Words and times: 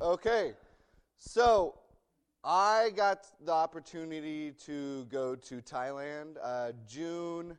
Okay, 0.00 0.52
so 1.16 1.74
I 2.44 2.90
got 2.94 3.26
the 3.44 3.50
opportunity 3.50 4.52
to 4.64 5.06
go 5.06 5.34
to 5.34 5.56
Thailand 5.56 6.36
uh, 6.40 6.70
June. 6.86 7.58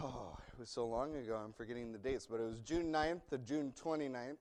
Oh, 0.00 0.38
it 0.52 0.56
was 0.56 0.68
so 0.68 0.86
long 0.86 1.16
ago, 1.16 1.34
I'm 1.34 1.52
forgetting 1.52 1.90
the 1.90 1.98
dates, 1.98 2.28
but 2.30 2.38
it 2.38 2.44
was 2.44 2.60
June 2.60 2.92
9th 2.92 3.22
to 3.30 3.38
June 3.38 3.72
29th. 3.84 4.36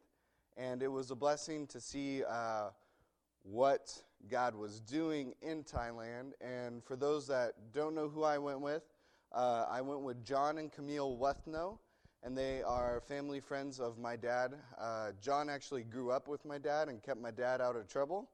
And 0.57 0.83
it 0.83 0.89
was 0.89 1.09
a 1.09 1.15
blessing 1.15 1.65
to 1.67 1.81
see 1.81 2.23
uh, 2.23 2.69
what 3.41 3.91
God 4.29 4.53
was 4.53 4.79
doing 4.79 5.33
in 5.41 5.63
Thailand. 5.63 6.33
And 6.39 6.83
for 6.83 6.95
those 6.95 7.25
that 7.29 7.53
don't 7.73 7.95
know 7.95 8.09
who 8.09 8.23
I 8.23 8.37
went 8.37 8.61
with, 8.61 8.83
uh, 9.31 9.65
I 9.67 9.81
went 9.81 10.01
with 10.01 10.23
John 10.23 10.59
and 10.59 10.71
Camille 10.71 11.17
Wethnow, 11.17 11.79
and 12.23 12.37
they 12.37 12.61
are 12.61 13.01
family 13.07 13.39
friends 13.39 13.79
of 13.79 13.97
my 13.97 14.15
dad. 14.15 14.53
Uh, 14.77 15.11
John 15.21 15.49
actually 15.49 15.83
grew 15.83 16.11
up 16.11 16.27
with 16.27 16.45
my 16.45 16.57
dad 16.57 16.89
and 16.89 17.01
kept 17.01 17.19
my 17.21 17.31
dad 17.31 17.61
out 17.61 17.75
of 17.75 17.87
trouble. 17.87 18.29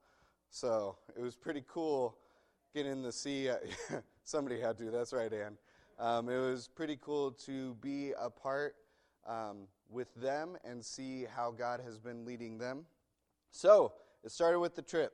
So 0.50 0.98
it 1.18 1.22
was 1.22 1.36
pretty 1.36 1.64
cool 1.68 2.18
getting 2.74 3.04
to 3.04 3.12
see. 3.12 3.50
Uh, 3.50 3.58
somebody 4.24 4.60
had 4.60 4.78
to, 4.80 4.92
that's 4.92 5.14
right, 5.14 5.32
Ann. 5.32 5.58
Um, 6.00 6.30
it 6.30 6.38
was 6.38 6.68
pretty 6.68 6.98
cool 7.00 7.32
to 7.46 7.76
be 7.76 8.12
a 8.20 8.30
part 8.30 8.76
um, 9.28 9.68
with 9.90 10.14
them 10.16 10.58
and 10.64 10.84
see 10.84 11.26
how 11.26 11.52
God 11.52 11.80
has 11.86 11.98
been 11.98 12.26
leading 12.26 12.58
them. 12.58 12.86
So 13.52 13.94
it 14.24 14.32
started 14.32 14.60
with 14.60 14.76
the 14.76 14.82
trip, 14.82 15.14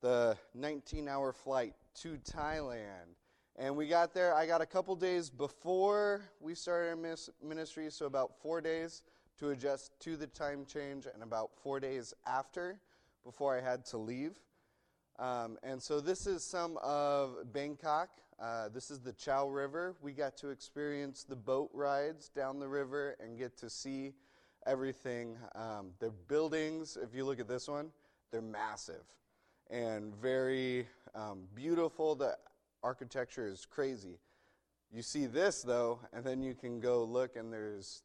the 0.00 0.36
19 0.54 1.08
hour 1.08 1.32
flight 1.32 1.74
to 2.02 2.18
Thailand. 2.18 3.14
And 3.60 3.74
we 3.74 3.88
got 3.88 4.14
there, 4.14 4.36
I 4.36 4.46
got 4.46 4.60
a 4.60 4.66
couple 4.66 4.94
days 4.94 5.30
before 5.30 6.22
we 6.40 6.54
started 6.54 6.90
our 6.90 7.16
ministry, 7.42 7.90
so 7.90 8.06
about 8.06 8.40
four 8.40 8.60
days 8.60 9.02
to 9.40 9.50
adjust 9.50 9.98
to 9.98 10.16
the 10.16 10.28
time 10.28 10.64
change, 10.64 11.06
and 11.12 11.24
about 11.24 11.50
four 11.60 11.80
days 11.80 12.14
after 12.24 12.78
before 13.24 13.58
I 13.58 13.60
had 13.60 13.84
to 13.86 13.98
leave. 13.98 14.34
Um, 15.18 15.58
and 15.64 15.82
so 15.82 16.00
this 16.00 16.28
is 16.28 16.44
some 16.44 16.76
of 16.84 17.52
Bangkok. 17.52 18.10
Uh, 18.40 18.68
this 18.68 18.92
is 18.92 19.00
the 19.00 19.12
Chao 19.12 19.48
River. 19.48 19.96
We 20.00 20.12
got 20.12 20.36
to 20.36 20.50
experience 20.50 21.24
the 21.24 21.34
boat 21.34 21.70
rides 21.74 22.28
down 22.28 22.60
the 22.60 22.68
river 22.68 23.16
and 23.18 23.36
get 23.36 23.56
to 23.58 23.68
see 23.68 24.12
everything. 24.68 25.36
Um, 25.56 25.90
the 25.98 26.12
buildings, 26.28 26.96
if 27.02 27.12
you 27.12 27.24
look 27.24 27.40
at 27.40 27.48
this 27.48 27.66
one, 27.66 27.90
they're 28.30 28.40
massive 28.40 29.02
and 29.68 30.14
very 30.14 30.86
um, 31.14 31.40
beautiful. 31.54 32.14
The 32.14 32.36
architecture 32.82 33.46
is 33.46 33.66
crazy. 33.66 34.18
You 34.90 35.02
see 35.02 35.26
this, 35.26 35.62
though, 35.62 36.00
and 36.12 36.24
then 36.24 36.42
you 36.42 36.54
can 36.54 36.80
go 36.80 37.04
look, 37.04 37.36
and 37.36 37.52
there's 37.52 38.02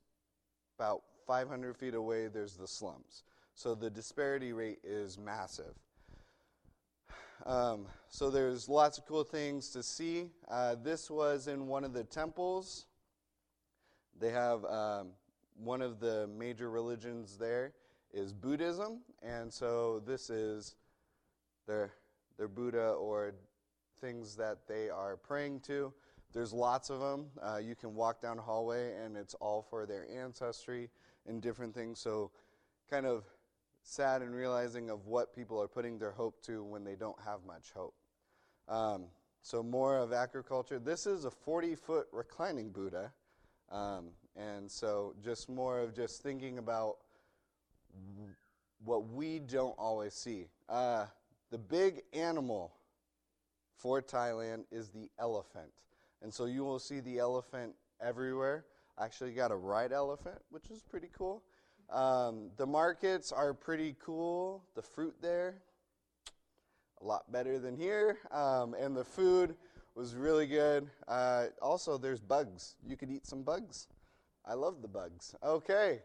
about 0.77 1.03
500 1.25 1.77
feet 1.77 1.93
away, 1.93 2.27
there's 2.27 2.55
the 2.55 2.67
slums. 2.67 3.23
So 3.55 3.75
the 3.75 3.89
disparity 3.89 4.51
rate 4.51 4.79
is 4.83 5.17
massive. 5.17 5.75
Um, 7.45 7.87
so 8.09 8.29
there's 8.29 8.69
lots 8.69 8.97
of 8.97 9.05
cool 9.05 9.23
things 9.23 9.69
to 9.71 9.83
see. 9.83 10.29
Uh, 10.49 10.75
this 10.81 11.09
was 11.09 11.47
in 11.47 11.67
one 11.67 11.83
of 11.83 11.93
the 11.93 12.03
temples. 12.03 12.87
They 14.19 14.29
have 14.29 14.63
um, 14.65 15.09
one 15.57 15.81
of 15.81 15.99
the 15.99 16.27
major 16.27 16.69
religions 16.69 17.37
there 17.37 17.73
is 18.13 18.33
Buddhism, 18.33 19.01
and 19.21 19.51
so 19.51 20.01
this 20.05 20.29
is 20.29 20.75
their 21.67 21.93
their 22.37 22.47
Buddha 22.47 22.91
or 22.91 23.33
things 24.03 24.35
that 24.35 24.67
they 24.67 24.89
are 24.89 25.15
praying 25.15 25.61
to. 25.61 25.93
There's 26.33 26.51
lots 26.51 26.89
of 26.89 26.99
them. 26.99 27.27
Uh, 27.41 27.57
you 27.57 27.73
can 27.73 27.95
walk 27.95 28.21
down 28.21 28.37
a 28.37 28.41
hallway, 28.41 28.93
and 28.97 29.15
it's 29.15 29.33
all 29.35 29.65
for 29.69 29.85
their 29.85 30.05
ancestry 30.13 30.89
and 31.25 31.41
different 31.41 31.73
things. 31.73 31.99
So, 31.99 32.31
kind 32.89 33.05
of 33.05 33.23
sad 33.83 34.21
and 34.21 34.35
realizing 34.35 34.89
of 34.89 35.05
what 35.05 35.33
people 35.33 35.61
are 35.61 35.69
putting 35.69 35.97
their 35.99 36.11
hope 36.11 36.41
to 36.43 36.63
when 36.65 36.83
they 36.83 36.95
don't 36.95 37.17
have 37.23 37.45
much 37.47 37.71
hope. 37.73 37.93
Um, 38.67 39.05
so, 39.41 39.63
more 39.63 39.97
of 39.97 40.11
agriculture. 40.11 40.79
This 40.79 41.07
is 41.07 41.23
a 41.23 41.31
40 41.31 41.75
foot 41.75 42.07
reclining 42.11 42.71
Buddha. 42.71 43.13
Um, 43.71 44.09
and 44.35 44.69
so, 44.69 45.15
just 45.23 45.47
more 45.47 45.79
of 45.79 45.95
just 45.95 46.21
thinking 46.21 46.57
about 46.57 46.97
what 48.83 49.07
we 49.07 49.39
don't 49.39 49.75
always 49.77 50.13
see. 50.13 50.47
Uh, 50.67 51.05
the 51.51 51.57
big 51.57 52.01
animal 52.11 52.73
for 53.75 54.01
Thailand 54.01 54.63
is 54.71 54.89
the 54.89 55.09
elephant. 55.19 55.71
And 56.21 56.33
so, 56.33 56.45
you 56.45 56.63
will 56.63 56.79
see 56.79 56.99
the 56.99 57.19
elephant 57.19 57.73
everywhere. 58.01 58.65
Actually 58.99 59.31
got 59.33 59.51
a 59.51 59.55
right 59.55 59.91
elephant, 59.91 60.37
which 60.49 60.69
is 60.69 60.83
pretty 60.83 61.09
cool. 61.17 61.43
Um, 61.89 62.51
the 62.57 62.65
markets 62.65 63.31
are 63.31 63.53
pretty 63.53 63.95
cool. 63.99 64.63
The 64.75 64.81
fruit 64.81 65.15
there, 65.21 65.55
a 67.01 67.05
lot 67.05 67.31
better 67.31 67.59
than 67.59 67.75
here. 67.75 68.19
Um, 68.31 68.73
and 68.73 68.95
the 68.95 69.03
food 69.03 69.55
was 69.95 70.15
really 70.15 70.47
good. 70.47 70.89
Uh, 71.07 71.47
also, 71.61 71.97
there's 71.97 72.19
bugs. 72.19 72.75
You 72.87 72.97
could 72.97 73.11
eat 73.11 73.25
some 73.25 73.43
bugs. 73.43 73.87
I 74.45 74.53
love 74.53 74.81
the 74.81 74.87
bugs. 74.87 75.35
Okay. 75.43 75.99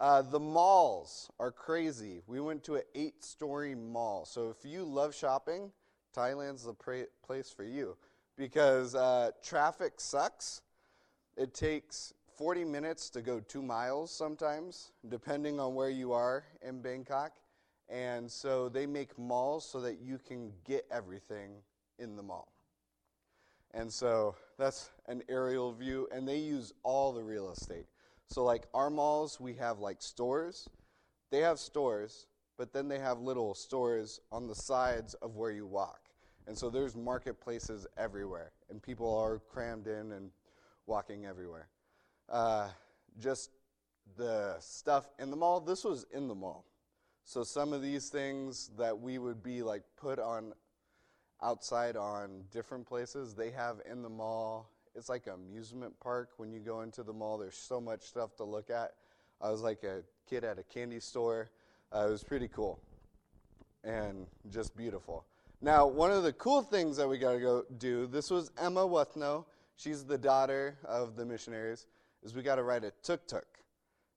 Uh, 0.00 0.22
the 0.22 0.40
malls 0.40 1.30
are 1.40 1.50
crazy. 1.50 2.22
We 2.26 2.40
went 2.40 2.62
to 2.64 2.76
an 2.76 2.82
eight 2.94 3.24
story 3.24 3.74
mall. 3.74 4.24
So 4.24 4.50
if 4.50 4.68
you 4.68 4.84
love 4.84 5.14
shopping, 5.14 5.72
Thailand's 6.18 6.64
the 6.64 6.74
pra- 6.74 7.06
place 7.22 7.48
for 7.50 7.62
you 7.62 7.96
because 8.36 8.94
uh, 8.94 9.30
traffic 9.42 9.94
sucks. 10.00 10.62
It 11.36 11.54
takes 11.54 12.12
40 12.36 12.64
minutes 12.64 13.08
to 13.10 13.22
go 13.22 13.38
two 13.38 13.62
miles 13.62 14.10
sometimes, 14.10 14.90
depending 15.08 15.60
on 15.60 15.74
where 15.74 15.90
you 15.90 16.12
are 16.12 16.44
in 16.60 16.82
Bangkok. 16.82 17.32
And 17.88 18.30
so 18.30 18.68
they 18.68 18.84
make 18.86 19.16
malls 19.16 19.64
so 19.64 19.80
that 19.80 20.00
you 20.00 20.18
can 20.18 20.52
get 20.64 20.86
everything 20.90 21.52
in 21.98 22.16
the 22.16 22.22
mall. 22.22 22.52
And 23.72 23.92
so 23.92 24.34
that's 24.58 24.90
an 25.06 25.22
aerial 25.28 25.72
view, 25.72 26.08
and 26.10 26.26
they 26.26 26.38
use 26.38 26.72
all 26.82 27.12
the 27.12 27.22
real 27.22 27.50
estate. 27.50 27.86
So, 28.26 28.42
like 28.42 28.66
our 28.74 28.90
malls, 28.90 29.40
we 29.40 29.54
have 29.54 29.78
like 29.78 30.02
stores. 30.02 30.68
They 31.30 31.40
have 31.40 31.58
stores, 31.58 32.26
but 32.56 32.72
then 32.72 32.88
they 32.88 32.98
have 32.98 33.20
little 33.20 33.54
stores 33.54 34.20
on 34.32 34.48
the 34.48 34.54
sides 34.54 35.14
of 35.14 35.36
where 35.36 35.50
you 35.50 35.66
walk. 35.66 36.07
And 36.48 36.58
so 36.58 36.70
there's 36.70 36.96
marketplaces 36.96 37.86
everywhere, 37.96 38.50
and 38.70 38.82
people 38.82 39.16
are 39.16 39.38
crammed 39.38 39.86
in 39.86 40.12
and 40.12 40.30
walking 40.86 41.26
everywhere 41.26 41.68
uh, 42.30 42.68
just 43.18 43.50
the 44.16 44.56
stuff 44.60 45.08
in 45.18 45.30
the 45.30 45.36
mall. 45.36 45.60
This 45.60 45.84
was 45.84 46.06
in 46.12 46.28
the 46.28 46.34
mall. 46.34 46.64
So 47.24 47.44
some 47.44 47.72
of 47.72 47.82
these 47.82 48.08
things 48.08 48.70
that 48.78 48.98
we 48.98 49.18
would 49.18 49.42
be 49.42 49.62
like 49.62 49.82
put 49.96 50.18
on 50.18 50.52
outside 51.42 51.96
on 51.96 52.44
different 52.50 52.86
places, 52.86 53.34
they 53.34 53.50
have 53.50 53.80
in 53.90 54.02
the 54.02 54.08
mall. 54.08 54.70
It's 54.94 55.08
like 55.08 55.26
an 55.26 55.34
amusement 55.34 55.98
park 56.00 56.30
when 56.38 56.50
you 56.50 56.58
go 56.58 56.80
into 56.80 57.02
the 57.02 57.12
mall. 57.12 57.38
There's 57.38 57.56
so 57.56 57.80
much 57.80 58.02
stuff 58.02 58.34
to 58.36 58.44
look 58.44 58.70
at. 58.70 58.94
I 59.40 59.50
was 59.50 59.60
like 59.60 59.84
a 59.84 60.02
kid 60.28 60.42
at 60.42 60.58
a 60.58 60.62
candy 60.64 61.00
store. 61.00 61.50
Uh, 61.94 62.06
it 62.08 62.10
was 62.10 62.24
pretty 62.24 62.48
cool 62.48 62.80
and 63.84 64.26
just 64.50 64.76
beautiful. 64.76 65.24
Now, 65.60 65.88
one 65.88 66.12
of 66.12 66.22
the 66.22 66.32
cool 66.34 66.62
things 66.62 66.96
that 66.98 67.08
we 67.08 67.18
got 67.18 67.32
to 67.32 67.40
go 67.40 67.64
do, 67.78 68.06
this 68.06 68.30
was 68.30 68.52
Emma 68.56 68.86
Wethnow. 68.86 69.44
She's 69.74 70.04
the 70.04 70.16
daughter 70.16 70.78
of 70.84 71.16
the 71.16 71.24
missionaries 71.24 71.86
is 72.22 72.32
we 72.32 72.42
got 72.42 72.56
to 72.56 72.62
ride 72.62 72.84
a 72.84 72.92
tuk 73.02 73.26
tuk. 73.26 73.46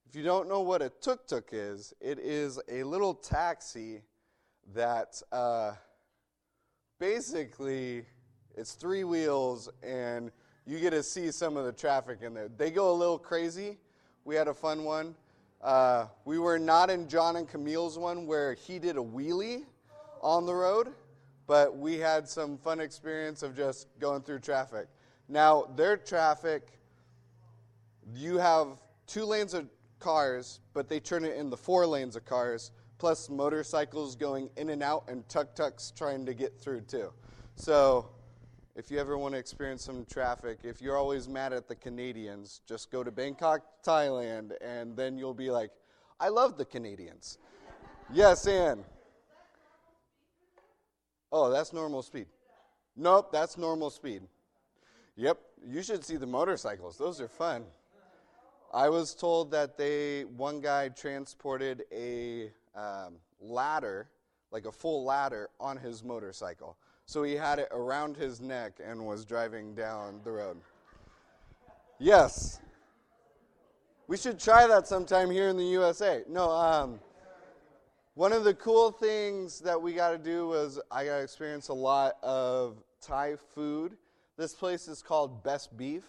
If 0.08 0.16
you 0.16 0.24
don't 0.24 0.48
know 0.48 0.62
what 0.62 0.84
a 0.84 0.90
tuk 0.90 1.26
tuk 1.28 1.50
is, 1.52 1.96
it 2.00 2.20
is 2.20 2.60
a 2.70 2.84
little 2.84 3.16
taxi 3.16 4.02
that 4.76 5.20
uh, 5.32 5.74
basically 7.00 8.06
it's 8.56 8.74
three 8.74 9.04
wheels 9.04 9.68
and 9.82 10.32
you 10.68 10.80
get 10.80 10.92
to 10.92 11.02
see 11.02 11.32
some 11.32 11.58
of 11.58 11.66
the 11.66 11.72
traffic 11.72 12.20
in 12.22 12.36
there. 12.36 12.50
They 12.56 12.70
go 12.70 12.92
a 12.92 12.94
little 12.94 13.18
crazy. 13.18 13.80
We 14.26 14.36
had 14.36 14.48
a 14.48 14.54
fun 14.54 14.84
one. 14.84 15.16
Uh, 15.60 16.06
we 16.24 16.38
were 16.38 16.60
not 16.60 16.92
in 16.92 17.08
John 17.08 17.36
and 17.36 17.48
Camille's 17.48 17.98
one 17.98 18.28
where 18.28 18.54
he 18.54 18.78
did 18.78 18.98
a 18.98 19.02
wheelie 19.02 19.64
on 20.22 20.46
the 20.46 20.54
road, 20.54 20.94
but 21.52 21.78
we 21.78 21.98
had 21.98 22.30
some 22.30 22.58
fun 22.58 22.80
experience 22.80 23.44
of 23.44 23.54
just 23.54 23.90
going 24.00 24.22
through 24.22 24.40
traffic. 24.40 24.88
Now, 25.28 25.66
their 25.76 25.98
traffic 25.98 26.80
you 28.16 28.38
have 28.38 28.68
two 29.06 29.26
lanes 29.26 29.54
of 29.54 29.68
cars, 30.00 30.62
but 30.74 30.88
they 30.88 31.02
turn 31.02 31.26
it 31.26 31.36
into 31.36 31.58
four 31.58 31.86
lanes 31.86 32.16
of 32.16 32.24
cars, 32.24 32.72
plus 33.00 33.30
motorcycles 33.30 34.16
going 34.16 34.50
in 34.56 34.70
and 34.70 34.82
out 34.82 35.04
and 35.10 35.28
tuk 35.28 35.54
tuks 35.54 35.92
trying 35.94 36.26
to 36.26 36.34
get 36.34 36.58
through 36.58 36.82
too. 36.82 37.12
So, 37.58 38.08
if 38.78 38.90
you 38.90 38.98
ever 38.98 39.18
want 39.18 39.34
to 39.34 39.38
experience 39.38 39.84
some 39.84 40.06
traffic, 40.06 40.60
if 40.64 40.82
you're 40.82 40.96
always 40.96 41.28
mad 41.28 41.52
at 41.52 41.68
the 41.68 41.76
Canadians, 41.76 42.62
just 42.66 42.90
go 42.94 43.04
to 43.04 43.12
Bangkok, 43.12 43.84
Thailand, 43.86 44.54
and 44.62 44.96
then 44.96 45.18
you'll 45.18 45.34
be 45.34 45.52
like, 45.52 45.72
I 46.18 46.30
love 46.30 46.58
the 46.58 46.64
Canadians. 46.64 47.40
yes, 48.14 48.48
Ann. 48.48 48.86
Oh, 51.32 51.50
that's 51.50 51.72
normal 51.72 52.02
speed. 52.02 52.28
Nope, 52.96 53.32
that's 53.32 53.58
normal 53.58 53.90
speed. 53.90 54.24
Yep, 55.16 55.40
you 55.66 55.82
should 55.82 56.04
see 56.04 56.18
the 56.18 56.28
motorcycles. 56.28 56.98
Those 56.98 57.22
are 57.22 57.28
fun. 57.28 57.64
I 58.74 58.90
was 58.90 59.14
told 59.14 59.52
that 59.52 59.78
they 59.78 60.24
one 60.24 60.62
guy 60.62 60.90
transported 60.90 61.84
a 61.92 62.52
um, 62.76 63.16
ladder, 63.40 64.10
like 64.52 64.66
a 64.66 64.72
full 64.72 65.04
ladder, 65.04 65.50
on 65.60 65.78
his 65.78 66.04
motorcycle. 66.04 66.78
So 67.06 67.24
he 67.24 67.34
had 67.34 67.60
it 67.60 67.68
around 67.72 68.16
his 68.16 68.40
neck 68.40 68.80
and 68.84 69.06
was 69.06 69.26
driving 69.26 69.76
down 69.76 70.22
the 70.24 70.32
road. 70.32 70.58
Yes. 72.00 72.60
We 74.08 74.18
should 74.18 74.40
try 74.40 74.68
that 74.68 74.88
sometime 74.88 75.30
here 75.30 75.50
in 75.50 75.58
the 75.58 75.66
USA. 75.66 76.24
No, 76.28 76.50
um, 76.50 77.00
one 78.14 78.34
of 78.34 78.44
the 78.44 78.54
cool 78.54 78.92
things 78.92 79.60
that 79.62 79.82
we 79.82 79.94
got 79.94 80.12
to 80.12 80.18
do 80.18 80.48
was 80.48 80.80
I 80.92 81.06
got 81.06 81.18
to 81.18 81.24
experience 81.24 81.70
a 81.70 81.74
lot 81.74 82.18
of 82.22 82.84
Thai 83.02 83.36
food. 83.56 83.96
This 84.38 84.54
place 84.54 84.90
is 84.90 85.02
called 85.02 85.44
Best 85.44 85.76
Beef. 85.78 86.04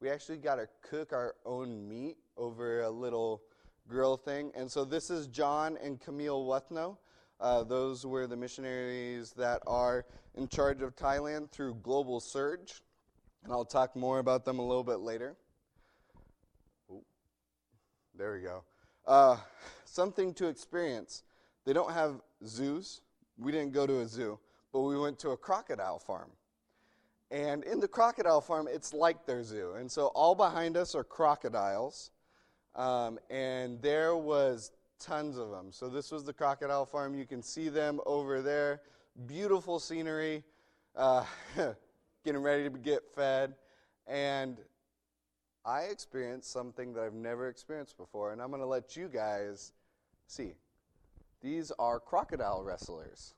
We 0.00 0.10
actually 0.10 0.36
got 0.36 0.56
to 0.56 0.68
cook 0.82 1.14
our 1.14 1.34
own 1.46 1.88
meat 1.88 2.18
over 2.36 2.82
a 2.82 2.90
little 2.90 3.42
grill 3.88 4.18
thing. 4.18 4.52
And 4.54 4.70
so 4.70 4.84
this 4.84 5.08
is 5.08 5.28
John 5.28 5.78
and 5.82 5.98
Camille 5.98 6.44
Wethnow. 6.44 6.98
Uh, 7.40 7.64
those 7.64 8.04
were 8.04 8.26
the 8.26 8.36
missionaries 8.36 9.32
that 9.32 9.62
are 9.66 10.04
in 10.34 10.48
charge 10.48 10.82
of 10.82 10.94
Thailand 10.94 11.50
through 11.50 11.76
Global 11.76 12.20
Surge. 12.20 12.82
And 13.44 13.52
I'll 13.52 13.64
talk 13.64 13.96
more 13.96 14.18
about 14.18 14.44
them 14.44 14.58
a 14.58 14.66
little 14.66 14.84
bit 14.84 15.00
later. 15.00 15.36
Ooh, 16.90 17.02
there 18.14 18.34
we 18.34 18.40
go. 18.40 18.62
Uh, 19.06 19.38
something 19.86 20.34
to 20.34 20.48
experience. 20.48 21.22
They 21.66 21.72
don't 21.72 21.92
have 21.92 22.22
zoos. 22.46 23.02
We 23.36 23.52
didn't 23.52 23.72
go 23.72 23.86
to 23.86 24.00
a 24.00 24.06
zoo, 24.06 24.38
but 24.72 24.80
we 24.80 24.96
went 24.98 25.18
to 25.18 25.30
a 25.30 25.36
crocodile 25.36 25.98
farm. 25.98 26.30
And 27.30 27.64
in 27.64 27.80
the 27.80 27.88
crocodile 27.88 28.40
farm, 28.40 28.68
it's 28.70 28.94
like 28.94 29.26
their 29.26 29.42
zoo. 29.42 29.74
And 29.74 29.90
so 29.90 30.06
all 30.14 30.34
behind 30.34 30.76
us 30.76 30.94
are 30.94 31.04
crocodiles. 31.04 32.12
Um, 32.76 33.18
and 33.30 33.82
there 33.82 34.16
was 34.16 34.70
tons 35.00 35.36
of 35.36 35.50
them. 35.50 35.72
So 35.72 35.88
this 35.88 36.12
was 36.12 36.22
the 36.24 36.32
crocodile 36.32 36.86
farm. 36.86 37.14
You 37.14 37.26
can 37.26 37.42
see 37.42 37.68
them 37.68 38.00
over 38.06 38.42
there. 38.42 38.82
Beautiful 39.26 39.80
scenery. 39.80 40.44
Uh, 40.94 41.24
getting 42.24 42.42
ready 42.42 42.62
to 42.64 42.70
get 42.70 43.02
fed. 43.14 43.54
And 44.06 44.58
I 45.64 45.82
experienced 45.82 46.52
something 46.52 46.92
that 46.92 47.02
I've 47.02 47.12
never 47.12 47.48
experienced 47.48 47.96
before. 47.96 48.32
And 48.32 48.40
I'm 48.40 48.50
going 48.50 48.62
to 48.62 48.66
let 48.66 48.96
you 48.96 49.08
guys 49.08 49.72
see. 50.28 50.54
These 51.42 51.70
are 51.78 52.00
crocodile 52.00 52.64
wrestlers. 52.64 53.34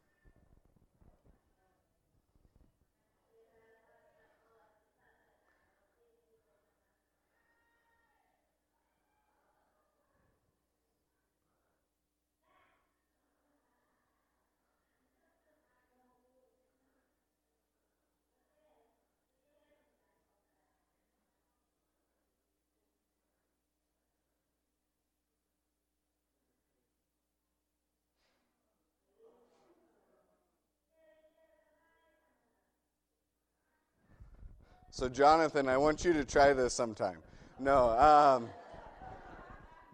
So, 34.91 35.09
Jonathan, 35.09 35.69
I 35.69 35.77
want 35.77 36.05
you 36.05 36.13
to 36.15 36.25
try 36.25 36.53
this 36.53 36.75
sometime. 36.75 37.19
No. 37.59 37.91
Um, 37.91 38.49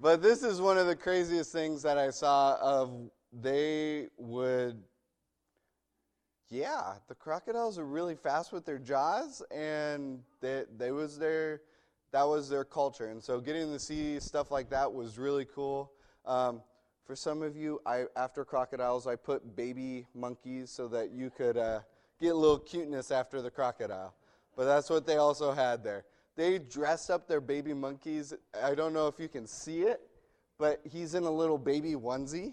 but 0.01 0.23
this 0.23 0.43
is 0.43 0.61
one 0.61 0.79
of 0.79 0.87
the 0.87 0.97
craziest 0.97 1.53
things 1.53 1.83
that 1.83 1.99
I 1.99 2.11
saw 2.11 2.57
of 2.61 3.11
they 3.33 4.09
would 4.17 4.83
yeah, 6.51 6.95
the 7.09 7.15
crocodiles 7.17 7.79
are 7.79 7.85
really 7.85 8.15
fast 8.15 8.53
with 8.53 8.65
their 8.65 8.79
jaws 8.79 9.43
and 9.51 10.21
they 10.41 10.65
they 10.77 10.93
was 10.93 11.19
their 11.19 11.63
that 12.13 12.23
was 12.23 12.49
their 12.49 12.65
culture. 12.65 13.09
And 13.09 13.23
so 13.23 13.41
getting 13.41 13.73
to 13.73 13.79
see 13.79 14.21
stuff 14.21 14.53
like 14.53 14.71
that 14.71 14.93
was 14.93 15.19
really 15.19 15.47
cool. 15.47 15.91
Um, 16.25 16.63
for 17.05 17.17
some 17.17 17.43
of 17.43 17.57
you, 17.57 17.81
I 17.85 18.05
after 18.15 18.45
crocodiles, 18.45 19.07
I 19.07 19.17
put 19.17 19.57
baby 19.57 20.07
monkeys 20.15 20.71
so 20.71 20.87
that 20.89 21.11
you 21.11 21.31
could 21.31 21.57
uh, 21.57 21.81
get 22.21 22.29
a 22.29 22.37
little 22.37 22.59
cuteness 22.59 23.11
after 23.11 23.43
the 23.43 23.51
crocodile. 23.51 24.15
But 24.57 24.65
that's 24.65 24.91
what 24.91 25.07
they 25.07 25.17
also 25.17 25.53
had 25.53 25.83
there. 25.83 26.05
They 26.37 26.59
dress 26.59 27.11
up 27.11 27.29
their 27.29 27.41
baby 27.41 27.73
monkeys. 27.75 28.35
I 28.63 28.75
don't 28.75 28.93
know 28.93 29.07
if 29.07 29.19
you 29.19 29.29
can 29.29 29.47
see 29.47 29.83
it, 29.83 30.01
but 30.59 30.81
he's 30.85 31.15
in 31.15 31.25
a 31.25 31.31
little 31.31 31.59
baby 31.59 31.95
onesie. 31.95 32.53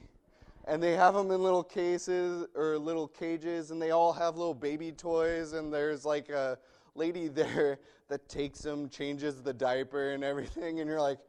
And 0.67 0.81
they 0.81 0.93
have 0.93 1.15
them 1.15 1.31
in 1.31 1.41
little 1.41 1.63
cases 1.63 2.45
or 2.55 2.77
little 2.77 3.07
cages, 3.07 3.71
and 3.71 3.81
they 3.81 3.89
all 3.89 4.13
have 4.13 4.37
little 4.37 4.53
baby 4.53 4.91
toys. 4.91 5.53
And 5.53 5.73
there's 5.73 6.05
like 6.05 6.29
a 6.29 6.57
lady 6.93 7.27
there 7.29 7.79
that 8.09 8.27
takes 8.29 8.59
them, 8.59 8.89
changes 8.89 9.41
the 9.41 9.53
diaper 9.53 10.11
and 10.11 10.23
everything. 10.23 10.79
And 10.79 10.89
you're 10.89 11.01
like, 11.01 11.19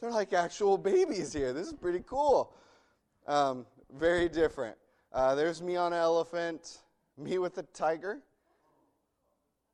they're 0.00 0.10
like 0.10 0.32
actual 0.32 0.76
babies 0.76 1.32
here. 1.32 1.52
This 1.52 1.68
is 1.68 1.72
pretty 1.72 2.02
cool. 2.06 2.54
Um, 3.26 3.64
very 3.96 4.28
different. 4.28 4.76
Uh, 5.12 5.34
there's 5.34 5.62
me 5.62 5.76
on 5.76 5.92
an 5.92 5.98
elephant, 6.00 6.78
me 7.16 7.38
with 7.38 7.56
a 7.58 7.62
tiger. 7.62 8.20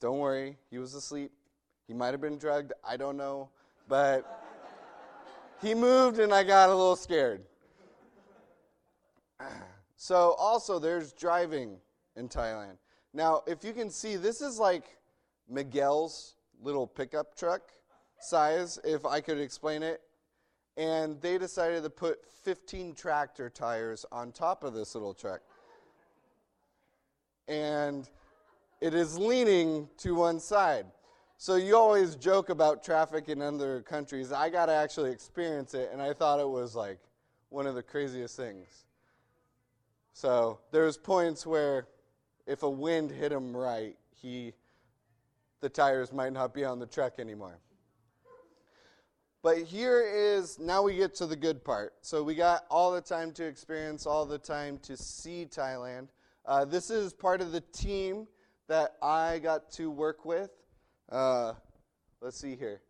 Don't 0.00 0.19
worry, 0.19 0.56
he 0.71 0.79
was 0.79 0.95
asleep. 0.95 1.33
He 1.87 1.95
might 1.95 2.09
have 2.09 2.21
been 2.21 2.39
drugged. 2.39 2.73
I 2.87 2.97
don't 2.97 3.17
know. 3.17 3.49
But 3.89 4.45
he 5.61 5.75
moved 5.75 6.19
and 6.19 6.33
I 6.33 6.45
got 6.45 6.69
a 6.69 6.75
little 6.75 6.97
scared. 6.97 7.43
So, 10.00 10.37
also, 10.39 10.79
there's 10.79 11.12
driving 11.12 11.77
in 12.15 12.29
Thailand. 12.29 12.77
Now, 13.12 13.43
if 13.49 13.65
you 13.65 13.73
can 13.73 13.91
see, 13.91 14.15
this 14.15 14.41
is 14.41 14.61
like 14.61 14.97
Miguel's 15.49 16.35
little 16.62 16.87
pickup 16.87 17.37
truck 17.37 17.62
size, 18.21 18.79
if 18.85 19.05
I 19.05 19.21
could 19.21 19.41
explain 19.41 19.83
it. 19.83 20.01
And 20.77 21.21
they 21.21 21.37
decided 21.37 21.83
to 21.83 21.91
put 21.91 22.21
15 22.44 22.94
tractor 22.94 23.51
tires 23.51 24.06
on 24.12 24.31
top 24.31 24.62
of 24.62 24.73
this 24.73 24.94
little 24.94 25.15
truck. 25.15 25.41
And 27.49 28.09
it 28.81 28.95
is 28.95 29.19
leaning 29.19 29.89
to 29.99 30.15
one 30.15 30.41
side. 30.41 30.87
So 31.37 31.57
you 31.57 31.77
always 31.77 32.17
joke 32.17 32.49
about 32.49 32.83
traffic 32.83 33.29
in 33.29 33.41
other 33.41 33.83
countries. 33.83 34.33
I 34.33 34.51
got 34.51 34.67
to 34.67 34.73
actually 34.73 35.13
experience 35.13 35.75
it, 35.75 35.91
and 35.93 36.03
I 36.03 36.13
thought 36.13 36.41
it 36.41 36.49
was 36.49 36.75
like 36.75 36.99
one 37.49 37.67
of 37.67 37.75
the 37.75 37.83
craziest 37.83 38.37
things. 38.37 38.85
So 40.13 40.58
there's 40.73 40.97
points 40.97 41.47
where 41.47 41.87
if 42.47 42.65
a 42.65 42.70
wind 42.70 43.11
hit 43.11 43.31
him 43.31 43.56
right, 43.56 43.97
he 44.20 44.53
the 45.61 45.69
tires 45.69 46.13
might 46.13 46.32
not 46.32 46.55
be 46.55 46.65
on 46.65 46.79
the 46.79 46.87
truck 46.87 47.19
anymore. 47.19 47.58
But 49.43 49.58
here 49.58 50.05
is 50.05 50.58
now 50.58 50.82
we 50.82 50.97
get 50.97 51.15
to 51.17 51.27
the 51.27 51.37
good 51.37 51.65
part. 51.65 51.94
So 52.01 52.23
we 52.23 52.35
got 52.35 52.65
all 52.70 52.93
the 52.93 53.01
time 53.01 53.32
to 53.32 53.44
experience, 53.44 54.06
all 54.06 54.27
the 54.27 54.39
time 54.39 54.79
to 54.82 54.97
see 54.97 55.47
Thailand. 55.47 56.08
Uh, 56.44 56.65
this 56.65 56.91
is 56.91 57.13
part 57.13 57.41
of 57.41 57.53
the 57.53 57.61
team 57.61 58.27
that 58.69 58.96
I 59.03 59.39
got 59.39 59.70
to 59.72 59.91
work 59.91 60.25
with. 60.25 60.51
Uh, 61.10 61.55
let's 62.20 62.39
see 62.39 62.55
here. 62.55 62.82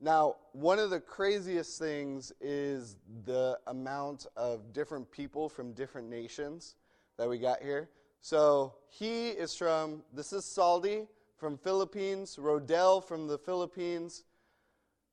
Now, 0.00 0.36
one 0.52 0.78
of 0.78 0.90
the 0.90 1.00
craziest 1.00 1.78
things 1.78 2.32
is 2.40 2.96
the 3.24 3.58
amount 3.66 4.26
of 4.36 4.72
different 4.72 5.10
people 5.10 5.48
from 5.48 5.72
different 5.72 6.08
nations 6.08 6.76
that 7.16 7.28
we 7.28 7.38
got 7.38 7.62
here. 7.62 7.88
So 8.20 8.74
he 8.88 9.28
is 9.30 9.56
from, 9.56 10.02
this 10.12 10.32
is 10.32 10.44
Saldi 10.44 11.08
from 11.36 11.56
Philippines, 11.56 12.38
Rodell 12.40 13.04
from 13.04 13.26
the 13.26 13.38
Philippines. 13.38 14.24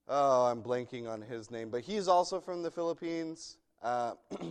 Oh, 0.08 0.46
I'm 0.46 0.62
blanking 0.62 1.08
on 1.10 1.22
his 1.22 1.50
name, 1.50 1.70
but 1.70 1.82
he's 1.82 2.08
also 2.08 2.40
from 2.40 2.62
the 2.62 2.70
Philippines. 2.70 3.58
Uh, 3.82 4.14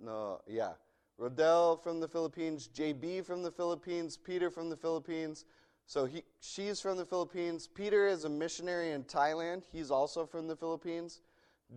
no, 0.00 0.40
yeah. 0.46 0.72
Rodell 1.20 1.82
from 1.82 2.00
the 2.00 2.08
Philippines, 2.08 2.70
JB 2.74 3.26
from 3.26 3.42
the 3.42 3.50
Philippines, 3.50 4.16
Peter 4.16 4.50
from 4.50 4.70
the 4.70 4.76
Philippines. 4.76 5.44
So 5.86 6.06
he, 6.06 6.22
she's 6.40 6.80
from 6.80 6.96
the 6.96 7.04
Philippines. 7.04 7.68
Peter 7.68 8.06
is 8.06 8.24
a 8.24 8.28
missionary 8.28 8.92
in 8.92 9.04
Thailand. 9.04 9.64
He's 9.70 9.90
also 9.90 10.24
from 10.24 10.48
the 10.48 10.56
Philippines. 10.56 11.20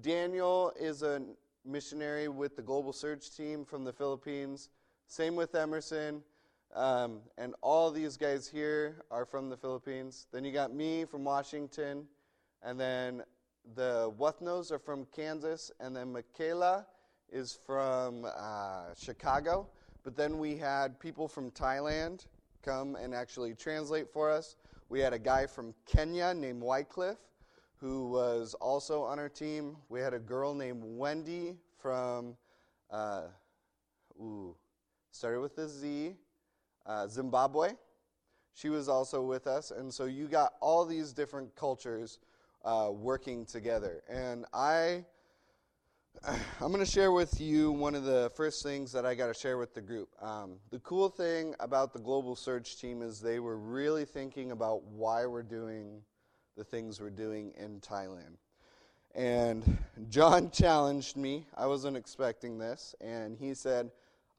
Daniel 0.02 0.72
is 0.80 1.04
a 1.04 1.22
missionary 1.66 2.30
with 2.30 2.56
the 2.56 2.62
Global 2.62 2.94
Search 2.94 3.36
team 3.36 3.66
from 3.66 3.84
the 3.84 3.92
Philippines. 3.92 4.70
Same 5.08 5.36
with 5.36 5.56
Emerson. 5.56 6.24
Um, 6.74 7.20
and 7.38 7.54
all 7.62 7.92
these 7.92 8.16
guys 8.16 8.48
here 8.48 9.04
are 9.12 9.26
from 9.26 9.50
the 9.50 9.58
Philippines. 9.58 10.28
Then 10.32 10.46
you 10.46 10.54
got 10.54 10.74
me 10.74 11.04
from 11.04 11.26
Washington. 11.26 12.06
And 12.64 12.80
then 12.80 13.24
the 13.76 14.14
Wethnows 14.18 14.72
are 14.72 14.80
from 14.80 15.06
Kansas. 15.14 15.70
And 15.82 15.94
then 15.96 16.14
Michaela 16.14 16.86
is 17.34 17.58
from 17.66 18.26
uh, 18.26 18.94
Chicago, 18.98 19.68
but 20.04 20.16
then 20.16 20.38
we 20.38 20.56
had 20.56 21.00
people 21.00 21.28
from 21.28 21.50
Thailand 21.52 22.28
come 22.62 22.96
and 22.96 23.14
actually 23.14 23.56
translate 23.56 24.10
for 24.10 24.30
us. 24.30 24.56
We 24.90 25.00
had 25.00 25.14
a 25.14 25.20
guy 25.20 25.48
from 25.48 25.74
Kenya 25.86 26.34
named 26.34 26.62
Wycliffe 26.62 27.18
who 27.84 28.08
was 28.08 28.54
also 28.62 29.04
on 29.04 29.20
our 29.20 29.28
team. 29.28 29.76
We 29.90 30.00
had 30.00 30.14
a 30.14 30.20
girl 30.20 30.54
named 30.54 30.82
Wendy 30.86 31.58
from, 31.78 32.38
uh, 32.90 33.24
ooh, 34.22 34.56
started 35.12 35.42
with 35.42 35.58
a 35.58 35.68
Z, 35.68 36.16
uh, 36.86 37.08
Zimbabwe. 37.08 37.72
She 38.54 38.70
was 38.70 38.88
also 38.88 39.22
with 39.22 39.48
us. 39.48 39.72
And 39.72 39.94
so 39.94 40.06
you 40.06 40.28
got 40.28 40.54
all 40.62 40.86
these 40.86 41.12
different 41.12 41.54
cultures 41.56 42.20
uh, 42.64 42.90
working 42.94 43.46
together. 43.46 44.02
And 44.08 44.46
I 44.54 45.04
I'm 46.26 46.72
going 46.72 46.80
to 46.80 46.90
share 46.90 47.12
with 47.12 47.42
you 47.42 47.72
one 47.72 47.96
of 47.96 48.06
the 48.06 48.32
first 48.36 48.64
things 48.64 48.94
that 48.94 49.06
I 49.06 49.14
got 49.14 49.28
to 49.28 49.34
share 49.34 49.58
with 49.58 49.74
the 49.74 49.82
group. 49.82 50.10
Um, 50.22 50.56
the 50.72 50.80
cool 50.80 51.10
thing 51.10 51.54
about 51.60 51.92
the 51.92 52.00
Global 52.00 52.36
Search 52.36 52.80
team 52.80 53.02
is 53.02 53.20
they 53.20 53.40
were 53.40 53.58
really 53.58 54.06
thinking 54.06 54.52
about 54.52 54.84
why 54.84 55.26
we're 55.26 55.44
doing 55.44 56.02
the 56.56 56.64
things 56.64 57.02
we're 57.02 57.10
doing 57.10 57.52
in 57.58 57.82
Thailand. 57.82 58.38
And 59.16 59.78
John 60.10 60.50
challenged 60.54 61.18
me. 61.18 61.46
I 61.58 61.66
wasn't 61.66 61.98
expecting 61.98 62.58
this. 62.58 62.96
And 63.02 63.38
he 63.38 63.54
said, 63.54 63.92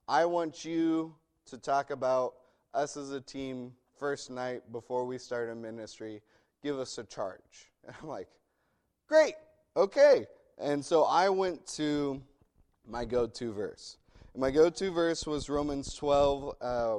I 0.09 0.25
want 0.25 0.64
you 0.64 1.14
to 1.47 1.59
talk 1.59 1.90
about 1.90 2.35
us 2.73 2.97
as 2.97 3.11
a 3.11 3.21
team 3.21 3.73
first 3.99 4.31
night 4.31 4.62
before 4.73 5.04
we 5.04 5.19
start 5.19 5.50
a 5.50 5.54
ministry. 5.54 6.23
Give 6.62 6.78
us 6.78 6.97
a 6.97 7.04
charge. 7.04 7.71
And 7.87 7.95
I'm 8.02 8.09
like, 8.09 8.28
great, 9.07 9.35
okay. 9.76 10.26
And 10.59 10.85
so 10.85 11.05
I 11.05 11.29
went 11.29 11.67
to 11.75 12.23
my 12.87 13.05
go 13.05 13.27
to 13.27 13.53
verse. 13.53 13.97
My 14.37 14.51
go 14.51 14.71
to 14.71 14.91
verse 14.91 15.27
was 15.27 15.49
Romans 15.49 15.95
12, 15.95 16.57
uh, 16.61 16.99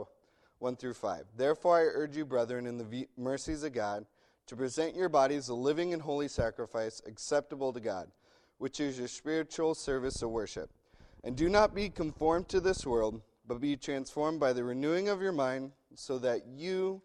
1 0.60 0.76
through 0.76 0.94
5. 0.94 1.26
Therefore, 1.38 1.78
I 1.78 1.82
urge 1.82 2.16
you, 2.16 2.26
brethren, 2.26 2.66
in 2.66 2.78
the 2.78 2.84
v- 2.84 3.08
mercies 3.18 3.64
of 3.64 3.74
God, 3.74 4.06
to 4.48 4.56
present 4.56 4.96
your 4.96 5.10
bodies 5.10 5.50
a 5.50 5.54
living 5.54 5.94
and 5.94 6.02
holy 6.02 6.28
sacrifice 6.28 7.02
acceptable 7.06 7.74
to 7.74 7.80
God, 7.80 8.10
which 8.58 8.80
is 8.80 8.98
your 8.98 9.08
spiritual 9.08 9.76
service 9.76 10.22
of 10.22 10.30
worship. 10.30 10.70
And 11.24 11.36
do 11.36 11.50
not 11.50 11.74
be 11.74 11.90
conformed 11.90 12.48
to 12.50 12.60
this 12.60 12.86
world, 12.86 13.22
but 13.48 13.60
be 13.60 13.76
transformed 13.76 14.40
by 14.40 14.54
the 14.54 14.64
renewing 14.64 15.10
of 15.10 15.22
your 15.22 15.32
mind, 15.32 15.72
so 15.94 16.18
that 16.20 16.46
you 16.48 17.02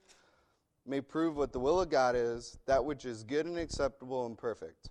may 0.87 1.01
prove 1.01 1.37
what 1.37 1.53
the 1.53 1.61
will 1.61 1.81
of 1.81 1.91
God 1.91 2.15
is, 2.17 2.59
that 2.67 2.85
which 2.85 3.05
is 3.05 3.25
good 3.25 3.47
and 3.47 3.59
acceptable 3.59 4.27
and 4.27 4.37
perfect. 4.37 4.91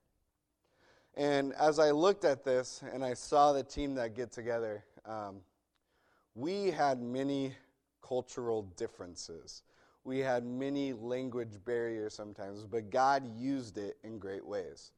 And 1.15 1.53
as 1.53 1.79
I 1.79 1.91
looked 1.91 2.23
at 2.23 2.43
this 2.43 2.83
and 2.93 3.03
I 3.03 3.13
saw 3.13 3.53
the 3.53 3.63
team 3.63 3.95
that 3.95 4.15
get 4.15 4.31
together, 4.31 4.83
um, 5.05 5.41
we 6.35 6.71
had 6.71 7.01
many 7.01 7.53
cultural 8.01 8.63
differences. 8.77 9.63
We 10.03 10.19
had 10.19 10.45
many 10.45 10.93
language 10.93 11.63
barriers 11.65 12.13
sometimes, 12.13 12.65
but 12.65 12.89
God 12.89 13.23
used 13.37 13.77
it 13.77 13.97
in 14.03 14.19
great 14.19 14.45
ways 14.45 14.91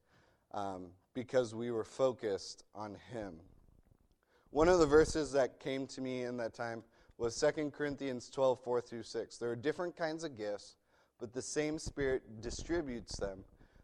um, 0.53 0.88
because 1.13 1.53
we 1.55 1.72
were 1.72 1.84
focused 1.84 2.63
on 2.75 2.96
Him. 3.12 3.34
One 4.51 4.70
of 4.70 4.79
the 4.79 4.86
verses 4.86 5.32
that 5.32 5.60
came 5.60 5.88
to 5.88 6.01
me 6.01 6.24
in 6.24 6.38
that 6.38 6.53
time 6.53 6.84
was 7.17 7.39
2 7.39 7.72
Corinthians 7.72 8.29
12, 8.29 8.60
4 8.63 8.82
through 8.82 9.03
6. 9.03 9.38
There 9.38 9.50
are 9.50 9.55
different 9.55 9.98
kinds 9.98 10.24
of 10.24 10.38
gifts, 10.38 10.75
but 11.20 11.34
the 11.34 11.41
same 11.41 11.79
Spirit 11.79 12.41
distributes 12.41 13.17
them 13.17 13.43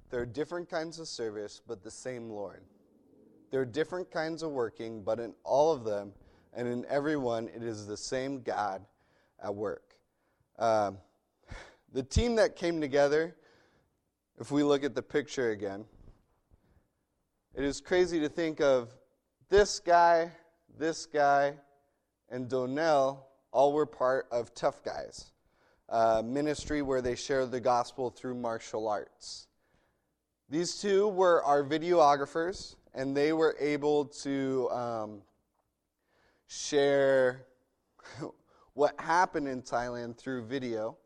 there 0.10 0.22
are 0.22 0.26
different 0.26 0.70
kinds 0.70 1.00
of 1.00 1.08
service, 1.08 1.62
but 1.68 1.84
the 1.84 1.92
same 1.92 2.30
Lord. 2.30 2.64
There 3.52 3.62
are 3.62 3.66
different 3.66 4.12
kinds 4.12 4.44
of 4.44 4.52
working, 4.52 5.04
but 5.04 5.20
in 5.20 5.34
all 5.44 5.72
of 5.72 5.84
them 5.84 6.14
and 6.54 6.68
in 6.68 6.86
every 6.90 7.16
one, 7.16 7.48
it 7.56 7.64
is 7.64 7.86
the 7.86 7.98
same 7.98 8.42
God 8.42 8.86
at 9.44 9.54
work. 9.54 9.96
Uh, 10.58 10.92
the 11.94 12.04
team 12.04 12.36
that 12.36 12.56
came 12.56 12.82
together, 12.82 13.36
if 14.40 14.52
we 14.52 14.64
look 14.64 14.84
at 14.84 14.96
the 14.96 15.02
picture 15.02 15.52
again, 15.52 15.86
it 17.56 17.64
is 17.64 17.82
crazy 17.82 18.20
to 18.20 18.30
think 18.30 18.62
of 18.62 18.96
this 19.50 19.80
guy, 19.80 20.32
this 20.78 21.06
guy, 21.06 21.56
and 22.30 22.48
Donnell 22.48 23.28
all 23.52 23.74
were 23.74 23.88
part 23.88 24.28
of 24.32 24.54
Tough 24.54 24.84
Guys, 24.84 25.32
a 25.90 26.22
ministry 26.22 26.82
where 26.82 27.02
they 27.02 27.16
share 27.16 27.46
the 27.48 27.60
gospel 27.60 28.12
through 28.12 28.36
martial 28.36 28.88
arts. 28.88 29.48
These 30.52 30.80
two 30.82 31.10
were 31.10 31.44
our 31.44 31.64
videographers, 31.64 32.76
and 32.96 33.16
they 33.16 33.34
were 33.34 33.56
able 33.60 34.06
to 34.06 34.68
um, 34.72 35.22
share 36.48 37.46
what 38.74 39.00
happened 39.00 39.48
in 39.48 39.62
Thailand 39.62 40.18
through 40.18 40.46
video. 40.46 40.98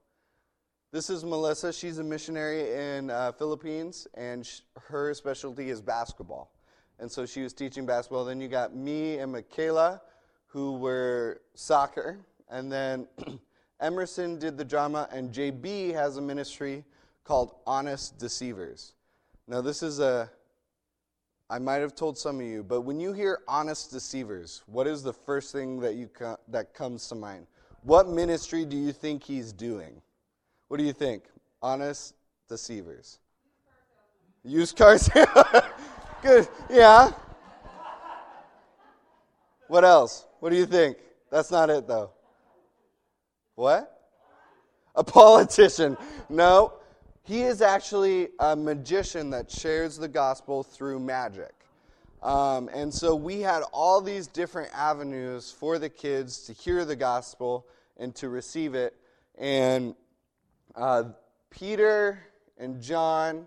This 0.93 1.09
is 1.09 1.25
Melissa. 1.25 1.73
She's 1.73 1.97
a 1.97 2.03
missionary 2.05 2.71
in 2.71 3.09
uh, 3.09 3.33
Philippines, 3.33 4.07
and 4.13 4.45
sh- 4.45 4.61
her 4.79 5.13
specialty 5.13 5.69
is 5.69 5.81
basketball. 5.81 6.53
And 6.99 7.11
so 7.11 7.25
she 7.25 7.41
was 7.41 7.51
teaching 7.51 7.85
basketball. 7.85 8.23
Then 8.23 8.39
you 8.39 8.47
got 8.47 8.73
me 8.73 9.17
and 9.17 9.33
Michaela, 9.33 10.01
who 10.45 10.77
were 10.77 11.41
soccer. 11.53 12.19
And 12.49 12.71
then 12.71 13.09
Emerson 13.81 14.39
did 14.39 14.57
the 14.57 14.63
drama, 14.63 15.09
and 15.11 15.33
JB 15.33 15.93
has 15.95 16.15
a 16.15 16.21
ministry 16.21 16.85
called 17.25 17.55
Honest 17.67 18.17
Deceivers. 18.17 18.93
Now, 19.47 19.61
this 19.61 19.83
is 19.83 19.99
a, 19.99 20.29
I 21.49 21.59
might 21.59 21.81
have 21.81 21.95
told 21.95 22.17
some 22.17 22.39
of 22.39 22.45
you, 22.45 22.63
but 22.63 22.81
when 22.81 22.99
you 22.99 23.13
hear 23.13 23.39
honest 23.47 23.91
deceivers, 23.91 24.63
what 24.67 24.87
is 24.87 25.03
the 25.03 25.13
first 25.13 25.51
thing 25.51 25.79
that, 25.81 25.95
you 25.95 26.09
that 26.47 26.73
comes 26.73 27.07
to 27.09 27.15
mind? 27.15 27.47
What 27.83 28.07
ministry 28.07 28.63
do 28.63 28.77
you 28.77 28.93
think 28.93 29.23
he's 29.23 29.51
doing? 29.51 30.01
What 30.69 30.77
do 30.77 30.83
you 30.83 30.93
think? 30.93 31.25
Honest 31.61 32.15
deceivers. 32.47 33.19
Used 34.45 34.77
car 34.77 34.97
cars. 34.97 35.09
Good. 36.21 36.47
Yeah. 36.69 37.11
What 39.67 39.83
else? 39.83 40.25
What 40.39 40.51
do 40.51 40.55
you 40.55 40.65
think? 40.65 40.97
That's 41.29 41.51
not 41.51 41.69
it, 41.69 41.87
though. 41.87 42.11
What? 43.55 43.89
A 44.95 45.03
politician. 45.03 45.97
No. 46.29 46.73
He 47.25 47.43
is 47.43 47.61
actually 47.61 48.27
a 48.37 48.53
magician 48.53 49.29
that 49.29 49.49
shares 49.49 49.97
the 49.97 50.09
gospel 50.09 50.61
through 50.61 50.99
magic. 50.99 51.53
Um, 52.21 52.69
and 52.73 52.93
so 52.93 53.15
we 53.15 53.39
had 53.39 53.63
all 53.71 54.01
these 54.01 54.27
different 54.27 54.71
avenues 54.73 55.49
for 55.49 55.79
the 55.79 55.89
kids 55.89 56.43
to 56.47 56.53
hear 56.53 56.83
the 56.83 56.97
gospel 56.97 57.65
and 57.95 58.13
to 58.15 58.27
receive 58.27 58.75
it. 58.75 58.93
And 59.37 59.95
uh, 60.75 61.03
Peter 61.49 62.19
and 62.57 62.81
John 62.81 63.45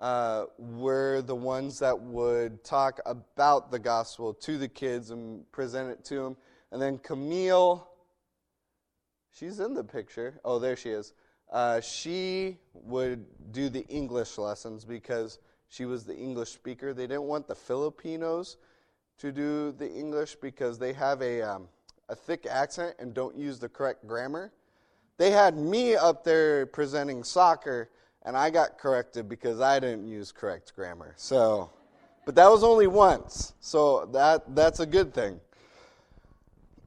uh, 0.00 0.46
were 0.58 1.22
the 1.22 1.36
ones 1.36 1.78
that 1.78 2.00
would 2.00 2.64
talk 2.64 2.98
about 3.06 3.70
the 3.70 3.78
gospel 3.78 4.34
to 4.34 4.58
the 4.58 4.68
kids 4.68 5.10
and 5.10 5.50
present 5.52 5.90
it 5.90 6.04
to 6.06 6.16
them. 6.16 6.36
And 6.72 6.82
then 6.82 6.98
Camille, 6.98 7.88
she's 9.30 9.60
in 9.60 9.74
the 9.74 9.84
picture. 9.84 10.40
Oh, 10.44 10.58
there 10.58 10.74
she 10.74 10.90
is. 10.90 11.14
Uh, 11.50 11.80
she 11.80 12.58
would 12.74 13.24
do 13.52 13.68
the 13.68 13.86
English 13.88 14.36
lessons 14.38 14.84
because 14.84 15.38
she 15.68 15.84
was 15.84 16.04
the 16.04 16.16
English 16.16 16.50
speaker. 16.50 16.92
They 16.92 17.06
didn't 17.06 17.24
want 17.24 17.46
the 17.46 17.54
Filipinos 17.54 18.56
to 19.18 19.32
do 19.32 19.72
the 19.72 19.90
English 19.90 20.36
because 20.36 20.78
they 20.78 20.92
have 20.92 21.22
a, 21.22 21.42
um, 21.42 21.68
a 22.08 22.14
thick 22.14 22.46
accent 22.48 22.96
and 22.98 23.14
don't 23.14 23.36
use 23.36 23.58
the 23.58 23.68
correct 23.68 24.06
grammar. 24.06 24.52
They 25.16 25.30
had 25.30 25.56
me 25.56 25.96
up 25.96 26.22
there 26.22 26.66
presenting 26.66 27.24
soccer, 27.24 27.90
and 28.22 28.36
I 28.36 28.50
got 28.50 28.78
corrected 28.78 29.28
because 29.28 29.60
I 29.60 29.80
didn't 29.80 30.06
use 30.06 30.30
correct 30.30 30.74
grammar. 30.76 31.14
So, 31.16 31.70
but 32.24 32.36
that 32.36 32.48
was 32.48 32.62
only 32.62 32.86
once, 32.86 33.54
so 33.60 34.06
that 34.12 34.54
that's 34.54 34.80
a 34.80 34.86
good 34.86 35.12
thing. 35.12 35.40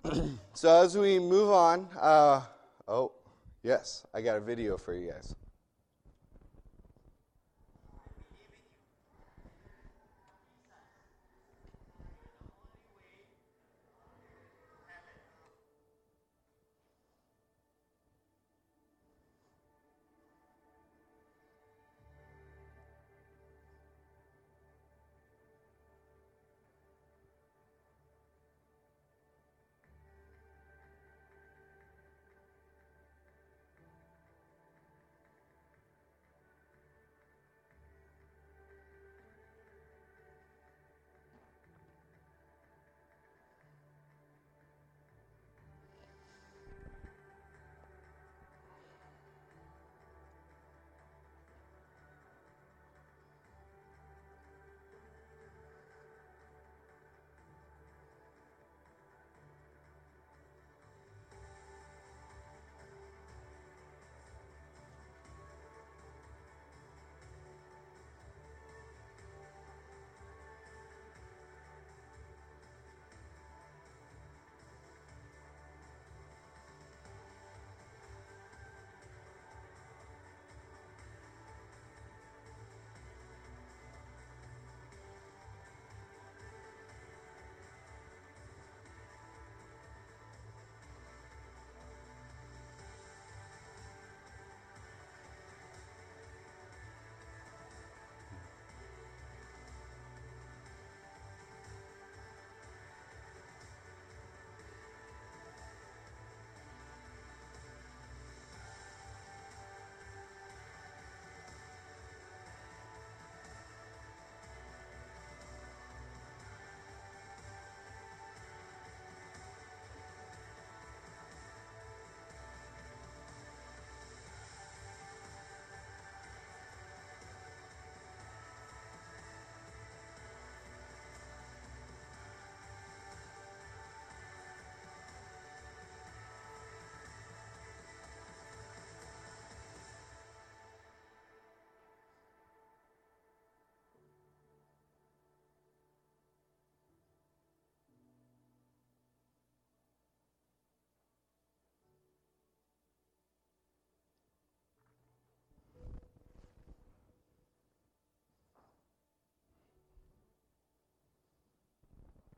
so 0.53 0.81
as 0.81 0.97
we 0.97 1.19
move 1.19 1.49
on, 1.49 1.87
uh, 1.99 2.41
oh, 2.87 3.11
Yes, 3.63 4.05
I 4.13 4.21
got 4.21 4.37
a 4.37 4.41
video 4.41 4.77
for 4.77 4.93
you 4.93 5.11
guys. 5.11 5.35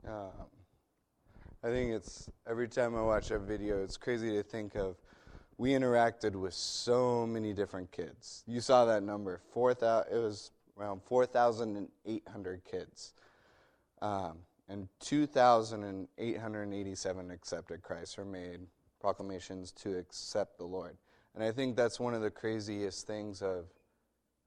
Um, 0.06 0.30
I 1.62 1.68
think 1.68 1.92
it's 1.92 2.28
every 2.46 2.68
time 2.68 2.94
I 2.94 3.00
watch 3.00 3.28
that 3.28 3.40
video, 3.40 3.82
it's 3.82 3.96
crazy 3.96 4.30
to 4.32 4.42
think 4.42 4.74
of. 4.74 4.96
We 5.56 5.70
interacted 5.70 6.34
with 6.34 6.52
so 6.52 7.26
many 7.26 7.54
different 7.54 7.90
kids. 7.90 8.42
You 8.46 8.60
saw 8.60 8.84
that 8.84 9.02
number, 9.02 9.40
four 9.52 9.72
thousand. 9.72 10.14
It 10.14 10.18
was 10.18 10.50
around 10.78 11.00
four 11.04 11.24
thousand 11.24 11.88
eight 12.04 12.26
hundred 12.30 12.64
kids, 12.64 13.14
um, 14.02 14.38
and 14.68 14.88
two 15.00 15.26
thousand 15.26 16.08
eight 16.18 16.38
hundred 16.38 16.74
eighty-seven 16.74 17.30
accepted 17.30 17.82
Christ 17.82 18.18
or 18.18 18.26
made 18.26 18.60
proclamations 19.00 19.72
to 19.72 19.96
accept 19.96 20.58
the 20.58 20.64
Lord. 20.64 20.98
And 21.34 21.42
I 21.42 21.50
think 21.50 21.76
that's 21.76 21.98
one 21.98 22.12
of 22.12 22.20
the 22.20 22.30
craziest 22.30 23.06
things 23.06 23.40
of 23.40 23.66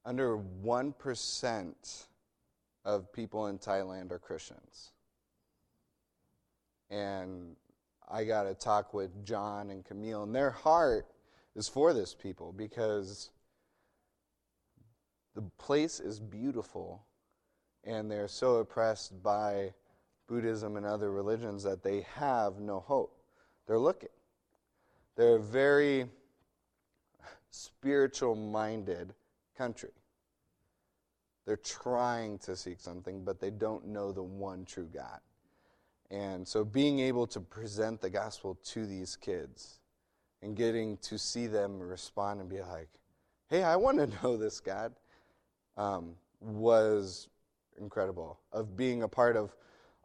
under 0.04 0.36
one 0.36 0.92
percent 0.92 2.06
of 2.84 3.12
people 3.12 3.48
in 3.48 3.58
Thailand 3.58 4.12
are 4.12 4.18
Christians 4.18 4.92
and 6.90 7.56
I 8.08 8.24
got 8.24 8.44
to 8.44 8.54
talk 8.54 8.94
with 8.94 9.24
John 9.24 9.70
and 9.70 9.84
Camille, 9.84 10.22
and 10.22 10.34
their 10.34 10.50
heart 10.50 11.06
is 11.54 11.68
for 11.68 11.92
this 11.92 12.14
people 12.14 12.52
because 12.52 13.30
the 15.34 15.42
place 15.58 16.00
is 16.00 16.18
beautiful, 16.18 17.04
and 17.84 18.10
they're 18.10 18.28
so 18.28 18.56
oppressed 18.56 19.22
by 19.22 19.72
Buddhism 20.26 20.76
and 20.76 20.86
other 20.86 21.10
religions 21.10 21.62
that 21.62 21.82
they 21.82 22.06
have 22.14 22.60
no 22.60 22.80
hope. 22.80 23.20
They're 23.66 23.78
looking. 23.78 24.08
They're 25.16 25.36
a 25.36 25.40
very 25.40 26.06
spiritual 27.50 28.34
minded 28.34 29.14
country. 29.56 29.90
They're 31.46 31.56
trying 31.56 32.38
to 32.40 32.54
seek 32.54 32.78
something, 32.80 33.24
but 33.24 33.40
they 33.40 33.50
don't 33.50 33.86
know 33.86 34.12
the 34.12 34.22
one 34.22 34.64
true 34.64 34.88
God. 34.92 35.20
And 36.10 36.46
so 36.46 36.64
being 36.64 37.00
able 37.00 37.26
to 37.28 37.40
present 37.40 38.00
the 38.00 38.10
gospel 38.10 38.58
to 38.66 38.86
these 38.86 39.16
kids 39.16 39.80
and 40.42 40.56
getting 40.56 40.96
to 40.98 41.18
see 41.18 41.46
them 41.46 41.78
respond 41.80 42.40
and 42.40 42.48
be 42.48 42.60
like, 42.60 42.88
hey, 43.48 43.62
I 43.62 43.76
want 43.76 43.98
to 43.98 44.06
know 44.22 44.36
this 44.36 44.60
God, 44.60 44.94
um, 45.76 46.14
was 46.40 47.28
incredible. 47.80 48.38
Of 48.52 48.76
being 48.76 49.02
a 49.02 49.08
part 49.08 49.36
of, 49.36 49.54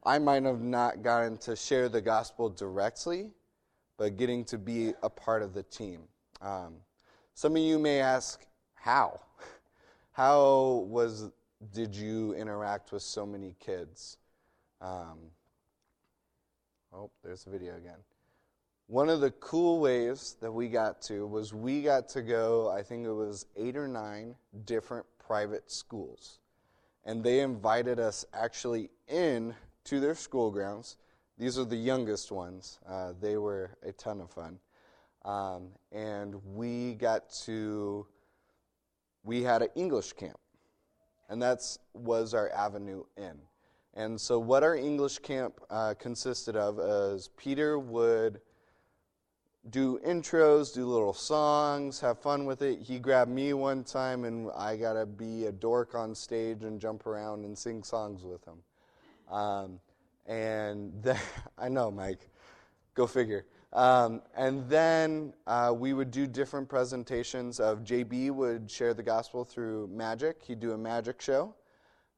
I 0.03 0.19
might 0.19 0.43
have 0.43 0.61
not 0.61 1.01
gotten 1.01 1.37
to 1.39 1.55
share 1.55 1.87
the 1.87 2.01
gospel 2.01 2.49
directly, 2.49 3.31
but 3.97 4.17
getting 4.17 4.43
to 4.45 4.57
be 4.57 4.93
a 5.03 5.09
part 5.09 5.41
of 5.41 5.53
the 5.53 5.63
team. 5.63 6.01
Um, 6.41 6.75
some 7.33 7.55
of 7.55 7.61
you 7.61 7.79
may 7.79 7.99
ask, 7.99 8.45
how? 8.75 9.21
How 10.11 10.85
was 10.87 11.31
did 11.73 11.95
you 11.95 12.35
interact 12.35 12.91
with 12.91 13.01
so 13.01 13.25
many 13.25 13.55
kids? 13.59 14.17
Um, 14.81 15.17
Oh, 16.95 17.09
there's 17.23 17.43
the 17.43 17.49
video 17.49 17.75
again. 17.75 17.97
One 18.87 19.09
of 19.09 19.19
the 19.19 19.31
cool 19.31 19.79
ways 19.79 20.35
that 20.41 20.51
we 20.51 20.67
got 20.67 21.01
to 21.03 21.25
was 21.25 21.53
we 21.53 21.81
got 21.81 22.07
to 22.09 22.21
go, 22.21 22.69
I 22.69 22.83
think 22.83 23.05
it 23.07 23.13
was 23.13 23.47
eight 23.55 23.75
or 23.75 23.87
nine 23.87 24.35
different 24.65 25.05
private 25.25 25.71
schools. 25.71 26.39
And 27.05 27.23
they 27.23 27.39
invited 27.39 27.99
us 27.99 28.25
actually 28.33 28.89
in 29.07 29.55
to 29.85 29.99
their 29.99 30.13
school 30.13 30.51
grounds. 30.51 30.97
These 31.39 31.57
are 31.57 31.65
the 31.65 31.75
youngest 31.75 32.31
ones. 32.31 32.79
Uh, 32.87 33.13
they 33.19 33.37
were 33.37 33.71
a 33.81 33.91
ton 33.93 34.21
of 34.21 34.29
fun. 34.29 34.59
Um, 35.25 35.69
and 35.91 36.35
we 36.53 36.93
got 36.93 37.31
to, 37.45 38.05
we 39.23 39.41
had 39.41 39.63
an 39.63 39.69
English 39.75 40.13
camp. 40.13 40.37
And 41.27 41.41
that 41.41 41.61
was 41.93 42.35
our 42.35 42.51
avenue 42.51 43.05
in. 43.17 43.39
And 43.95 44.19
so, 44.19 44.39
what 44.39 44.63
our 44.63 44.75
English 44.75 45.19
camp 45.19 45.59
uh, 45.69 45.93
consisted 45.99 46.55
of 46.55 46.79
is 46.79 47.29
Peter 47.37 47.77
would 47.77 48.41
do 49.69 49.99
intros, 50.05 50.73
do 50.73 50.85
little 50.85 51.13
songs, 51.13 51.99
have 51.99 52.19
fun 52.19 52.45
with 52.45 52.61
it. 52.63 52.79
He 52.81 52.99
grabbed 52.99 53.31
me 53.31 53.53
one 53.53 53.83
time, 53.83 54.25
and 54.25 54.49
I 54.57 54.75
got 54.77 54.93
to 54.93 55.05
be 55.05 55.45
a 55.45 55.51
dork 55.51 55.95
on 55.95 56.15
stage 56.15 56.63
and 56.63 56.81
jump 56.81 57.05
around 57.05 57.45
and 57.45 57.57
sing 57.57 57.83
songs 57.83 58.23
with 58.23 58.43
him. 58.45 58.57
Um, 59.31 59.79
and 60.25 60.91
then, 61.01 61.19
I 61.57 61.69
know, 61.69 61.91
Mike, 61.91 62.29
go 62.95 63.05
figure. 63.05 63.45
Um, 63.73 64.21
and 64.35 64.67
then 64.69 65.33
uh, 65.47 65.73
we 65.75 65.93
would 65.93 66.11
do 66.11 66.27
different 66.27 66.67
presentations 66.67 67.59
of 67.59 67.83
JB 67.83 68.31
would 68.31 68.69
share 68.69 68.93
the 68.93 69.01
gospel 69.01 69.43
through 69.43 69.87
magic. 69.91 70.43
He'd 70.43 70.59
do 70.59 70.73
a 70.73 70.77
magic 70.77 71.21
show. 71.21 71.55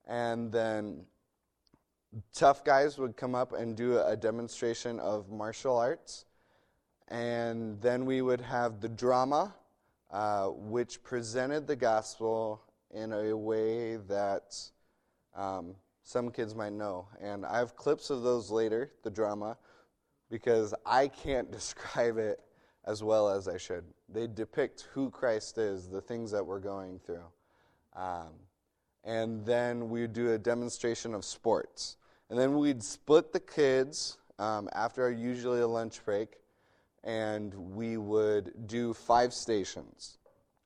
And 0.07 0.51
then 0.51 1.05
tough 2.34 2.63
guys 2.63 2.97
would 2.97 3.17
come 3.17 3.36
up 3.36 3.54
and 3.54 3.75
do 3.75 3.99
a 3.99 4.15
demonstration 4.15 4.99
of 4.99 5.30
martial 5.30 5.78
arts. 5.78 6.25
And 7.08 7.80
then 7.82 8.06
we 8.06 8.21
would 8.21 8.41
have 8.41 8.82
the 8.82 8.89
drama, 8.89 9.54
uh, 10.12 10.47
which 10.47 11.04
presented 11.04 11.67
the 11.67 11.75
gospel 11.75 12.62
in 12.93 13.13
a 13.13 13.36
way 13.36 13.97
that 13.97 14.58
um, 15.36 15.75
some 16.04 16.32
kids 16.32 16.56
might 16.56 16.73
know. 16.73 17.08
And 17.21 17.45
I 17.45 17.58
have 17.58 17.75
clips 17.75 18.10
of 18.10 18.23
those 18.23 18.49
later, 18.49 18.91
the 19.04 19.12
drama, 19.12 19.58
because 20.30 20.73
I 20.86 21.08
can't 21.08 21.51
describe 21.60 22.17
it 22.17 22.39
as 22.86 23.04
well 23.04 23.30
as 23.30 23.47
I 23.47 23.58
should. 23.58 23.84
They 24.10 24.28
depict 24.28 24.88
who 24.93 25.10
Christ 25.10 25.58
is, 25.58 25.89
the 25.89 26.01
things 26.01 26.32
that 26.32 26.45
we're 26.45 26.60
going 26.60 26.99
through. 26.99 27.25
Um, 27.95 28.34
and 29.04 29.45
then 29.45 29.89
we 29.89 30.08
do 30.08 30.34
a 30.34 30.38
demonstration 30.38 31.13
of 31.13 31.25
sports. 31.25 31.97
And 32.29 32.39
then 32.39 32.57
we'd 32.57 32.81
split 32.81 33.31
the 33.31 33.39
kids 33.39 34.17
um, 34.39 34.67
after 34.73 35.11
usually 35.11 35.61
a 35.61 35.67
lunch 35.67 36.03
break, 36.03 36.38
and 37.03 37.53
we 37.53 37.97
would 37.97 38.67
do 38.67 38.93
five 38.93 39.33
stations. 39.33 40.17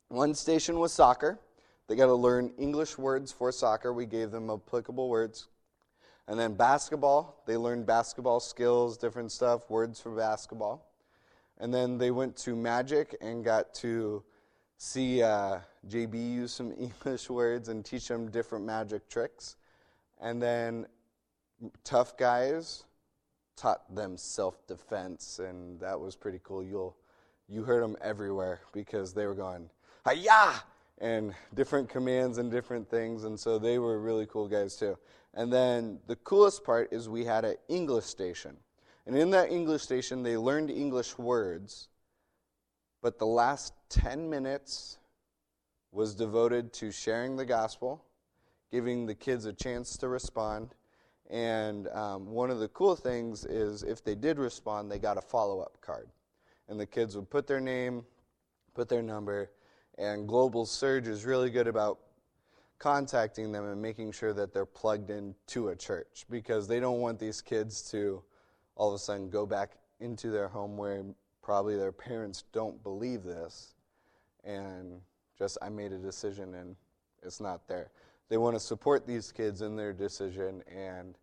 One 0.07 0.33
station 0.33 0.79
was 0.79 0.93
soccer. 0.93 1.39
They 1.87 1.95
got 1.95 2.05
to 2.05 2.15
learn 2.15 2.51
English 2.57 2.97
words 2.97 3.31
for 3.31 3.51
soccer. 3.51 3.91
We 3.91 4.05
gave 4.05 4.31
them 4.31 4.49
applicable 4.49 5.09
words. 5.09 5.47
And 6.27 6.39
then 6.39 6.53
basketball, 6.53 7.41
they 7.47 7.57
learned 7.57 7.87
basketball 7.87 8.39
skills, 8.39 8.97
different 8.97 9.31
stuff, 9.31 9.69
words 9.69 9.99
for 9.99 10.11
basketball. 10.11 10.85
And 11.57 11.73
then 11.73 11.97
they 11.97 12.11
went 12.11 12.37
to 12.37 12.55
magic 12.55 13.17
and 13.19 13.43
got 13.43 13.73
to 13.75 14.23
see 14.77 15.21
uh, 15.21 15.59
JB 15.87 16.33
use 16.33 16.53
some 16.53 16.71
English 16.79 17.29
words 17.29 17.69
and 17.69 17.83
teach 17.83 18.07
them 18.07 18.29
different 18.29 18.65
magic 18.65 19.09
tricks. 19.09 19.57
And 20.21 20.41
then 20.41 20.85
tough 21.83 22.17
guys 22.17 22.83
taught 23.55 23.93
them 23.93 24.17
self-defense, 24.17 25.39
and 25.39 25.79
that 25.79 25.99
was 25.99 26.15
pretty 26.15 26.39
cool. 26.43 26.63
You'll 26.63 26.95
you 27.47 27.63
heard 27.63 27.83
them 27.83 27.97
everywhere 28.01 28.61
because 28.73 29.13
they 29.13 29.25
were 29.25 29.35
going 29.35 29.69
hiya 30.07 30.63
and 30.99 31.33
different 31.55 31.89
commands 31.89 32.37
and 32.37 32.51
different 32.51 32.89
things, 32.89 33.23
and 33.23 33.39
so 33.39 33.57
they 33.57 33.79
were 33.79 33.99
really 33.99 34.25
cool 34.27 34.47
guys 34.47 34.75
too. 34.75 34.97
And 35.33 35.51
then 35.51 35.99
the 36.07 36.15
coolest 36.17 36.63
part 36.63 36.93
is 36.93 37.09
we 37.09 37.25
had 37.25 37.45
an 37.45 37.55
English 37.67 38.05
station, 38.05 38.55
and 39.05 39.17
in 39.17 39.29
that 39.31 39.51
English 39.51 39.81
station 39.81 40.23
they 40.23 40.37
learned 40.37 40.69
English 40.69 41.17
words, 41.17 41.89
but 43.01 43.19
the 43.19 43.25
last 43.25 43.73
ten 43.89 44.29
minutes 44.29 44.97
was 45.91 46.15
devoted 46.15 46.71
to 46.73 46.91
sharing 46.91 47.35
the 47.35 47.45
gospel, 47.45 48.03
giving 48.71 49.05
the 49.05 49.15
kids 49.15 49.45
a 49.45 49.53
chance 49.53 49.97
to 49.97 50.07
respond 50.07 50.75
and 51.29 51.87
um, 51.89 52.25
one 52.27 52.49
of 52.49 52.59
the 52.59 52.67
cool 52.69 52.95
things 52.95 53.45
is 53.45 53.83
if 53.83 54.03
they 54.03 54.15
did 54.15 54.39
respond, 54.39 54.91
they 54.91 54.97
got 54.97 55.17
a 55.17 55.21
follow 55.21 55.59
up 55.61 55.79
card. 55.81 56.07
And 56.67 56.79
the 56.79 56.85
kids 56.85 57.15
would 57.15 57.29
put 57.29 57.47
their 57.47 57.59
name, 57.59 58.03
put 58.73 58.89
their 58.89 59.01
number, 59.01 59.51
and 59.97 60.27
Global 60.27 60.65
Surge 60.65 61.07
is 61.07 61.25
really 61.25 61.49
good 61.49 61.67
about 61.67 61.99
contacting 62.79 63.51
them 63.51 63.65
and 63.65 63.81
making 63.81 64.13
sure 64.13 64.33
that 64.33 64.53
they're 64.53 64.65
plugged 64.65 65.09
into 65.09 65.69
a 65.69 65.75
church 65.75 66.25
because 66.29 66.67
they 66.67 66.79
don't 66.79 67.01
want 67.01 67.19
these 67.19 67.41
kids 67.41 67.81
to 67.91 68.23
all 68.75 68.87
of 68.89 68.95
a 68.95 68.99
sudden 68.99 69.29
go 69.29 69.45
back 69.45 69.71
into 69.99 70.29
their 70.29 70.47
home 70.47 70.77
where 70.77 71.03
probably 71.41 71.75
their 71.75 71.91
parents 71.91 72.45
don't 72.53 72.81
believe 72.81 73.23
this 73.23 73.73
and 74.45 75.01
just 75.37 75.57
I 75.61 75.67
made 75.67 75.91
a 75.91 75.97
decision 75.97 76.53
and 76.53 76.77
it's 77.21 77.41
not 77.41 77.67
there. 77.67 77.91
They 78.29 78.37
want 78.37 78.55
to 78.55 78.59
support 78.59 79.07
these 79.07 79.31
kids 79.31 79.61
in 79.61 79.75
their 79.75 79.91
decision 79.91 80.63
and 80.73 81.15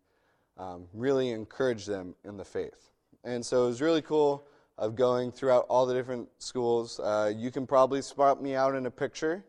um, 0.57 0.85
really 0.93 1.29
encourage 1.29 1.85
them 1.85 2.15
in 2.25 2.37
the 2.37 2.43
faith. 2.43 2.91
And 3.23 3.45
so 3.45 3.65
it 3.65 3.67
was 3.67 3.81
really 3.81 4.01
cool 4.01 4.45
of 4.77 4.95
going 4.95 5.31
throughout 5.31 5.65
all 5.69 5.85
the 5.85 5.93
different 5.93 6.27
schools. 6.37 6.99
Uh, 6.99 7.31
you 7.35 7.49
can 7.49 7.65
probably 7.65 8.01
spot 8.01 8.41
me 8.41 8.55
out 8.55 8.75
in 8.75 8.85
a 8.85 8.91
picture 8.91 9.43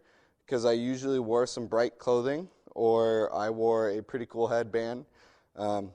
because 0.47 0.65
I 0.65 0.73
usually 0.73 1.19
wore 1.19 1.47
some 1.47 1.67
bright 1.67 1.99
clothing 1.99 2.49
or 2.75 3.35
I 3.35 3.51
wore 3.51 3.91
a 3.91 4.03
pretty 4.03 4.27
cool 4.27 4.47
headband. 4.47 5.05
Um, 5.57 5.91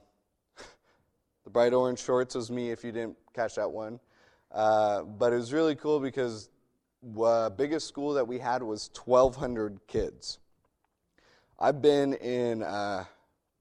the 1.44 1.50
bright 1.50 1.72
orange 1.72 2.00
shorts 2.00 2.34
was 2.34 2.50
me 2.50 2.70
if 2.70 2.84
you 2.84 2.92
didn't 2.92 3.16
catch 3.32 3.56
that 3.56 3.70
one. 3.70 3.98
Uh, 4.52 5.02
but 5.02 5.32
it 5.32 5.36
was 5.36 5.52
really 5.52 5.74
cool 5.74 5.98
because 5.98 6.50
the 7.02 7.22
uh, 7.22 7.50
biggest 7.50 7.88
school 7.88 8.14
that 8.14 8.26
we 8.26 8.38
had 8.38 8.62
was 8.62 8.90
1,200 9.04 9.80
kids. 9.88 10.38
I've 11.58 11.80
been 11.80 12.14
in 12.14 12.62
uh, 12.62 13.04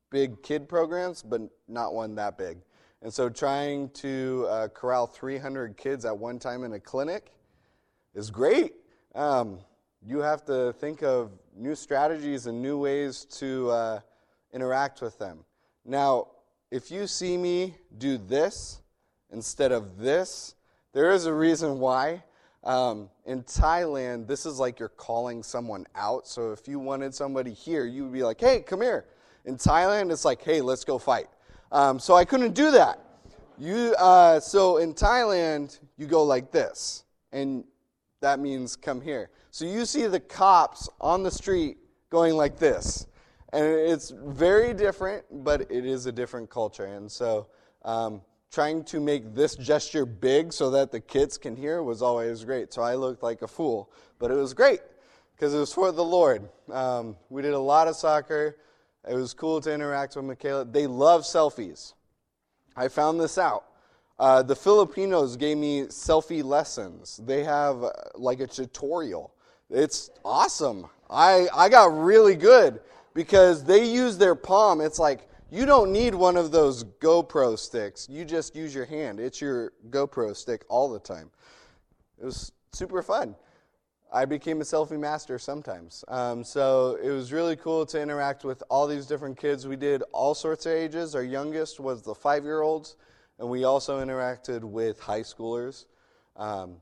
big 0.09 0.41
kid 0.41 0.67
programs, 0.67 1.21
but 1.21 1.41
not 1.67 1.93
one 1.93 2.15
that 2.15 2.37
big. 2.37 2.57
And 3.01 3.13
so 3.13 3.29
trying 3.29 3.89
to 3.89 4.47
uh, 4.49 4.67
corral 4.69 5.07
300 5.07 5.77
kids 5.77 6.05
at 6.05 6.17
one 6.17 6.39
time 6.39 6.63
in 6.63 6.73
a 6.73 6.79
clinic 6.79 7.31
is 8.15 8.31
great. 8.31 8.73
Um, 9.13 9.59
you 10.05 10.19
have 10.19 10.43
to 10.45 10.73
think 10.73 11.03
of 11.03 11.31
new 11.55 11.75
strategies 11.75 12.47
and 12.47 12.61
new 12.61 12.77
ways 12.77 13.25
to 13.25 13.69
uh, 13.69 13.99
interact 14.53 15.01
with 15.01 15.17
them. 15.19 15.45
Now, 15.85 16.27
if 16.71 16.89
you 16.89 17.07
see 17.07 17.37
me 17.37 17.75
do 17.97 18.17
this 18.17 18.81
instead 19.31 19.71
of 19.71 19.97
this, 19.97 20.55
there 20.93 21.11
is 21.11 21.25
a 21.25 21.33
reason 21.33 21.79
why. 21.79 22.23
Um, 22.63 23.09
in 23.25 23.43
Thailand, 23.43 24.27
this 24.27 24.45
is 24.45 24.59
like 24.59 24.79
you're 24.79 24.89
calling 24.89 25.43
someone 25.43 25.85
out. 25.95 26.27
So 26.27 26.51
if 26.51 26.67
you 26.67 26.79
wanted 26.79 27.13
somebody 27.13 27.51
here, 27.51 27.85
you 27.85 28.03
would 28.03 28.13
be 28.13 28.23
like, 28.23 28.39
hey, 28.39 28.61
come 28.61 28.81
here. 28.81 29.05
In 29.45 29.57
Thailand, 29.57 30.11
it's 30.11 30.23
like, 30.23 30.41
hey, 30.41 30.61
let's 30.61 30.85
go 30.85 30.97
fight. 30.97 31.27
Um, 31.71 31.99
so 31.99 32.15
I 32.15 32.23
couldn't 32.23 32.53
do 32.53 32.71
that. 32.71 32.99
You, 33.57 33.95
uh, 33.99 34.39
so 34.39 34.77
in 34.77 34.93
Thailand, 34.93 35.79
you 35.97 36.07
go 36.07 36.23
like 36.23 36.51
this, 36.51 37.03
and 37.31 37.63
that 38.21 38.39
means 38.39 38.75
come 38.75 39.01
here. 39.01 39.29
So 39.51 39.65
you 39.65 39.85
see 39.85 40.07
the 40.07 40.19
cops 40.19 40.89
on 41.01 41.23
the 41.23 41.31
street 41.31 41.77
going 42.09 42.35
like 42.35 42.57
this. 42.57 43.07
And 43.51 43.65
it's 43.65 44.09
very 44.09 44.73
different, 44.73 45.25
but 45.43 45.61
it 45.69 45.85
is 45.85 46.07
a 46.07 46.11
different 46.11 46.49
culture. 46.49 46.85
And 46.85 47.11
so 47.11 47.47
um, 47.83 48.21
trying 48.53 48.83
to 48.83 48.99
make 48.99 49.33
this 49.33 49.55
gesture 49.55 50.05
big 50.05 50.53
so 50.53 50.69
that 50.69 50.91
the 50.91 50.99
kids 50.99 51.39
can 51.39 51.55
hear 51.55 51.81
was 51.81 52.03
always 52.03 52.45
great. 52.45 52.71
So 52.71 52.83
I 52.83 52.93
looked 52.93 53.23
like 53.23 53.41
a 53.41 53.47
fool, 53.47 53.91
but 54.19 54.29
it 54.29 54.35
was 54.35 54.53
great 54.53 54.79
because 55.35 55.55
it 55.55 55.57
was 55.57 55.73
for 55.73 55.91
the 55.91 56.03
Lord. 56.03 56.47
Um, 56.71 57.15
we 57.31 57.41
did 57.41 57.53
a 57.53 57.59
lot 57.59 57.87
of 57.87 57.95
soccer. 57.95 58.57
It 59.09 59.15
was 59.15 59.33
cool 59.33 59.59
to 59.61 59.73
interact 59.73 60.15
with 60.15 60.25
Michaela. 60.25 60.65
They 60.65 60.85
love 60.85 61.23
selfies. 61.23 61.93
I 62.75 62.89
found 62.89 63.19
this 63.19 63.39
out. 63.39 63.65
Uh, 64.19 64.43
the 64.43 64.55
Filipinos 64.55 65.35
gave 65.35 65.57
me 65.57 65.83
selfie 65.85 66.43
lessons. 66.43 67.19
They 67.25 67.43
have 67.43 67.83
uh, 67.83 67.91
like 68.13 68.39
a 68.39 68.45
tutorial. 68.45 69.33
It's 69.71 70.11
awesome. 70.23 70.85
I, 71.09 71.47
I 71.55 71.69
got 71.69 71.85
really 71.97 72.35
good 72.35 72.81
because 73.15 73.63
they 73.63 73.83
use 73.83 74.19
their 74.19 74.35
palm. 74.35 74.79
It's 74.79 74.99
like 74.99 75.27
you 75.53 75.67
don't 75.67 75.91
need 75.91 76.15
one 76.15 76.35
of 76.35 76.51
those 76.51 76.83
GoPro 76.83 77.59
sticks. 77.59 78.07
You 78.09 78.25
just 78.25 78.55
use 78.55 78.73
your 78.73 78.85
hand. 78.85 79.19
It's 79.19 79.39
your 79.39 79.71
GoPro 79.91 80.35
stick 80.35 80.65
all 80.67 80.91
the 80.91 80.99
time. 80.99 81.29
It 82.19 82.25
was 82.25 82.51
super 82.71 83.03
fun. 83.03 83.35
I 84.11 84.25
became 84.25 84.61
a 84.61 84.63
selfie 84.63 84.99
master 84.99 85.37
sometimes. 85.37 86.03
Um, 86.07 86.43
so 86.43 86.97
it 87.03 87.11
was 87.11 87.31
really 87.31 87.55
cool 87.55 87.85
to 87.85 88.01
interact 88.01 88.43
with 88.43 88.63
all 88.67 88.87
these 88.87 89.05
different 89.05 89.37
kids. 89.37 89.67
We 89.67 89.75
did 89.75 90.01
all 90.11 90.33
sorts 90.33 90.65
of 90.65 90.71
ages. 90.71 91.13
Our 91.13 91.23
youngest 91.23 91.79
was 91.79 92.01
the 92.01 92.15
five 92.15 92.43
year 92.43 92.63
olds, 92.63 92.95
and 93.37 93.47
we 93.47 93.63
also 93.63 94.03
interacted 94.03 94.63
with 94.63 94.99
high 94.99 95.21
schoolers. 95.21 95.85
Um, 96.35 96.77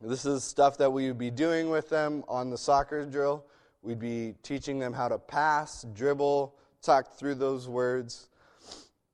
this 0.00 0.24
is 0.24 0.44
stuff 0.44 0.78
that 0.78 0.90
we 0.90 1.08
would 1.08 1.18
be 1.18 1.30
doing 1.30 1.68
with 1.68 1.90
them 1.90 2.24
on 2.26 2.48
the 2.48 2.56
soccer 2.56 3.04
drill. 3.04 3.44
We'd 3.82 4.00
be 4.00 4.34
teaching 4.42 4.78
them 4.78 4.94
how 4.94 5.08
to 5.08 5.18
pass, 5.18 5.84
dribble, 5.92 6.54
talk 6.82 7.14
through 7.16 7.36
those 7.36 7.68
words. 7.68 8.28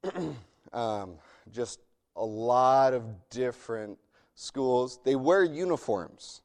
um, 0.73 1.15
just 1.53 1.81
a 2.17 2.25
lot 2.25 2.95
of 2.95 3.05
different 3.31 3.99
schools. 4.35 4.99
They 5.05 5.17
wear 5.17 5.45
uniforms. 5.45 6.43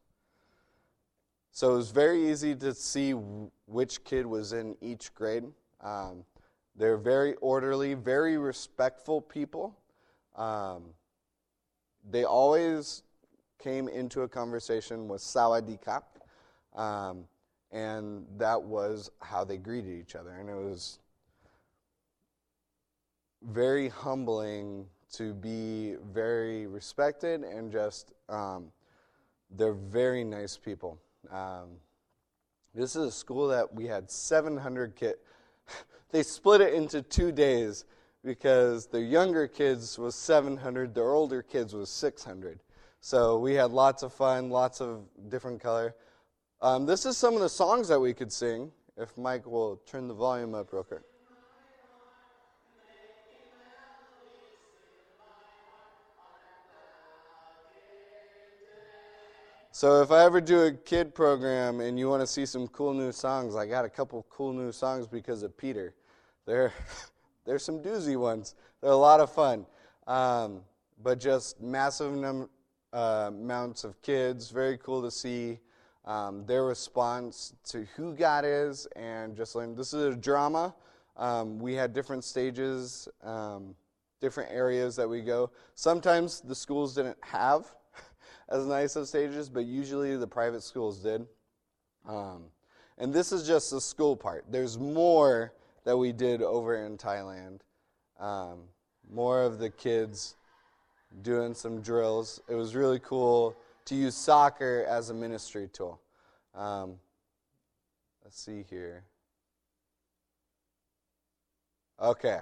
So 1.51 1.73
it 1.73 1.77
was 1.77 1.91
very 1.91 2.31
easy 2.31 2.55
to 2.55 2.73
see 2.73 3.11
which 3.11 4.03
kid 4.03 4.25
was 4.25 4.53
in 4.53 4.75
each 4.81 5.13
grade. 5.13 5.43
Um, 5.81 6.23
they're 6.75 6.97
very 6.97 7.35
orderly, 7.35 7.93
very 7.93 8.37
respectful 8.37 9.21
people. 9.21 9.77
Um, 10.35 10.85
they 12.09 12.23
always 12.23 13.03
came 13.59 13.87
into 13.87 14.21
a 14.21 14.27
conversation 14.27 15.07
with 15.07 15.21
Sawadee 15.21 15.79
Um, 16.75 17.25
and 17.71 18.25
that 18.37 18.61
was 18.61 19.11
how 19.21 19.43
they 19.43 19.57
greeted 19.57 19.99
each 19.99 20.15
other. 20.15 20.31
And 20.31 20.49
it 20.49 20.55
was 20.55 20.99
very 23.51 23.89
humbling 23.89 24.85
to 25.13 25.33
be 25.33 25.95
very 26.11 26.65
respected 26.67 27.41
and 27.43 27.71
just 27.71 28.13
um, 28.29 28.71
they're 29.51 29.73
very 29.73 30.23
nice 30.23 30.57
people. 30.57 30.97
Um, 31.31 31.77
this 32.73 32.95
is 32.95 33.05
a 33.05 33.11
school 33.11 33.47
that 33.49 33.73
we 33.73 33.85
had 33.85 34.09
700 34.09 34.95
kids. 34.95 35.17
they 36.11 36.23
split 36.23 36.61
it 36.61 36.73
into 36.73 37.01
two 37.01 37.31
days 37.31 37.85
because 38.23 38.87
their 38.87 39.01
younger 39.01 39.47
kids 39.47 39.99
was 39.99 40.15
700, 40.15 40.95
their 40.95 41.11
older 41.11 41.43
kids 41.43 41.73
was 41.73 41.89
600. 41.89 42.59
So 43.01 43.37
we 43.37 43.53
had 43.53 43.71
lots 43.71 44.01
of 44.01 44.13
fun, 44.13 44.49
lots 44.49 44.81
of 44.81 45.03
different 45.29 45.61
color. 45.61 45.93
Um, 46.61 46.85
this 46.85 47.05
is 47.05 47.17
some 47.17 47.35
of 47.35 47.41
the 47.41 47.49
songs 47.49 47.89
that 47.89 47.99
we 47.99 48.13
could 48.13 48.31
sing. 48.31 48.71
If 48.95 49.17
Mike 49.17 49.45
will 49.45 49.81
turn 49.85 50.07
the 50.07 50.13
volume 50.13 50.55
up 50.55 50.71
real 50.71 50.83
quick. 50.83 51.01
So 59.75 60.03
if 60.03 60.11
I 60.11 60.23
ever 60.23 60.39
do 60.39 60.65
a 60.65 60.71
kid 60.71 61.15
program 61.15 61.79
and 61.79 61.97
you 61.97 62.07
want 62.07 62.21
to 62.21 62.27
see 62.27 62.45
some 62.45 62.67
cool 62.67 62.93
new 62.93 63.11
songs, 63.11 63.55
I 63.55 63.65
got 63.65 63.85
a 63.85 63.89
couple 63.89 64.23
cool 64.29 64.53
new 64.53 64.71
songs 64.71 65.07
because 65.07 65.41
of 65.41 65.57
Peter. 65.57 65.95
They're 66.45 66.71
there's 67.43 67.65
some 67.65 67.81
doozy 67.81 68.15
ones. 68.15 68.53
They're 68.81 68.91
a 68.91 68.95
lot 68.95 69.19
of 69.19 69.31
fun, 69.31 69.65
um, 70.05 70.61
but 71.01 71.19
just 71.19 71.59
massive 71.59 72.13
num- 72.13 72.51
uh, 72.93 73.31
amounts 73.33 73.83
of 73.83 73.99
kids. 74.03 74.51
Very 74.51 74.77
cool 74.77 75.01
to 75.01 75.09
see 75.09 75.57
um, 76.05 76.45
their 76.45 76.65
response 76.65 77.55
to 77.69 77.87
who 77.95 78.13
God 78.13 78.45
is 78.45 78.85
and 78.95 79.35
just 79.35 79.55
learn. 79.55 79.73
This 79.73 79.91
is 79.91 80.13
a 80.13 80.15
drama. 80.15 80.75
Um, 81.17 81.57
we 81.57 81.73
had 81.73 81.93
different 81.93 82.23
stages, 82.23 83.07
um, 83.23 83.73
different 84.21 84.51
areas 84.51 84.95
that 84.97 85.09
we 85.09 85.21
go. 85.21 85.49
Sometimes 85.73 86.41
the 86.41 86.53
schools 86.53 86.93
didn't 86.93 87.17
have 87.21 87.73
as 88.53 88.67
nice 88.67 88.95
of 88.95 89.07
stages, 89.07 89.49
but 89.49 89.65
usually 89.65 90.15
the 90.15 90.27
private 90.27 90.61
schools 90.61 90.99
did. 90.99 91.25
Um, 92.07 92.43
and 92.99 93.11
this 93.11 93.31
is 93.31 93.47
just 93.47 93.71
the 93.71 93.81
school 93.81 94.15
part. 94.15 94.45
There's 94.49 94.77
more 94.77 95.53
that 95.85 95.97
we 95.97 96.11
did 96.11 96.43
over 96.43 96.85
in 96.85 96.97
Thailand. 96.97 97.61
Um, 98.19 98.59
more 99.11 99.41
of 99.41 99.57
the 99.57 99.71
kids 99.71 100.35
doing 101.23 101.55
some 101.55 101.81
drills. 101.81 102.41
It 102.47 102.53
was 102.53 102.75
really 102.75 102.99
cool 102.99 103.55
to 103.85 103.95
use 103.95 104.15
soccer 104.15 104.85
as 104.87 105.09
a 105.09 105.13
ministry 105.13 105.67
tool. 105.73 105.99
Um, 106.53 106.95
let's 108.23 108.39
see 108.39 108.63
here. 108.69 109.03
Okay, 111.99 112.41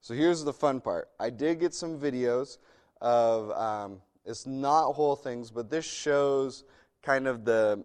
so 0.00 0.14
here's 0.14 0.42
the 0.42 0.52
fun 0.52 0.80
part. 0.80 1.08
I 1.18 1.30
did 1.30 1.60
get 1.60 1.74
some 1.74 1.98
videos 1.98 2.58
of 3.00 3.50
um, 3.52 4.00
it's 4.30 4.46
not 4.46 4.92
whole 4.92 5.16
things, 5.16 5.50
but 5.50 5.68
this 5.68 5.84
shows 5.84 6.64
kind 7.02 7.26
of 7.26 7.44
the 7.44 7.84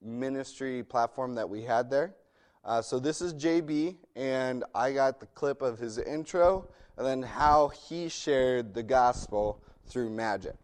ministry 0.00 0.82
platform 0.82 1.34
that 1.34 1.48
we 1.48 1.62
had 1.62 1.90
there. 1.90 2.14
Uh, 2.64 2.80
so 2.80 2.98
this 2.98 3.20
is 3.20 3.34
JB, 3.34 3.96
and 4.14 4.64
I 4.74 4.92
got 4.92 5.18
the 5.18 5.26
clip 5.26 5.60
of 5.60 5.78
his 5.78 5.98
intro 5.98 6.68
and 6.96 7.06
then 7.06 7.22
how 7.22 7.68
he 7.68 8.08
shared 8.08 8.74
the 8.74 8.82
gospel 8.82 9.60
through 9.86 10.10
magic. 10.10 10.54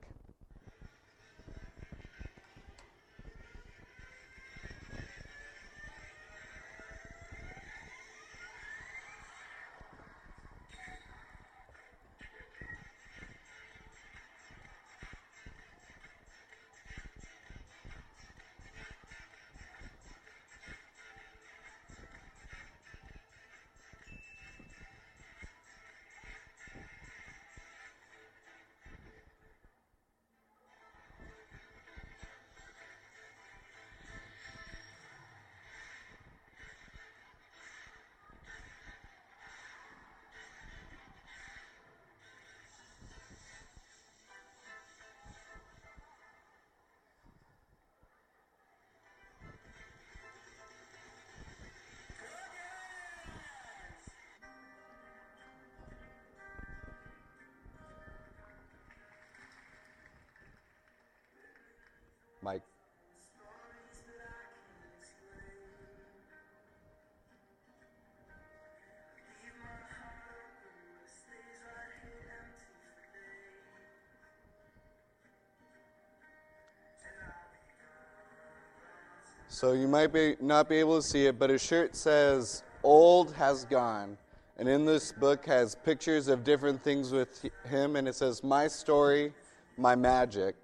So 79.50 79.72
you 79.72 79.88
might 79.88 80.12
be 80.12 80.36
not 80.40 80.68
be 80.68 80.76
able 80.76 81.00
to 81.00 81.02
see 81.02 81.26
it, 81.26 81.38
but 81.38 81.48
his 81.48 81.62
shirt 81.62 81.96
says 81.96 82.62
"Old 82.82 83.32
has 83.32 83.64
gone," 83.64 84.18
and 84.58 84.68
in 84.68 84.84
this 84.84 85.10
book 85.10 85.46
has 85.46 85.74
pictures 85.74 86.28
of 86.28 86.44
different 86.44 86.82
things 86.82 87.12
with 87.12 87.44
him, 87.64 87.96
and 87.96 88.06
it 88.06 88.14
says 88.14 88.44
"My 88.44 88.68
story, 88.68 89.32
my 89.78 89.94
magic." 89.96 90.54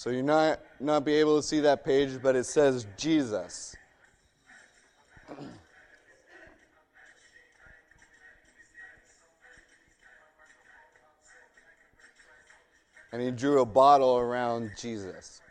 So 0.00 0.08
you're 0.08 0.22
not 0.22 0.60
not 0.80 1.04
be 1.04 1.12
able 1.12 1.36
to 1.36 1.42
see 1.46 1.60
that 1.60 1.84
page, 1.84 2.22
but 2.22 2.34
it 2.34 2.44
says 2.44 2.86
Jesus. 2.96 3.76
and 13.12 13.20
he 13.20 13.30
drew 13.30 13.60
a 13.60 13.66
bottle 13.66 14.16
around 14.16 14.70
Jesus. 14.78 15.42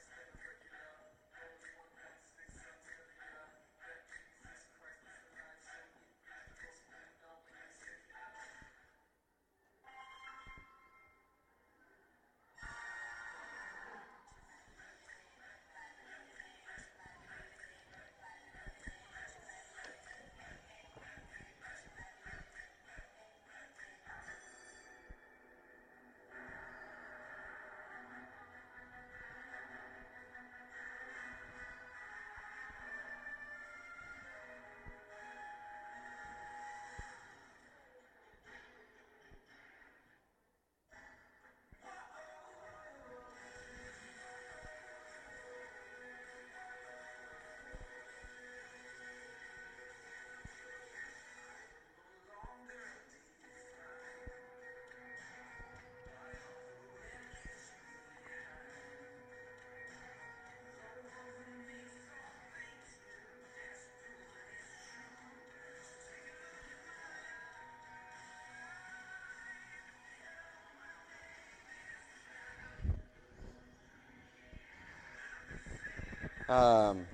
Um, 76.49 77.05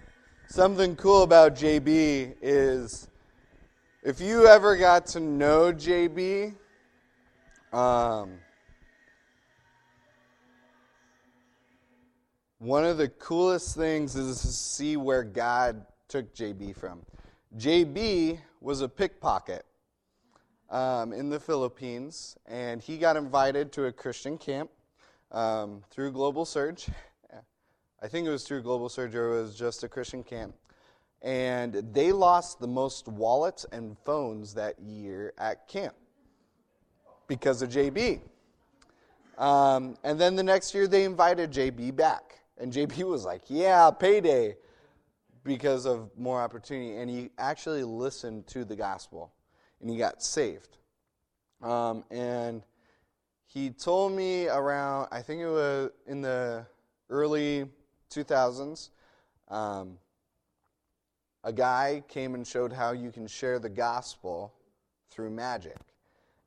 something 0.48 0.96
cool 0.96 1.24
about 1.24 1.56
JB 1.56 2.36
is 2.42 3.10
if 4.02 4.22
you 4.22 4.48
ever 4.48 4.78
got 4.78 5.08
to 5.08 5.20
know 5.20 5.74
JB, 5.74 6.56
um, 7.74 8.36
one 12.60 12.86
of 12.86 12.98
the 12.98 13.10
coolest 13.10 13.76
things 13.76 14.16
is 14.16 14.40
to 14.40 14.48
see 14.48 14.96
where 14.96 15.24
God 15.24 15.86
took 16.08 16.34
JB 16.34 16.74
from. 16.78 17.02
JB 17.58 18.40
was 18.62 18.80
a 18.80 18.88
pickpocket 18.88 19.66
um, 20.70 21.12
in 21.12 21.30
the 21.30 21.42
Philippines, 21.42 22.38
and 22.46 22.82
he 22.82 22.98
got 22.98 23.18
invited 23.18 23.74
to 23.74 23.88
a 23.88 23.92
Christian 23.92 24.38
camp 24.38 24.70
um, 25.34 25.84
through 25.92 26.14
Global 26.14 26.46
Surge. 26.46 26.88
I 28.02 28.08
think 28.08 28.28
it 28.28 28.32
was 28.32 28.44
through 28.44 28.62
Global 28.62 28.90
Surge 28.90 29.16
or 29.16 29.38
it 29.38 29.42
was 29.42 29.56
just 29.56 29.84
a 29.84 29.90
Christian 29.90 30.24
camp. 30.24 30.56
And 31.22 31.74
they 31.94 32.12
lost 32.12 32.60
the 32.60 32.68
most 32.68 33.08
wallets 33.08 33.66
and 33.72 33.98
phones 34.06 34.54
that 34.56 34.80
year 34.80 35.34
at 35.38 35.68
camp 35.68 35.96
because 37.28 37.62
of 37.62 37.70
JB. 37.70 38.22
Um, 39.38 39.98
and 40.04 40.20
then 40.20 40.36
the 40.36 40.44
next 40.44 40.74
year 40.74 40.88
they 40.88 41.04
invited 41.04 41.52
JB 41.52 41.96
back. 41.96 42.40
And 42.58 42.72
JB 42.72 43.04
was 43.10 43.26
like, 43.26 43.44
yeah, 43.48 43.90
payday 43.92 44.56
because 45.44 45.86
of 45.86 46.10
more 46.18 46.42
opportunity. 46.42 46.98
And 46.98 47.10
he 47.10 47.30
actually 47.38 47.84
listened 47.84 48.48
to 48.48 48.66
the 48.66 48.76
gospel 48.76 49.32
and 49.82 49.90
he 49.90 49.98
got 49.98 50.22
saved. 50.22 50.78
Um, 51.62 52.04
and 52.12 52.64
he 53.46 53.70
told 53.70 54.12
me 54.12 54.48
around, 54.48 55.08
I 55.12 55.22
think 55.22 55.42
it 55.42 55.48
was 55.48 55.92
in 56.08 56.22
the 56.22 56.66
early 57.10 57.66
2000s, 58.16 58.90
um, 59.50 59.98
a 61.44 61.54
guy 61.54 62.04
came 62.08 62.34
and 62.34 62.46
showed 62.46 62.74
how 62.74 62.92
you 62.92 63.12
can 63.12 63.28
share 63.28 63.60
the 63.60 63.70
gospel 63.70 64.54
through 65.12 65.30
magic. 65.30 65.78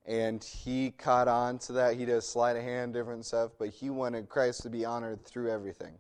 And 0.07 0.43
he 0.43 0.91
caught 0.93 1.29
on 1.29 1.59
to 1.61 1.73
that. 1.75 1.97
He 1.97 2.07
does 2.07 2.27
sleight 2.27 2.57
of 2.57 2.63
hand, 2.63 2.95
different 2.95 3.27
stuff, 3.27 3.53
but 3.59 3.69
he 3.69 3.91
wanted 3.91 4.29
Christ 4.29 4.63
to 4.63 4.71
be 4.71 4.85
honored 4.85 5.25
through 5.25 5.51
everything. 5.51 5.93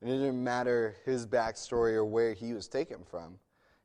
And 0.00 0.10
it 0.10 0.14
didn't 0.18 0.42
matter 0.42 0.96
his 1.04 1.26
backstory 1.26 1.94
or 1.94 2.04
where 2.04 2.32
he 2.32 2.54
was 2.54 2.68
taken 2.68 2.98
from. 3.04 3.38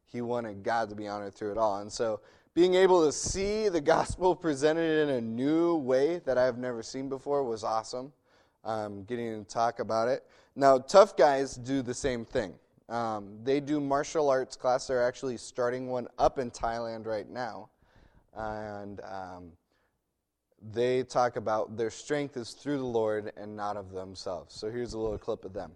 He 0.05 0.21
wanted 0.21 0.63
God 0.63 0.89
to 0.89 0.95
be 0.95 1.07
honored 1.07 1.33
through 1.33 1.51
it 1.51 1.57
all. 1.57 1.79
And 1.79 1.91
so 1.91 2.21
being 2.53 2.75
able 2.75 3.03
to 3.03 3.11
see 3.11 3.67
the 3.67 3.81
gospel 3.81 4.35
presented 4.35 5.09
in 5.09 5.15
a 5.15 5.21
new 5.21 5.75
way 5.75 6.19
that 6.19 6.37
I've 6.37 6.59
never 6.59 6.83
seen 6.83 7.09
before 7.09 7.43
was 7.43 7.63
awesome. 7.63 8.13
Um, 8.65 9.03
getting 9.03 9.43
to 9.43 9.49
talk 9.49 9.79
about 9.79 10.07
it. 10.07 10.23
Now, 10.55 10.77
tough 10.77 11.17
guys 11.17 11.55
do 11.55 11.81
the 11.81 11.93
same 11.93 12.23
thing. 12.23 12.53
Um, 12.87 13.39
they 13.43 13.59
do 13.59 13.81
martial 13.81 14.29
arts 14.29 14.55
class. 14.55 14.87
They're 14.87 15.05
actually 15.05 15.37
starting 15.37 15.87
one 15.87 16.07
up 16.17 16.39
in 16.39 16.51
Thailand 16.51 17.05
right 17.05 17.29
now. 17.29 17.69
And 18.35 19.01
um, 19.01 19.51
they 20.71 21.03
talk 21.03 21.35
about 21.35 21.75
their 21.75 21.89
strength 21.89 22.37
is 22.37 22.51
through 22.51 22.77
the 22.77 22.85
Lord 22.85 23.33
and 23.35 23.55
not 23.55 23.77
of 23.77 23.91
themselves. 23.91 24.55
So 24.55 24.71
here's 24.71 24.93
a 24.93 24.99
little 24.99 25.17
clip 25.17 25.43
of 25.43 25.53
them. 25.53 25.71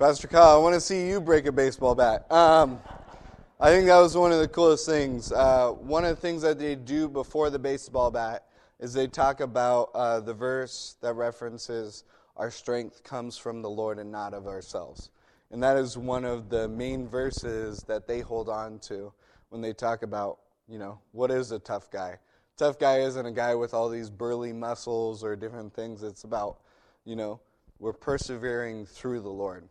Pastor 0.00 0.28
Kyle, 0.28 0.54
I 0.54 0.56
want 0.56 0.74
to 0.74 0.80
see 0.80 1.08
you 1.08 1.20
break 1.20 1.44
a 1.44 1.52
baseball 1.52 1.94
bat. 1.94 2.24
Um, 2.32 2.80
I 3.60 3.68
think 3.68 3.84
that 3.84 3.98
was 3.98 4.16
one 4.16 4.32
of 4.32 4.38
the 4.38 4.48
coolest 4.48 4.86
things. 4.86 5.30
Uh, 5.30 5.72
one 5.72 6.06
of 6.06 6.16
the 6.16 6.22
things 6.22 6.40
that 6.40 6.58
they 6.58 6.74
do 6.74 7.06
before 7.06 7.50
the 7.50 7.58
baseball 7.58 8.10
bat 8.10 8.46
is 8.78 8.94
they 8.94 9.06
talk 9.06 9.40
about 9.40 9.90
uh, 9.94 10.20
the 10.20 10.32
verse 10.32 10.96
that 11.02 11.12
references 11.16 12.04
our 12.38 12.50
strength 12.50 13.04
comes 13.04 13.36
from 13.36 13.60
the 13.60 13.68
Lord 13.68 13.98
and 13.98 14.10
not 14.10 14.32
of 14.32 14.46
ourselves. 14.46 15.10
And 15.50 15.62
that 15.62 15.76
is 15.76 15.98
one 15.98 16.24
of 16.24 16.48
the 16.48 16.66
main 16.66 17.06
verses 17.06 17.82
that 17.82 18.06
they 18.06 18.20
hold 18.20 18.48
on 18.48 18.78
to 18.84 19.12
when 19.50 19.60
they 19.60 19.74
talk 19.74 20.02
about, 20.02 20.38
you 20.66 20.78
know, 20.78 20.98
what 21.12 21.30
is 21.30 21.52
a 21.52 21.58
tough 21.58 21.90
guy? 21.90 22.16
Tough 22.56 22.78
guy 22.78 23.00
isn't 23.00 23.26
a 23.26 23.32
guy 23.32 23.54
with 23.54 23.74
all 23.74 23.90
these 23.90 24.08
burly 24.08 24.54
muscles 24.54 25.22
or 25.22 25.36
different 25.36 25.74
things. 25.74 26.02
It's 26.02 26.24
about, 26.24 26.60
you 27.04 27.16
know, 27.16 27.38
we're 27.78 27.92
persevering 27.92 28.86
through 28.86 29.20
the 29.20 29.28
Lord. 29.28 29.68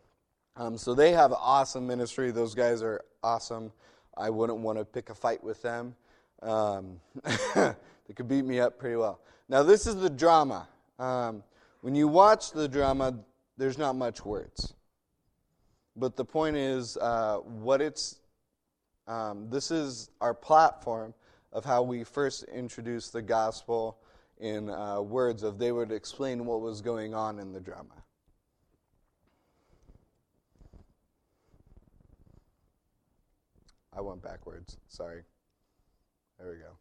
Um, 0.60 0.76
so 0.76 0.92
they 0.92 1.12
have 1.12 1.30
an 1.30 1.38
awesome 1.40 1.86
ministry. 1.86 2.30
Those 2.32 2.54
guys 2.54 2.82
are 2.82 3.00
awesome. 3.22 3.72
I 4.14 4.28
wouldn't 4.28 4.58
want 4.58 4.76
to 4.76 4.84
pick 4.84 5.08
a 5.08 5.14
fight 5.14 5.42
with 5.42 5.62
them. 5.62 5.94
Um, 6.42 7.00
they 7.54 8.14
could 8.14 8.28
beat 8.28 8.44
me 8.44 8.60
up 8.60 8.78
pretty 8.78 8.96
well. 8.96 9.20
Now, 9.48 9.62
this 9.62 9.86
is 9.86 9.96
the 9.96 10.10
drama. 10.10 10.68
Um, 10.98 11.42
when 11.80 11.94
you 11.94 12.08
watch 12.08 12.50
the 12.50 12.68
drama, 12.68 13.14
there's 13.56 13.78
not 13.78 13.96
much 13.96 14.22
words. 14.22 14.74
But 15.96 16.14
the 16.14 16.26
point 16.26 16.56
is, 16.58 16.98
uh, 16.98 17.38
what 17.38 17.80
it's, 17.80 18.20
um, 19.08 19.48
this 19.48 19.70
is 19.70 20.10
our 20.20 20.34
platform 20.34 21.14
of 21.54 21.64
how 21.64 21.80
we 21.80 22.04
first 22.04 22.44
introduced 22.44 23.14
the 23.14 23.22
gospel 23.22 23.96
in 24.38 24.68
uh, 24.68 25.00
words 25.00 25.42
of 25.42 25.58
they 25.58 25.72
would 25.72 25.90
explain 25.90 26.44
what 26.44 26.60
was 26.60 26.82
going 26.82 27.14
on 27.14 27.38
in 27.38 27.54
the 27.54 27.60
drama. 27.60 27.94
I 34.00 34.02
went 34.02 34.22
backwards. 34.22 34.78
Sorry. 34.88 35.20
There 36.38 36.48
we 36.48 36.56
go. 36.56 36.79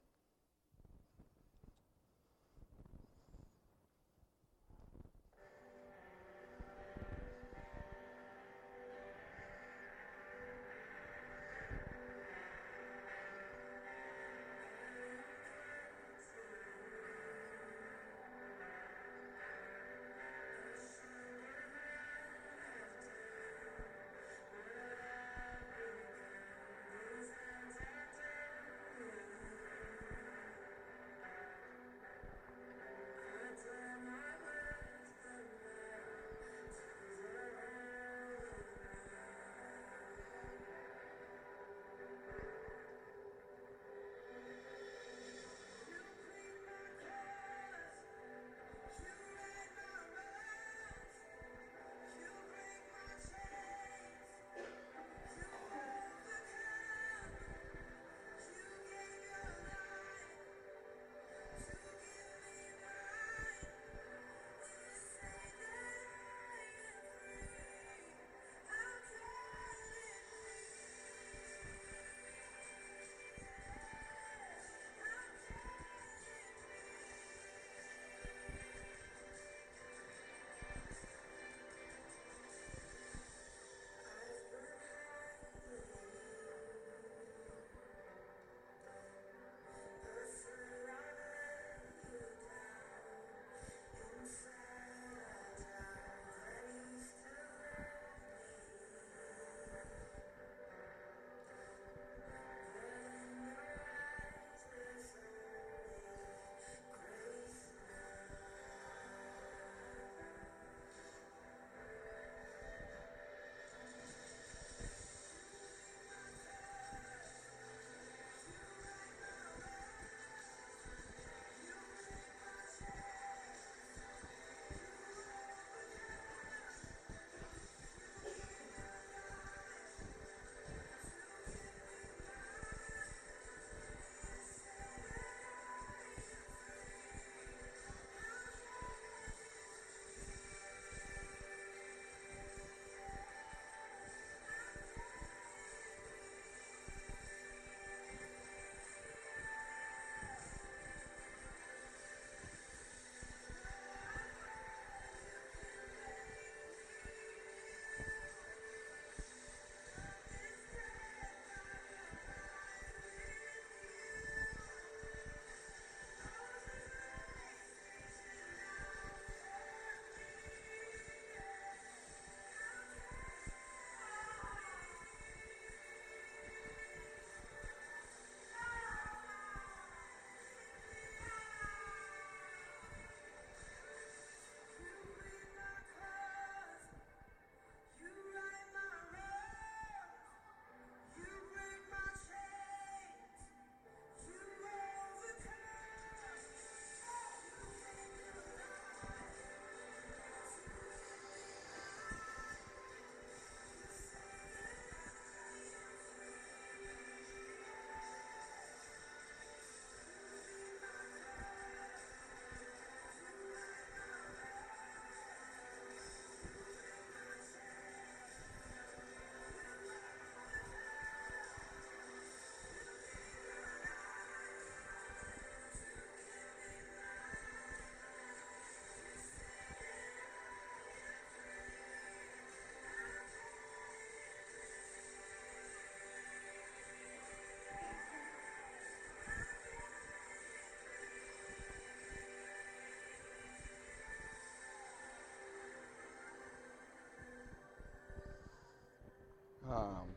Um, 249.79 250.07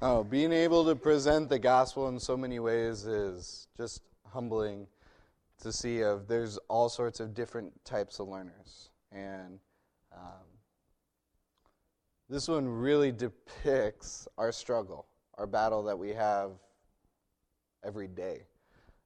oh, 0.00 0.24
being 0.24 0.52
able 0.52 0.84
to 0.86 0.94
present 0.94 1.50
the 1.50 1.58
gospel 1.58 2.08
in 2.08 2.18
so 2.18 2.36
many 2.36 2.58
ways 2.58 3.04
is 3.04 3.68
just 3.76 4.00
humbling 4.26 4.86
to 5.62 5.72
see 5.72 6.00
of 6.00 6.26
there's 6.26 6.56
all 6.68 6.88
sorts 6.88 7.20
of 7.20 7.34
different 7.34 7.72
types 7.84 8.18
of 8.18 8.28
learners. 8.28 8.90
And 9.12 9.58
um, 10.14 10.46
this 12.30 12.48
one 12.48 12.66
really 12.66 13.12
depicts 13.12 14.26
our 14.38 14.52
struggle 14.52 15.06
our 15.38 15.46
battle 15.46 15.82
that 15.82 15.98
we 15.98 16.10
have 16.10 16.52
every 17.84 18.08
day. 18.08 18.40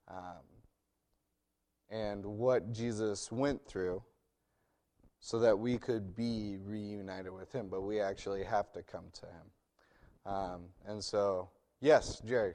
Um, 0.08 0.44
and 1.90 2.24
what 2.24 2.72
jesus 2.72 3.32
went 3.32 3.64
through 3.66 4.00
so 5.20 5.38
that 5.38 5.58
we 5.58 5.78
could 5.78 6.16
be 6.16 6.56
reunited 6.64 7.32
with 7.32 7.52
him 7.52 7.68
but 7.68 7.82
we 7.82 8.00
actually 8.00 8.42
have 8.42 8.72
to 8.72 8.82
come 8.82 9.04
to 9.12 9.26
him 9.26 9.50
um, 10.26 10.62
and 10.86 11.02
so, 11.02 11.48
yes, 11.80 12.20
Jerry. 12.26 12.54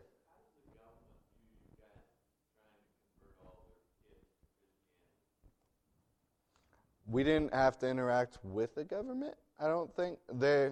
We 7.07 7.24
didn't 7.24 7.53
have 7.53 7.78
to 7.80 7.88
interact 7.88 8.39
with 8.43 8.76
the 8.76 8.84
government. 8.84 9.36
I 9.59 9.68
don't 9.68 9.93
think 9.95 10.18
they. 10.32 10.72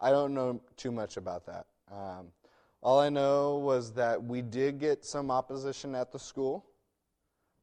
I 0.00 0.10
don't 0.10 0.34
know 0.34 0.60
too 0.76 0.90
much 0.90 1.16
about 1.16 1.46
that. 1.46 1.66
Um, 1.90 2.28
all 2.82 2.98
I 2.98 3.08
know 3.08 3.58
was 3.58 3.92
that 3.92 4.22
we 4.22 4.42
did 4.42 4.80
get 4.80 5.04
some 5.04 5.30
opposition 5.30 5.94
at 5.94 6.10
the 6.10 6.18
school 6.18 6.64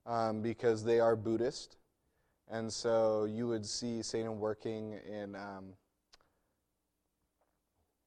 um, 0.05 0.41
because 0.41 0.83
they 0.83 0.99
are 0.99 1.15
Buddhist, 1.15 1.77
and 2.49 2.71
so 2.71 3.25
you 3.25 3.47
would 3.47 3.65
see 3.65 4.01
Satan 4.01 4.39
working 4.39 4.99
in 5.07 5.35
um, 5.35 5.73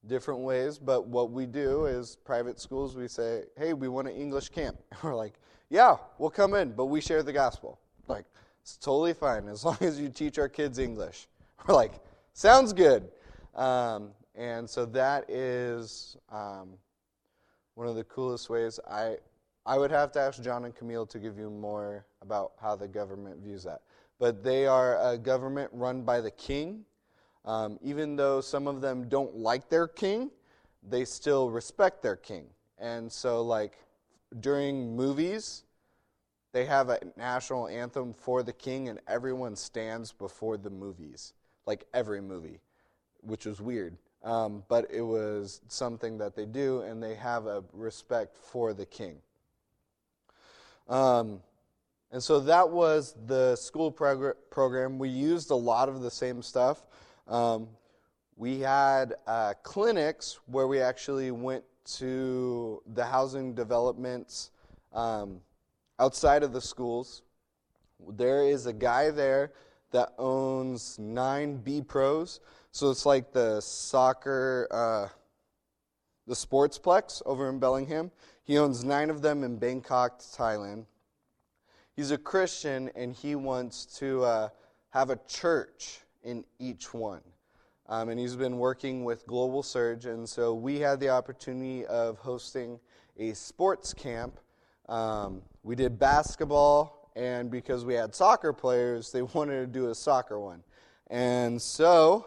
different 0.07 0.41
ways, 0.41 0.79
but 0.79 1.07
what 1.07 1.31
we 1.31 1.47
do 1.47 1.87
is 1.87 2.17
private 2.17 2.61
schools, 2.61 2.97
we 2.97 3.07
say, 3.07 3.45
hey, 3.57 3.73
we 3.73 3.89
want 3.89 4.09
an 4.09 4.15
English 4.15 4.49
camp. 4.49 4.77
We're 5.03 5.15
like, 5.15 5.35
yeah, 5.71 5.97
we'll 6.19 6.31
come 6.31 6.55
in, 6.55 6.73
but 6.73 6.87
we 6.87 7.01
share 7.01 7.23
the 7.23 7.33
gospel. 7.33 7.79
Like, 8.09 8.25
it's 8.63 8.77
totally 8.77 9.15
fine 9.15 9.49
as 9.49 9.65
long 9.65 9.79
as 9.81 10.01
you 10.01 10.09
teach 10.09 10.39
our 10.39 10.49
kids 10.49 10.79
English. 10.79 11.29
We're 11.67 11.75
like, 11.75 11.93
sounds 12.33 12.73
good. 12.73 13.09
Um, 13.55 14.11
and 14.35 14.69
so 14.69 14.87
that 14.87 15.31
is 15.31 16.17
um, 16.31 16.71
one 17.75 17.87
of 17.87 17.95
the 17.95 18.05
coolest 18.05 18.51
ways. 18.51 18.81
I, 18.91 19.19
I 19.65 19.79
would 19.79 19.91
have 19.91 20.11
to 20.13 20.21
ask 20.21 20.43
John 20.43 20.65
and 20.65 20.75
Camille 20.75 21.07
to 21.07 21.19
give 21.19 21.39
you 21.39 21.49
more 21.49 22.07
about 22.23 22.53
how 22.61 22.75
the 22.75 22.89
government 22.89 23.41
views 23.41 23.63
that. 23.65 23.83
But 24.23 24.45
they 24.45 24.67
are 24.67 24.93
a 25.03 25.19
government 25.19 25.71
run 25.73 26.03
by 26.03 26.21
the 26.21 26.31
king 26.31 26.85
um, 27.45 27.79
even 27.83 28.17
though 28.17 28.41
some 28.41 28.67
of 28.69 28.81
them 28.81 29.09
don't 29.09 29.37
like 29.37 29.69
their 29.69 29.89
king, 29.89 30.31
they 30.89 31.05
still 31.05 31.51
respect 31.51 32.03
their 32.03 32.17
king. 32.17 32.47
And 32.79 33.11
so, 33.11 33.43
like, 33.43 33.79
during 34.41 34.97
movies, 34.97 35.65
they 36.53 36.65
have 36.67 36.89
a 36.89 36.99
national 37.17 37.69
anthem 37.69 38.15
for 38.15 38.43
the 38.43 38.53
king, 38.53 38.89
and 38.89 39.01
everyone 39.09 39.57
stands 39.57 40.13
before 40.13 40.57
the 40.57 40.71
movies, 40.71 41.33
like 41.67 41.87
every 41.93 42.21
movie, 42.21 42.61
which 43.23 43.47
was 43.47 43.61
weird. 43.61 43.97
Um, 44.23 44.63
but 44.69 44.89
it 44.91 45.03
was 45.03 45.61
something 45.67 46.19
that 46.19 46.37
they 46.37 46.47
do, 46.47 46.83
and 46.83 47.03
they 47.03 47.17
have 47.17 47.47
a 47.47 47.65
respect 47.73 48.37
for 48.37 48.73
the 48.73 48.87
king. 48.87 49.17
Um, 50.89 51.41
and 52.13 52.23
so 52.23 52.41
that 52.41 52.69
was 52.69 53.17
the 53.27 53.57
school 53.57 53.91
prog- 53.91 54.37
program. 54.51 54.99
We 54.99 55.09
used 55.09 55.51
a 55.51 55.57
lot 55.57 55.89
of 55.89 56.03
the 56.03 56.11
same 56.11 56.43
stuff. 56.43 56.85
Um, 57.27 57.69
we 58.37 58.61
had 58.61 59.15
uh, 59.27 59.55
clinics 59.63 60.39
where 60.47 60.67
we 60.67 60.81
actually 60.81 61.31
went 61.31 61.65
to 61.85 62.83
the 62.95 63.05
housing 63.05 63.55
developments 63.55 64.51
um, 64.93 65.41
outside 65.99 66.43
of 66.43 66.53
the 66.53 66.61
schools. 66.61 67.23
There 68.09 68.47
is 68.47 68.67
a 68.67 68.73
guy 68.73 69.11
there 69.11 69.53
that 69.93 70.13
owns 70.19 70.99
nine 70.99 71.57
B 71.57 71.81
pros. 71.81 72.41
So 72.73 72.91
it's 72.91 73.07
like 73.07 73.33
the 73.33 73.61
soccer, 73.61 74.67
uh, 74.71 75.09
the 76.27 76.35
Sportsplex 76.35 77.23
over 77.27 77.49
in 77.49 77.59
Bellingham. 77.59 78.11
He 78.45 78.59
owns 78.59 78.85
nine 78.85 79.09
of 79.09 79.23
them 79.23 79.45
in 79.45 79.57
Bangkok, 79.57 80.21
Thailand. 80.21 80.85
He's 81.95 82.11
a 82.11 82.19
Christian 82.19 82.91
and 82.95 83.13
he 83.13 83.35
wants 83.35 83.85
to 83.99 84.25
uh, 84.25 84.49
have 84.91 85.11
a 85.11 85.17
church 85.29 86.01
in 86.25 86.45
each 86.59 86.95
one. 86.95 87.21
Um, 87.89 88.09
and 88.09 88.19
he's 88.19 88.37
been 88.37 88.57
working 88.57 89.05
with 89.05 89.27
Global 89.27 89.63
Surge, 89.63 90.07
and 90.07 90.27
so 90.27 90.55
we 90.55 90.79
had 90.79 91.01
the 91.01 91.11
opportunity 91.11 91.85
of 91.87 92.17
hosting 92.19 92.79
a 93.19 93.35
sports 93.35 93.93
camp. 93.93 94.39
Um, 94.89 95.43
we 95.63 95.75
did 95.75 95.99
basketball, 95.99 97.11
and 97.17 97.51
because 97.51 97.85
we 97.85 97.93
had 97.93 98.15
soccer 98.15 98.53
players, 98.53 99.13
they 99.13 99.23
wanted 99.35 99.61
to 99.61 99.67
do 99.67 99.91
a 99.91 99.95
soccer 99.95 100.41
one. 100.41 100.63
And 101.11 101.61
so 101.61 102.27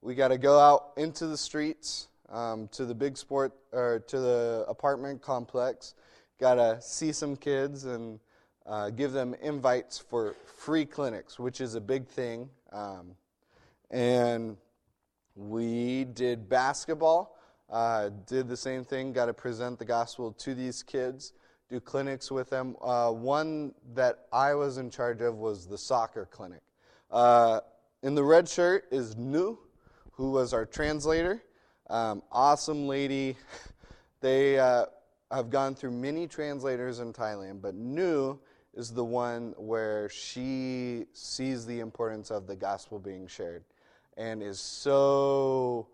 we 0.00 0.14
got 0.14 0.28
to 0.28 0.38
go 0.38 0.58
out 0.58 0.92
into 0.96 1.26
the 1.26 1.36
streets 1.36 2.08
um, 2.30 2.68
to 2.68 2.86
the 2.86 2.94
big 2.94 3.18
sport 3.18 3.52
or 3.72 4.02
to 4.06 4.18
the 4.18 4.64
apartment 4.68 5.20
complex. 5.20 5.94
Got 6.40 6.54
to 6.54 6.80
see 6.80 7.12
some 7.12 7.36
kids 7.36 7.84
and 7.84 8.18
uh, 8.66 8.90
give 8.90 9.12
them 9.12 9.34
invites 9.42 9.98
for 9.98 10.34
free 10.56 10.84
clinics, 10.84 11.38
which 11.38 11.60
is 11.60 11.74
a 11.74 11.80
big 11.80 12.06
thing. 12.06 12.48
Um, 12.72 13.16
and 13.90 14.56
we 15.34 16.04
did 16.04 16.48
basketball, 16.48 17.36
uh, 17.70 18.10
did 18.26 18.48
the 18.48 18.56
same 18.56 18.84
thing, 18.84 19.12
got 19.12 19.26
to 19.26 19.34
present 19.34 19.78
the 19.78 19.84
gospel 19.84 20.32
to 20.32 20.54
these 20.54 20.82
kids, 20.82 21.32
do 21.68 21.80
clinics 21.80 22.30
with 22.30 22.50
them. 22.50 22.76
Uh, 22.82 23.10
one 23.10 23.74
that 23.94 24.26
I 24.32 24.54
was 24.54 24.78
in 24.78 24.90
charge 24.90 25.20
of 25.20 25.36
was 25.36 25.66
the 25.66 25.78
soccer 25.78 26.26
clinic. 26.30 26.60
Uh, 27.10 27.60
in 28.02 28.14
the 28.14 28.24
red 28.24 28.48
shirt 28.48 28.84
is 28.90 29.16
Nu, 29.16 29.58
who 30.12 30.30
was 30.30 30.52
our 30.52 30.66
translator. 30.66 31.42
Um, 31.90 32.22
awesome 32.30 32.86
lady. 32.86 33.36
They 34.20 34.56
uh, 34.56 34.84
have 35.32 35.50
gone 35.50 35.74
through 35.74 35.90
many 35.90 36.28
translators 36.28 37.00
in 37.00 37.12
Thailand, 37.12 37.60
but 37.60 37.74
Nu 37.74 38.38
is 38.74 38.90
the 38.90 39.04
one 39.04 39.54
where 39.56 40.08
she 40.08 41.06
sees 41.12 41.66
the 41.66 41.80
importance 41.80 42.30
of 42.30 42.46
the 42.46 42.56
gospel 42.56 42.98
being 42.98 43.26
shared 43.26 43.64
and 44.16 44.42
is 44.42 44.60
so 44.60 45.88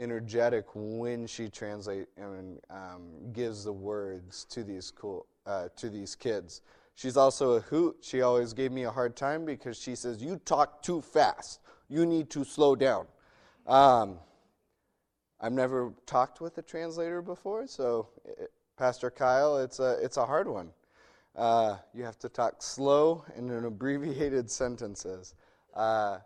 energetic 0.00 0.66
when 0.74 1.26
she 1.26 1.48
translates 1.48 2.10
and 2.16 2.60
um, 2.70 3.32
gives 3.32 3.64
the 3.64 3.72
words 3.72 4.44
to 4.44 4.62
these 4.62 4.90
cool 4.90 5.26
uh, 5.46 5.68
to 5.76 5.88
these 5.88 6.14
kids. 6.14 6.60
She's 6.94 7.16
also 7.16 7.52
a 7.52 7.60
hoot. 7.60 7.98
She 8.00 8.22
always 8.22 8.52
gave 8.52 8.72
me 8.72 8.84
a 8.84 8.90
hard 8.90 9.16
time 9.16 9.44
because 9.44 9.78
she 9.78 9.94
says, 9.94 10.22
"You 10.22 10.40
talk 10.44 10.82
too 10.82 11.00
fast. 11.00 11.60
You 11.88 12.04
need 12.06 12.30
to 12.30 12.44
slow 12.44 12.74
down." 12.74 13.06
Um, 13.66 14.18
I've 15.40 15.52
never 15.52 15.92
talked 16.06 16.40
with 16.40 16.56
a 16.58 16.62
translator 16.62 17.20
before, 17.20 17.66
so 17.66 18.08
it, 18.24 18.50
Pastor 18.76 19.10
Kyle, 19.10 19.58
it's 19.58 19.78
a 19.78 19.98
it's 20.02 20.16
a 20.16 20.26
hard 20.26 20.48
one. 20.48 20.70
Uh, 21.36 21.76
you 21.92 22.02
have 22.02 22.18
to 22.18 22.28
talk 22.30 22.62
slow 22.62 23.22
and 23.36 23.50
in 23.50 23.64
abbreviated 23.64 24.50
sentences. 24.50 25.34
Uh, 25.74 26.18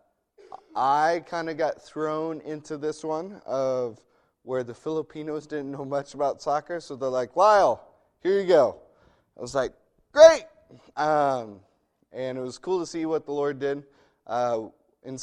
I 0.77 1.25
kind 1.27 1.51
of 1.51 1.57
got 1.57 1.83
thrown 1.83 2.41
into 2.43 2.77
this 2.77 3.03
one 3.03 3.41
of 3.45 3.99
where 4.43 4.63
the 4.63 4.75
Filipinos 4.75 5.47
didn't 5.47 5.73
know 5.73 5.85
much 5.85 6.15
about 6.15 6.41
soccer, 6.41 6.81
so 6.81 6.97
they're 6.97 7.09
like, 7.09 7.37
Lyle, 7.37 7.85
here 8.23 8.41
you 8.41 8.47
go. 8.47 8.79
I 9.37 9.41
was 9.41 9.55
like, 9.55 9.73
great! 10.13 10.45
Um, 10.97 11.61
and 12.13 12.39
it 12.39 12.41
was 12.41 12.59
cool 12.59 12.81
to 12.81 12.87
see 12.87 13.05
what 13.07 13.27
the 13.27 13.33
Lord 13.33 13.59
did. 13.59 13.85
Uh, 14.27 14.69
and 15.05 15.23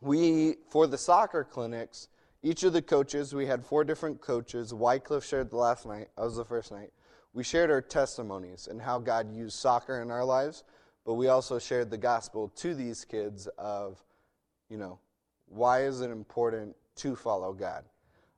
we, 0.00 0.56
for 0.70 0.86
the 0.86 0.98
soccer 0.98 1.44
clinics, 1.44 2.08
each 2.42 2.62
of 2.62 2.72
the 2.72 2.82
coaches, 2.82 3.34
we 3.34 3.46
had 3.46 3.64
four 3.64 3.84
different 3.84 4.20
coaches. 4.20 4.72
Wycliffe 4.72 5.24
shared 5.24 5.50
the 5.50 5.56
last 5.56 5.86
night, 5.86 6.08
I 6.16 6.22
was 6.22 6.36
the 6.36 6.44
first 6.44 6.70
night. 6.70 6.90
We 7.36 7.44
shared 7.44 7.70
our 7.70 7.82
testimonies 7.82 8.66
and 8.66 8.80
how 8.80 8.98
God 8.98 9.30
used 9.30 9.58
soccer 9.58 10.00
in 10.00 10.10
our 10.10 10.24
lives, 10.24 10.64
but 11.04 11.14
we 11.14 11.28
also 11.28 11.58
shared 11.58 11.90
the 11.90 11.98
gospel 11.98 12.48
to 12.56 12.74
these 12.74 13.04
kids 13.04 13.46
of 13.58 14.02
you 14.70 14.78
know, 14.78 14.98
why 15.44 15.82
is 15.82 16.00
it 16.00 16.10
important 16.10 16.74
to 16.96 17.14
follow 17.14 17.52
God? 17.52 17.84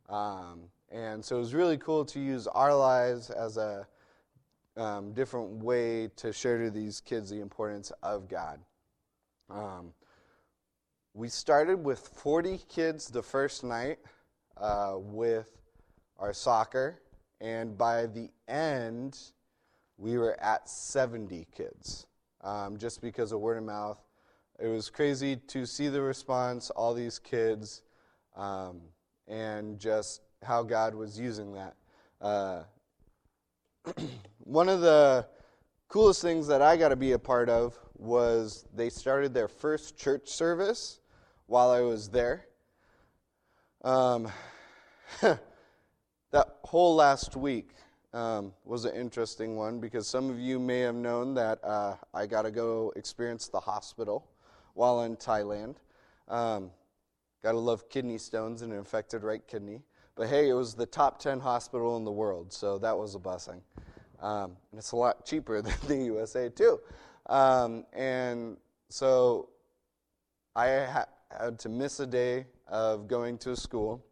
Um, 0.09 0.62
and 0.90 1.24
so 1.24 1.36
it 1.36 1.38
was 1.38 1.55
really 1.55 1.78
cool 1.78 2.05
to 2.07 2.18
use 2.18 2.49
our 2.49 2.74
lives 2.74 3.30
as 3.30 3.57
a 3.57 3.86
um, 4.76 5.12
different 5.12 5.62
way 5.62 6.09
to 6.16 6.32
share 6.32 6.59
to 6.64 6.68
these 6.68 7.01
kids 7.01 7.30
the 7.30 7.40
importance 7.40 7.92
of 8.03 8.28
God. 8.28 8.59
Um, 9.49 9.92
we 11.14 11.28
started 11.28 11.84
with 11.84 12.01
40 12.01 12.59
kids 12.68 13.07
the 13.07 13.22
first 13.22 13.62
night 13.62 14.01
uh, 14.57 14.94
with 14.96 15.46
our 16.18 16.32
soccer, 16.32 17.01
and 17.41 17.76
by 17.76 18.07
the 18.07 18.30
end, 18.49 19.18
we 19.97 20.18
were 20.18 20.39
at 20.41 20.68
70 20.68 21.47
kids 21.55 22.07
um, 22.43 22.76
just 22.76 23.01
because 23.01 23.32
of 23.32 23.41
word 23.41 23.59
of 23.59 23.64
mouth 23.64 24.01
it 24.59 24.66
was 24.66 24.91
crazy 24.91 25.36
to 25.36 25.64
see 25.66 25.86
the 25.89 26.03
response, 26.03 26.70
all 26.70 26.93
these 26.93 27.18
kids. 27.18 27.82
Um, 28.36 28.80
and 29.28 29.78
just 29.78 30.22
how 30.43 30.62
God 30.62 30.95
was 30.95 31.18
using 31.18 31.53
that. 31.53 31.76
Uh, 32.20 32.62
one 34.39 34.68
of 34.68 34.80
the 34.80 35.26
coolest 35.89 36.22
things 36.22 36.47
that 36.49 36.62
I 36.62 36.76
got 36.76 36.89
to 36.89 36.97
be 36.97 37.12
a 37.12 37.18
part 37.18 37.49
of 37.49 37.78
was 37.95 38.64
they 38.74 38.91
started 38.91 39.32
their 39.32 39.49
first 39.49 39.97
church 39.97 40.28
service 40.28 41.01
while 41.47 41.70
I 41.70 41.80
was 41.80 42.09
there. 42.09 42.47
Um, 43.84 44.28
that 46.31 46.57
whole 46.64 46.95
last 46.95 47.37
week 47.37 47.70
um, 48.12 48.53
was 48.64 48.85
an 48.85 48.95
interesting 48.95 49.57
one 49.57 49.81
because 49.81 50.07
some 50.07 50.31
of 50.31 50.39
you 50.39 50.59
may 50.59 50.81
have 50.81 50.95
known 50.95 51.35
that 51.35 51.62
uh, 51.64 51.97
I 52.12 52.26
got 52.26 52.43
to 52.43 52.51
go 52.51 52.93
experience 52.97 53.49
the 53.49 53.61
hospital 53.61 54.26
while 54.74 55.03
in 55.03 55.16
Thailand. 55.16 55.76
Um, 56.29 56.70
got 57.43 57.53
to 57.53 57.59
love 57.59 57.89
kidney 57.89 58.18
stones 58.18 58.62
and 58.62 58.72
an 58.72 58.79
infected 58.79 59.22
right 59.22 59.47
kidney. 59.47 59.83
But 60.14 60.29
hey, 60.29 60.49
it 60.49 60.55
was 60.55 60.74
the 60.74 60.87
top 60.87 61.18
10 61.20 61.41
hospital 61.41 61.97
in 61.97 62.05
the 62.05 62.12
world, 62.12 62.53
so 62.53 62.79
that 62.79 62.97
was 62.97 63.14
a 63.14 63.18
blessing. 63.18 63.62
Um, 64.20 64.57
and 64.72 64.79
it's 64.79 64.93
a 64.93 64.97
lot 64.97 65.24
cheaper 65.24 65.62
than 65.62 65.74
the 65.87 65.97
USA, 66.07 66.49
too. 66.49 66.81
Um, 67.26 67.87
and 67.93 68.57
so 68.89 69.51
I 70.57 70.85
ha- 70.85 71.07
had 71.31 71.59
to 71.61 71.68
miss 71.68 72.01
a 72.01 72.07
day 72.07 72.47
of 72.66 73.07
going 73.07 73.39
to 73.39 73.55
school 73.55 74.05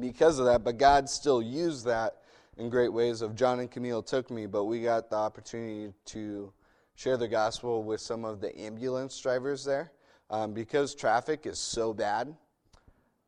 because 0.00 0.38
of 0.38 0.46
that, 0.46 0.64
but 0.64 0.78
God 0.78 1.08
still 1.08 1.42
used 1.42 1.84
that 1.86 2.16
in 2.56 2.68
great 2.68 2.92
ways. 2.92 3.22
Of 3.22 3.34
John 3.34 3.60
and 3.60 3.70
Camille 3.70 4.02
took 4.02 4.30
me, 4.30 4.46
but 4.46 4.64
we 4.64 4.82
got 4.82 5.10
the 5.10 5.16
opportunity 5.16 5.92
to 6.06 6.52
share 6.94 7.16
the 7.16 7.28
gospel 7.28 7.84
with 7.84 8.00
some 8.00 8.24
of 8.24 8.40
the 8.40 8.56
ambulance 8.58 9.18
drivers 9.20 9.64
there. 9.64 9.92
Um, 10.30 10.52
because 10.52 10.94
traffic 10.94 11.46
is 11.46 11.58
so 11.58 11.94
bad, 11.94 12.34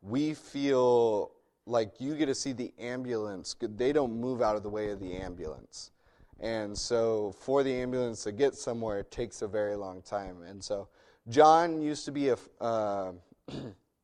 we 0.02 0.34
feel 0.34 1.32
like 1.66 2.00
you 2.00 2.14
get 2.14 2.26
to 2.26 2.34
see 2.34 2.52
the 2.52 2.72
ambulance. 2.78 3.56
They 3.60 3.92
don't 3.92 4.18
move 4.20 4.42
out 4.42 4.56
of 4.56 4.62
the 4.62 4.68
way 4.68 4.90
of 4.90 5.00
the 5.00 5.14
ambulance. 5.14 5.92
And 6.40 6.76
so 6.76 7.34
for 7.38 7.62
the 7.62 7.72
ambulance 7.72 8.24
to 8.24 8.32
get 8.32 8.54
somewhere, 8.54 9.00
it 9.00 9.10
takes 9.10 9.42
a 9.42 9.48
very 9.48 9.76
long 9.76 10.02
time. 10.02 10.42
And 10.42 10.62
so 10.62 10.88
John 11.28 11.80
used 11.80 12.04
to 12.06 12.12
be 12.12 12.30
a 12.30 12.36
uh, 12.60 13.12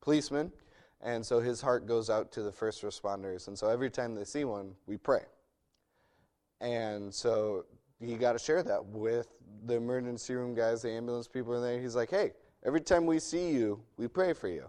policeman, 0.01 0.53
and 1.07 1.25
so 1.25 1.39
his 1.39 1.61
heart 1.61 1.87
goes 1.87 2.11
out 2.11 2.33
to 2.33 2.43
the 2.43 2.51
first 2.51 2.83
responders. 2.83 3.47
And 3.47 3.57
so 3.57 3.69
every 3.69 3.91
time 3.91 4.17
they 4.17 4.25
see 4.25 4.43
one, 4.43 4.75
we 4.87 4.97
pray. 4.97 5.23
And 6.61 7.15
so 7.15 7.65
he 8.01 8.17
got 8.17 8.33
to 8.33 8.41
share 8.41 8.61
that 8.65 8.85
with 8.87 9.29
the 9.67 9.75
emergency 9.75 10.35
room 10.35 10.53
guys, 10.53 10.83
the 10.83 10.91
ambulance 10.91 11.29
people 11.29 11.55
in 11.55 11.63
there. 11.63 11.81
He's 11.81 11.95
like, 11.95 12.11
hey, 12.11 12.33
every 12.65 12.81
time 12.81 13.07
we 13.07 13.21
see 13.21 13.51
you, 13.51 13.81
we 13.97 14.09
pray 14.09 14.33
for 14.33 14.49
you. 14.49 14.69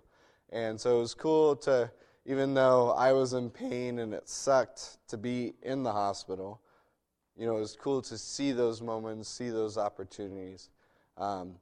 And 0.51 0.79
so 0.79 0.97
it 0.97 0.99
was 0.99 1.15
cool 1.15 1.55
to, 1.55 1.89
even 2.27 2.53
though 2.53 2.91
I 2.91 3.13
was 3.13 3.33
in 3.33 3.49
pain 3.49 3.97
and 3.97 4.13
it 4.13 4.29
sucked 4.29 4.99
to 5.07 5.17
be 5.17 5.55
in 5.63 5.81
the 5.81 5.91
hospital, 5.91 6.61
you 7.35 7.47
know, 7.47 7.57
it 7.57 7.61
was 7.61 7.75
cool 7.75 8.03
to 8.03 8.15
see 8.15 8.51
those 8.51 8.79
moments, 8.79 9.27
see 9.27 9.49
those 9.49 9.75
opportunities. 9.75 10.69
Um, 11.17 11.55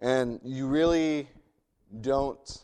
and 0.00 0.40
you 0.42 0.68
really 0.68 1.28
don't. 2.00 2.63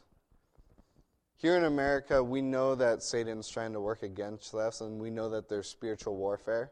Here 1.40 1.56
in 1.56 1.64
America, 1.64 2.22
we 2.22 2.42
know 2.42 2.74
that 2.74 3.02
Satan's 3.02 3.48
trying 3.48 3.72
to 3.72 3.80
work 3.80 4.02
against 4.02 4.54
us, 4.54 4.82
and 4.82 5.00
we 5.00 5.08
know 5.08 5.30
that 5.30 5.48
there's 5.48 5.66
spiritual 5.66 6.16
warfare, 6.16 6.70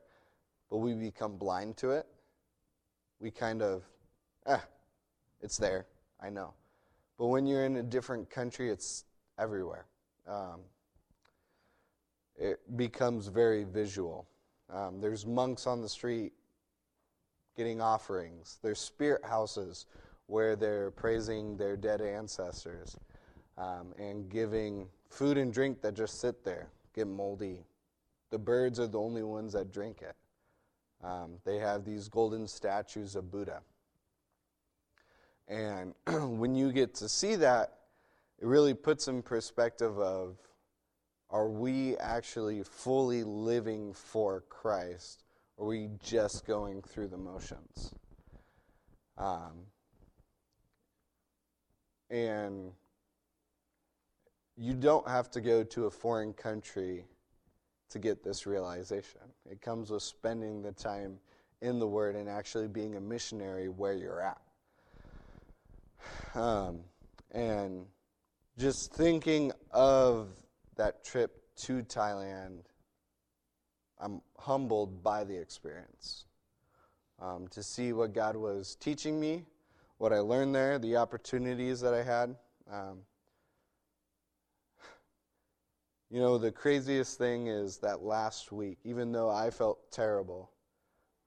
but 0.68 0.76
we 0.76 0.92
become 0.92 1.38
blind 1.38 1.78
to 1.78 1.92
it. 1.92 2.06
We 3.18 3.30
kind 3.30 3.62
of, 3.62 3.82
eh, 4.44 4.58
it's 5.40 5.56
there, 5.56 5.86
I 6.20 6.28
know. 6.28 6.52
But 7.16 7.28
when 7.28 7.46
you're 7.46 7.64
in 7.64 7.76
a 7.76 7.82
different 7.82 8.28
country, 8.28 8.68
it's 8.68 9.06
everywhere. 9.38 9.86
Um, 10.26 10.60
it 12.36 12.60
becomes 12.76 13.28
very 13.28 13.64
visual. 13.64 14.28
Um, 14.68 15.00
there's 15.00 15.24
monks 15.24 15.66
on 15.66 15.80
the 15.80 15.88
street 15.88 16.34
getting 17.56 17.80
offerings. 17.80 18.58
There's 18.62 18.80
spirit 18.80 19.24
houses 19.24 19.86
where 20.26 20.56
they're 20.56 20.90
praising 20.90 21.56
their 21.56 21.74
dead 21.74 22.02
ancestors 22.02 22.98
um, 23.58 23.92
and 23.98 24.30
giving 24.30 24.88
food 25.10 25.36
and 25.36 25.52
drink 25.52 25.82
that 25.82 25.94
just 25.94 26.20
sit 26.20 26.44
there, 26.44 26.68
get 26.94 27.06
moldy. 27.06 27.64
The 28.30 28.38
birds 28.38 28.78
are 28.78 28.86
the 28.86 29.00
only 29.00 29.22
ones 29.22 29.52
that 29.54 29.72
drink 29.72 30.02
it. 30.02 30.14
Um, 31.02 31.38
they 31.44 31.58
have 31.58 31.84
these 31.84 32.08
golden 32.08 32.46
statues 32.46 33.16
of 33.16 33.30
Buddha. 33.30 33.62
And 35.48 35.94
when 36.38 36.54
you 36.54 36.72
get 36.72 36.94
to 36.96 37.08
see 37.08 37.36
that, 37.36 37.74
it 38.38 38.46
really 38.46 38.74
puts 38.74 39.08
in 39.08 39.22
perspective 39.22 39.98
of 39.98 40.36
are 41.30 41.48
we 41.48 41.96
actually 41.98 42.62
fully 42.62 43.22
living 43.22 43.92
for 43.92 44.42
Christ? 44.48 45.24
Or 45.56 45.66
are 45.66 45.68
we 45.68 45.90
just 46.02 46.46
going 46.46 46.82
through 46.82 47.08
the 47.08 47.18
motions? 47.18 47.92
Um, 49.18 49.66
and 52.10 52.72
you 54.58 54.74
don't 54.74 55.06
have 55.08 55.30
to 55.30 55.40
go 55.40 55.62
to 55.62 55.86
a 55.86 55.90
foreign 55.90 56.32
country 56.32 57.04
to 57.90 57.98
get 57.98 58.24
this 58.24 58.46
realization. 58.46 59.20
It 59.48 59.62
comes 59.62 59.90
with 59.90 60.02
spending 60.02 60.62
the 60.62 60.72
time 60.72 61.18
in 61.62 61.78
the 61.78 61.86
Word 61.86 62.16
and 62.16 62.28
actually 62.28 62.68
being 62.68 62.96
a 62.96 63.00
missionary 63.00 63.68
where 63.68 63.94
you're 63.94 64.20
at. 64.20 64.40
Um, 66.34 66.80
and 67.30 67.86
just 68.58 68.92
thinking 68.92 69.52
of 69.70 70.28
that 70.76 71.04
trip 71.04 71.42
to 71.58 71.82
Thailand, 71.82 72.62
I'm 74.00 74.20
humbled 74.38 75.02
by 75.02 75.24
the 75.24 75.36
experience. 75.36 76.24
Um, 77.20 77.48
to 77.48 77.62
see 77.62 77.92
what 77.92 78.12
God 78.12 78.36
was 78.36 78.76
teaching 78.76 79.18
me, 79.18 79.44
what 79.98 80.12
I 80.12 80.18
learned 80.18 80.54
there, 80.54 80.78
the 80.78 80.96
opportunities 80.96 81.80
that 81.80 81.94
I 81.94 82.02
had. 82.02 82.36
Um, 82.70 82.98
you 86.10 86.20
know, 86.20 86.38
the 86.38 86.50
craziest 86.50 87.18
thing 87.18 87.48
is 87.48 87.78
that 87.78 88.02
last 88.02 88.50
week, 88.50 88.78
even 88.84 89.12
though 89.12 89.28
I 89.28 89.50
felt 89.50 89.90
terrible, 89.92 90.50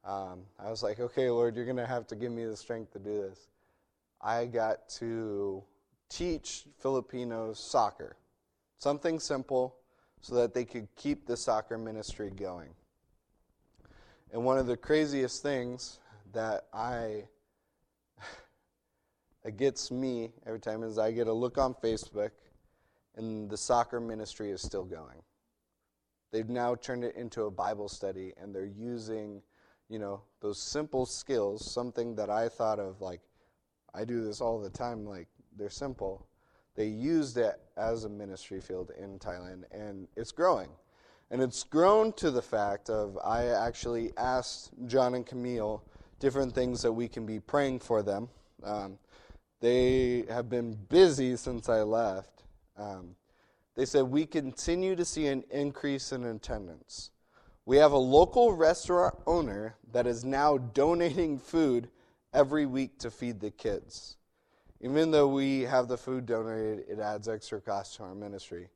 um, 0.04 0.42
I 0.60 0.70
was 0.72 0.82
like, 0.82 1.00
okay, 1.00 1.30
Lord, 1.30 1.56
you're 1.56 1.66
going 1.66 1.78
to 1.78 1.86
have 1.86 2.08
to 2.08 2.16
give 2.16 2.32
me 2.32 2.46
the 2.46 2.58
strength 2.58 2.92
to 2.94 3.00
do 3.00 3.22
this. 3.22 3.48
I 4.20 4.46
got 4.46 4.90
to 4.98 5.64
teach 6.10 6.66
Filipinos 6.80 7.60
soccer. 7.60 8.18
Something 8.78 9.20
simple 9.20 9.76
so 10.20 10.36
that 10.36 10.56
they 10.56 10.66
could 10.66 10.88
keep 10.96 11.28
the 11.28 11.38
soccer 11.38 11.78
ministry 11.78 12.32
going. 12.32 12.70
And 14.34 14.44
one 14.44 14.58
of 14.58 14.66
the 14.66 14.78
craziest 14.78 15.44
things 15.44 16.00
that 16.34 16.66
I 16.74 17.26
gets 19.58 19.92
me 19.92 20.32
every 20.48 20.60
time 20.60 20.82
is 20.82 20.98
I 20.98 21.12
get 21.12 21.28
a 21.28 21.34
look 21.34 21.60
on 21.60 21.76
Facebook 21.76 22.32
and 23.16 23.50
the 23.50 23.58
soccer 23.58 24.00
ministry 24.00 24.52
is 24.52 24.62
still 24.62 24.86
going. 24.86 25.22
They've 26.32 26.50
now 26.50 26.76
turned 26.76 27.04
it 27.04 27.16
into 27.16 27.44
a 27.44 27.52
Bible 27.52 27.90
study 27.90 28.34
and 28.42 28.56
they're 28.56 28.66
using, 28.66 29.42
you 29.90 30.00
know, 30.00 30.22
those 30.42 30.62
simple 30.62 31.06
skills, 31.06 31.70
something 31.70 32.16
that 32.16 32.30
I 32.30 32.48
thought 32.48 32.80
of 32.80 33.02
like 33.02 33.22
I 33.94 34.06
do 34.06 34.24
this 34.24 34.40
all 34.40 34.60
the 34.60 34.70
time 34.70 35.06
like 35.06 35.28
they're 35.58 35.70
simple 35.70 36.26
they 36.76 36.88
used 36.88 37.38
it 37.38 37.60
as 37.78 38.06
a 38.06 38.10
ministry 38.10 38.62
field 38.62 38.92
in 38.98 39.20
Thailand, 39.20 39.64
and 39.72 40.08
it's 40.16 40.32
growing. 40.32 40.70
And 41.30 41.42
it's 41.42 41.64
grown 41.64 42.14
to 42.14 42.32
the 42.32 42.42
fact 42.42 42.90
of 42.90 43.18
I 43.24 43.48
actually 43.48 44.12
asked 44.18 44.72
John 44.88 45.16
and 45.16 45.26
Camille 45.26 45.84
different 46.20 46.54
things 46.54 46.82
that 46.82 46.92
we 46.92 47.08
can 47.08 47.26
be 47.26 47.40
praying 47.40 47.80
for 47.80 48.04
them. 48.04 48.30
Um, 48.64 49.00
they 49.60 50.26
have 50.30 50.50
been 50.50 50.74
busy 50.90 51.36
since 51.36 51.70
I 51.70 51.82
left. 51.82 52.31
Um, 52.82 53.16
they 53.76 53.86
said 53.86 54.04
we 54.04 54.26
continue 54.26 54.96
to 54.96 55.06
see 55.06 55.28
an 55.28 55.44
increase 55.52 56.12
in 56.12 56.26
attendance. 56.26 57.12
We 57.66 57.78
have 57.78 57.92
a 57.92 57.98
local 57.98 58.54
restaurant 58.54 59.16
owner 59.28 59.76
that 59.92 60.08
is 60.08 60.26
now 60.26 60.58
donating 60.58 61.38
food 61.38 61.90
every 62.34 62.66
week 62.66 62.98
to 63.00 63.12
feed 63.12 63.40
the 63.40 63.52
kids. 63.52 64.18
Even 64.82 65.12
though 65.12 65.28
we 65.28 65.62
have 65.62 65.88
the 65.88 65.98
food 65.98 66.26
donated, 66.26 66.86
it 66.90 67.00
adds 67.00 67.30
extra 67.30 67.62
cost 67.62 67.96
to 67.98 68.04
our 68.04 68.16
ministry. 68.16 68.68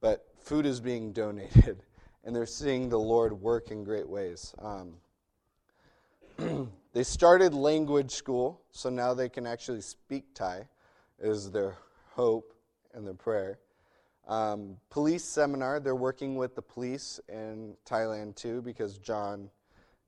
But 0.00 0.24
food 0.38 0.66
is 0.66 0.80
being 0.80 1.12
donated, 1.24 1.82
and 2.24 2.34
they're 2.34 2.46
seeing 2.46 2.88
the 2.88 2.98
Lord 2.98 3.32
work 3.32 3.72
in 3.72 3.82
great 3.82 4.08
ways. 4.08 4.54
Um, 4.60 4.94
they 6.92 7.02
started 7.02 7.54
language 7.54 8.12
school, 8.12 8.60
so 8.70 8.88
now 8.88 9.14
they 9.14 9.28
can 9.28 9.46
actually 9.46 9.80
speak 9.80 10.32
Thai, 10.32 10.68
is 11.20 11.50
their 11.50 11.76
hope 12.12 12.54
and 12.94 13.06
their 13.06 13.14
prayer. 13.14 13.58
Um, 14.26 14.76
police 14.90 15.24
seminar, 15.24 15.80
they're 15.80 15.94
working 15.94 16.36
with 16.36 16.54
the 16.54 16.62
police 16.62 17.18
in 17.28 17.74
Thailand 17.86 18.36
too, 18.36 18.60
because 18.62 18.98
John 18.98 19.48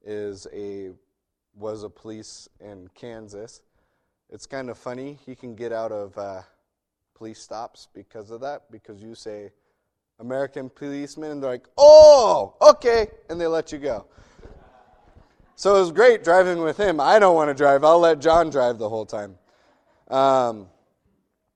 is 0.05 0.47
a 0.53 0.91
was 1.55 1.83
a 1.83 1.91
police 1.91 2.49
in 2.61 2.89
Kansas. 2.95 3.63
It's 4.29 4.47
kind 4.47 4.71
of 4.71 4.79
funny. 4.79 5.19
He 5.27 5.35
can 5.35 5.55
get 5.55 5.73
out 5.73 5.91
of 5.91 6.17
uh, 6.17 6.43
police 7.15 7.41
stops 7.41 7.89
because 7.93 8.31
of 8.31 8.41
that, 8.43 8.71
because 8.71 9.03
you 9.03 9.15
say, 9.15 9.51
American 10.21 10.69
policemen, 10.69 11.33
and 11.33 11.43
they're 11.43 11.51
like, 11.51 11.69
"Oh, 11.79 12.55
okay," 12.61 13.09
and 13.29 13.41
they 13.41 13.47
let 13.47 13.73
you 13.73 13.79
go. 13.79 14.07
So 15.57 15.77
it 15.77 15.81
was 15.81 15.93
great 15.93 16.25
driving 16.25 16.61
with 16.61 16.79
him. 16.79 17.01
I 17.01 17.19
don't 17.19 17.35
want 17.35 17.49
to 17.49 17.55
drive. 17.55 17.85
I'll 17.85 17.99
let 17.99 18.19
John 18.21 18.49
drive 18.49 18.79
the 18.79 18.89
whole 18.89 19.05
time. 19.05 19.37
Um, 20.09 20.69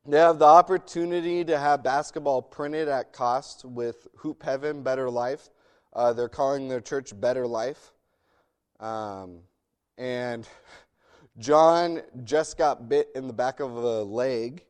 they 0.07 0.19
have 0.19 0.39
the 0.39 0.45
opportunity 0.45 1.45
to 1.45 1.59
have 1.59 1.83
basketball 1.83 2.43
printed 2.43 2.89
at 2.89 3.13
cost 3.15 3.65
with 3.65 4.07
Hoop 4.19 4.43
Heaven 4.43 4.83
Better 4.83 5.09
Life. 5.09 5.49
Uh, 5.95 6.13
they're 6.13 6.29
calling 6.29 6.69
their 6.69 6.83
church 6.83 7.19
Better 7.19 7.47
Life. 7.47 7.93
Um, 8.81 9.39
and 9.97 10.47
John 11.39 12.03
just 12.25 12.59
got 12.59 12.87
bit 12.87 13.09
in 13.15 13.27
the 13.27 13.33
back 13.33 13.61
of 13.61 13.75
a 13.75 14.03
leg 14.03 14.65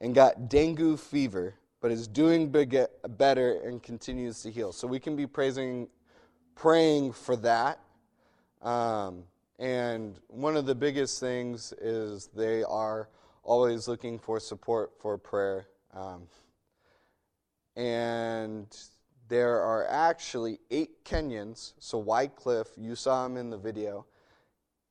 and 0.00 0.12
got 0.12 0.48
dengue 0.48 0.98
fever, 0.98 1.54
but 1.80 1.92
is 1.92 2.08
doing 2.08 2.50
better 2.50 3.60
and 3.60 3.80
continues 3.80 4.42
to 4.42 4.50
heal. 4.50 4.72
So 4.72 4.88
we 4.88 4.98
can 4.98 5.14
be 5.14 5.26
praising, 5.26 5.86
praying 6.56 7.12
for 7.12 7.36
that. 7.36 7.78
Um, 8.60 9.22
and 9.60 10.18
one 10.26 10.56
of 10.56 10.66
the 10.66 10.74
biggest 10.74 11.20
things 11.20 11.72
is 11.80 12.28
they 12.34 12.64
are 12.64 13.08
always 13.50 13.88
looking 13.88 14.16
for 14.16 14.38
support 14.38 14.92
for 15.00 15.18
prayer. 15.18 15.66
Um, 15.92 16.28
and 17.74 18.68
there 19.26 19.60
are 19.60 19.88
actually 19.88 20.60
eight 20.70 21.04
Kenyans. 21.04 21.72
So, 21.80 21.98
Wycliffe, 21.98 22.70
you 22.76 22.94
saw 22.94 23.26
him 23.26 23.36
in 23.36 23.50
the 23.50 23.58
video. 23.58 24.06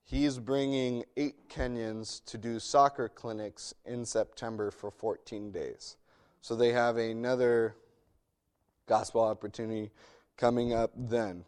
He's 0.03 0.39
bringing 0.39 1.05
eight 1.15 1.47
Kenyans 1.47 2.21
to 2.25 2.37
do 2.37 2.59
soccer 2.59 3.07
clinics 3.07 3.73
in 3.85 4.03
September 4.03 4.71
for 4.71 4.91
14 4.91 5.51
days. 5.51 5.95
So, 6.41 6.53
they 6.53 6.73
have 6.73 6.97
another 6.97 7.77
gospel 8.87 9.21
opportunity 9.21 9.89
coming 10.35 10.73
up 10.73 10.91
then. 10.97 11.45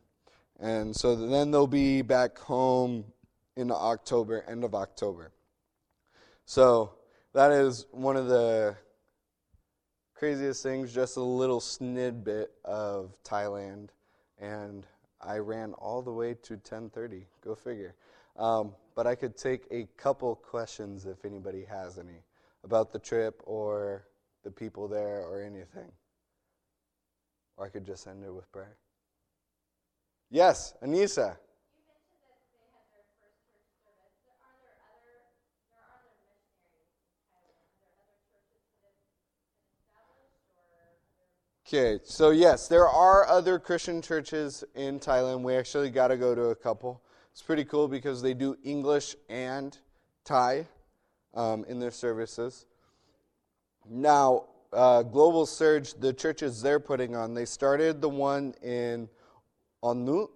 And 0.62 0.96
so 0.96 1.16
then 1.16 1.52
they'll 1.52 1.68
be 1.68 2.04
back 2.04 2.38
home 2.38 3.04
in 3.58 3.70
October, 3.70 4.46
end 4.48 4.64
of 4.64 4.76
October. 4.76 5.32
So 6.46 6.92
that 7.34 7.52
is 7.52 7.86
one 7.92 8.18
of 8.18 8.28
the 8.28 8.76
craziest 10.16 10.64
things, 10.64 10.94
just 10.94 11.18
a 11.18 11.22
little 11.22 11.60
snippet 11.60 12.52
of 12.64 13.16
Thailand. 13.24 13.90
And 14.40 14.86
I 15.22 15.38
ran 15.38 15.74
all 15.74 16.02
the 16.02 16.12
way 16.12 16.34
to 16.34 16.58
10:30. 16.58 17.26
Go 17.42 17.56
figure. 17.56 17.96
Um, 18.38 18.76
but 18.96 19.08
I 19.08 19.16
could 19.16 19.38
take 19.38 19.68
a 19.72 19.86
couple 19.98 20.36
questions 20.36 21.06
if 21.06 21.26
anybody 21.26 21.64
has 21.66 21.98
any 21.98 22.24
about 22.64 22.92
the 22.92 23.00
trip 23.00 23.42
or 23.46 24.08
the 24.44 24.52
people 24.52 24.88
there 24.88 25.22
or 25.22 25.42
anything. 25.42 25.92
Or 27.58 27.66
I 27.66 27.70
could 27.70 27.86
just 27.86 28.08
end 28.08 28.24
it 28.24 28.32
with 28.32 28.52
prayer. 28.52 28.78
Yes, 30.30 30.74
Anissa. 30.82 31.38
Okay, 41.74 42.02
so 42.04 42.32
yes, 42.32 42.68
there 42.68 42.86
are 42.86 43.26
other 43.30 43.58
Christian 43.58 44.02
churches 44.02 44.66
in 44.76 45.00
Thailand. 45.00 45.42
We 45.42 45.56
actually 45.56 45.90
got 45.90 46.10
to 46.10 46.18
go 46.18 46.36
to 46.36 46.48
a 46.48 46.56
couple. 46.56 47.02
It's 47.32 47.42
pretty 47.42 47.64
cool 47.64 47.88
because 47.88 48.22
they 48.22 48.34
do 48.34 48.58
English 48.62 49.16
and 49.30 49.78
Thai 50.26 50.68
um, 51.34 51.64
in 51.70 51.80
their 51.80 51.92
services. 51.92 52.66
Now, 53.90 54.48
uh, 54.74 55.04
Global 55.04 55.46
Surge, 55.46 55.94
the 55.94 56.12
churches 56.12 56.62
they're 56.62 56.82
putting 56.82 57.16
on, 57.16 57.34
they 57.34 57.46
started 57.46 58.02
the 58.02 58.10
one 58.10 58.54
in 58.62 59.08
Onut, 59.82 60.28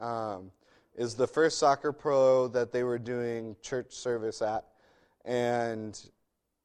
um, 0.00 0.50
is 0.96 1.14
the 1.14 1.26
first 1.26 1.58
soccer 1.58 1.92
pro 1.92 2.48
that 2.48 2.72
they 2.72 2.82
were 2.82 2.98
doing 2.98 3.56
church 3.60 3.92
service 3.92 4.40
at. 4.40 4.64
And 5.26 6.00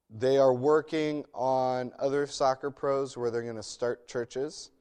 they 0.10 0.38
are 0.38 0.54
working 0.54 1.26
on 1.34 1.91
other 1.99 2.28
soccer 2.28 2.70
pros 2.70 3.18
where 3.18 3.32
they're 3.32 3.41
going 3.41 3.56
to 3.56 3.64
start 3.64 4.08
churches. 4.08 4.72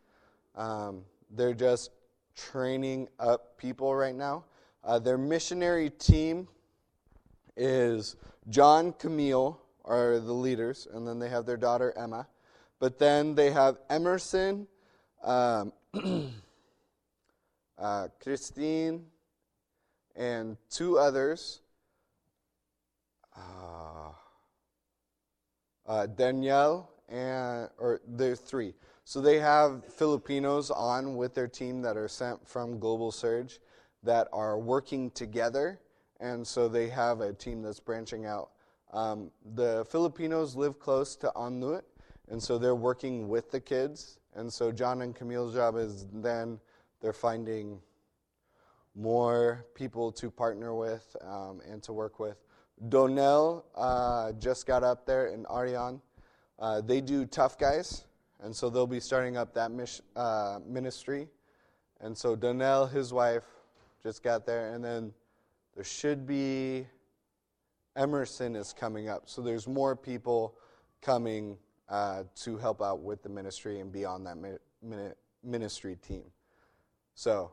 Um, 0.55 1.03
they're 1.31 1.55
just 1.55 1.91
training 2.37 3.09
up 3.19 3.57
people 3.57 3.95
right 3.95 4.15
now. 4.15 4.45
Uh, 4.85 4.99
their 4.99 5.19
missionary 5.19 5.91
team 5.91 6.49
is 7.57 8.17
John 8.49 8.93
Camille 8.93 9.61
are 9.85 10.19
the 10.19 10.33
leaders, 10.33 10.87
and 10.93 11.07
then 11.07 11.19
they 11.19 11.29
have 11.29 11.47
their 11.47 11.57
daughter 11.57 11.93
Emma. 11.97 12.27
But 12.79 12.99
then 12.99 13.35
they 13.35 13.51
have 13.51 13.79
Emerson, 13.89 14.67
um, 15.23 15.73
uh, 17.79 18.09
Christine, 18.21 19.07
and 20.17 20.57
two 20.71 20.99
others. 20.99 21.62
Uh, 25.87 26.07
Danielle, 26.07 26.91
and 27.09 27.69
or 27.79 28.01
there 28.07 28.33
are 28.33 28.37
three. 28.37 28.75
So 29.05 29.21
they 29.21 29.39
have 29.39 29.85
Filipinos 29.85 30.71
on 30.71 31.17
with 31.17 31.35
their 31.35 31.49
team 31.49 31.83
that 31.83 31.97
are 31.97 32.09
sent 32.09 32.47
from 32.47 32.79
Global 32.79 33.11
Surge 33.11 33.61
that 34.03 34.29
are 34.33 34.59
working 34.59 35.11
together, 35.11 35.81
and 36.21 36.47
so 36.47 36.69
they 36.69 36.89
have 36.89 37.21
a 37.21 37.33
team 37.33 37.63
that's 37.63 37.81
branching 37.81 38.27
out. 38.27 38.51
Um, 38.93 39.31
the 39.55 39.85
Filipinos 39.89 40.55
live 40.55 40.79
close 40.79 41.17
to 41.17 41.33
Onut, 41.35 41.83
and 42.29 42.43
so 42.43 42.59
they're 42.59 42.75
working 42.75 43.29
with 43.29 43.51
the 43.51 43.61
kids. 43.61 44.19
And 44.35 44.53
so 44.53 44.73
John 44.73 45.03
and 45.03 45.15
Camille's 45.15 45.55
job 45.55 45.77
is 45.77 46.07
then 46.13 46.59
they're 47.01 47.13
finding 47.13 47.81
more 48.95 49.67
people 49.75 50.13
to 50.13 50.31
partner 50.31 50.75
with 50.75 51.17
um, 51.23 51.61
and 51.69 51.83
to 51.83 51.93
work 51.93 52.19
with. 52.19 52.37
Donnell 52.89 53.65
uh, 53.75 54.33
just 54.33 54.67
got 54.67 54.83
up 54.83 55.07
there 55.07 55.29
in 55.29 55.47
Ariane. 55.51 56.01
Uh, 56.59 56.81
they 56.81 57.01
do 57.01 57.25
Tough 57.27 57.59
Guys, 57.59 58.05
and 58.41 58.55
so 58.55 58.71
they'll 58.71 58.87
be 58.87 59.01
starting 59.01 59.37
up 59.37 59.55
that 59.55 59.71
mis- 59.71 60.03
uh, 60.17 60.59
ministry. 60.67 61.29
And 62.01 62.17
so 62.17 62.35
Donnell, 62.35 62.87
his 62.87 63.13
wife, 63.13 63.45
just 64.03 64.23
got 64.23 64.47
there, 64.47 64.75
and 64.75 64.85
then 64.85 65.13
there 65.75 65.85
should 65.85 66.27
be 66.27 66.87
Emerson 67.97 68.57
is 68.57 68.73
coming 68.73 69.09
up. 69.09 69.25
So 69.27 69.43
there's 69.43 69.69
more 69.69 69.95
people 69.95 70.55
coming 71.01 71.59
uh, 71.89 72.25
to 72.37 72.57
help 72.57 72.81
out 72.81 73.01
with 73.01 73.23
the 73.23 73.29
ministry 73.29 73.81
and 73.81 73.93
be 73.93 74.05
on 74.05 74.25
that 74.25 74.37
mi- 74.39 75.13
ministry 75.45 75.97
team. 75.97 76.25
So 77.15 77.53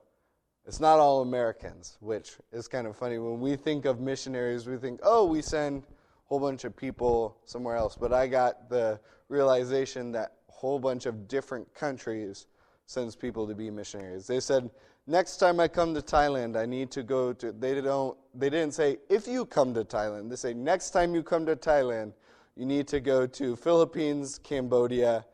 it's 0.69 0.79
not 0.79 0.99
all 0.99 1.23
Americans, 1.23 1.97
which 1.99 2.33
is 2.51 2.67
kind 2.67 2.85
of 2.85 2.95
funny. 2.95 3.17
When 3.17 3.39
we 3.39 3.55
think 3.55 3.85
of 3.85 3.99
missionaries, 3.99 4.67
we 4.67 4.77
think, 4.77 4.99
oh, 5.01 5.25
we 5.25 5.41
send 5.41 5.81
a 5.81 5.87
whole 6.27 6.39
bunch 6.39 6.63
of 6.63 6.77
people 6.77 7.35
somewhere 7.45 7.75
else. 7.75 7.97
But 7.99 8.13
I 8.13 8.27
got 8.27 8.69
the 8.69 8.99
realization 9.29 10.11
that 10.11 10.33
a 10.47 10.51
whole 10.51 10.77
bunch 10.77 11.07
of 11.07 11.27
different 11.27 11.73
countries 11.73 12.45
sends 12.85 13.15
people 13.15 13.47
to 13.47 13.55
be 13.55 13.71
missionaries. 13.71 14.27
They 14.27 14.39
said, 14.39 14.69
next 15.07 15.37
time 15.37 15.59
I 15.59 15.67
come 15.67 15.95
to 15.95 16.03
Thailand, 16.03 16.55
I 16.55 16.67
need 16.67 16.91
to 16.91 17.01
go 17.01 17.33
to. 17.33 17.51
They 17.51 17.81
don't. 17.81 18.15
They 18.35 18.51
didn't 18.51 18.75
say 18.75 18.97
if 19.09 19.27
you 19.27 19.45
come 19.45 19.73
to 19.73 19.83
Thailand. 19.83 20.29
They 20.29 20.35
say 20.35 20.53
next 20.53 20.91
time 20.91 21.15
you 21.15 21.23
come 21.23 21.47
to 21.47 21.55
Thailand, 21.55 22.13
you 22.55 22.67
need 22.67 22.87
to 22.89 22.99
go 22.99 23.25
to 23.25 23.55
Philippines, 23.55 24.39
Cambodia, 24.43 25.25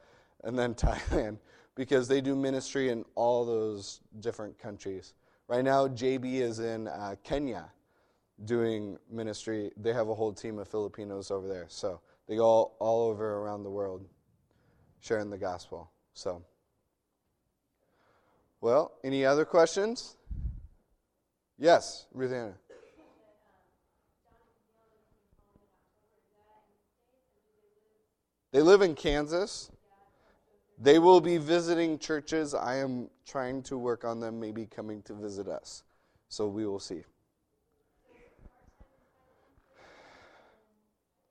and 0.45 0.57
then 0.57 0.73
Thailand 0.75 1.39
because 1.75 2.07
they 2.07 2.21
do 2.21 2.37
ministry 2.37 2.87
in 2.87 3.03
all 3.15 3.43
those 3.43 3.99
different 4.21 4.57
countries. 4.57 5.13
Right 5.47 5.63
now, 5.63 5.87
JB 5.87 6.41
is 6.41 6.59
in 6.59 6.87
uh, 6.87 7.15
Kenya 7.23 7.71
doing 8.45 8.97
ministry. 9.11 9.71
They 9.77 9.93
have 9.93 10.09
a 10.09 10.15
whole 10.15 10.33
team 10.33 10.57
of 10.57 10.67
Filipinos 10.67 11.29
over 11.29 11.47
there. 11.47 11.65
So 11.67 12.01
they 12.27 12.37
go 12.37 12.45
all, 12.45 12.75
all 12.79 13.09
over 13.09 13.37
around 13.37 13.63
the 13.63 13.69
world 13.69 14.05
sharing 14.99 15.29
the 15.29 15.37
gospel. 15.37 15.91
So, 16.13 16.43
well, 18.59 18.93
any 19.03 19.23
other 19.23 19.45
questions? 19.45 20.17
Yes, 21.59 22.07
Ruthanna. 22.15 22.55
They 28.51 28.61
live 28.61 28.81
in 28.81 28.95
Kansas. 28.95 29.69
They 30.79 30.97
will 30.97 31.21
be 31.21 31.37
visiting 31.37 31.99
churches. 31.99 32.55
I 32.55 32.77
am 32.77 33.09
trying 33.25 33.63
to 33.63 33.77
work 33.77 34.05
on 34.05 34.19
them 34.19 34.39
maybe 34.39 34.65
coming 34.65 35.01
to 35.03 35.13
visit 35.13 35.47
us. 35.47 35.83
So 36.29 36.47
we 36.47 36.65
will 36.65 36.79
see. 36.79 37.03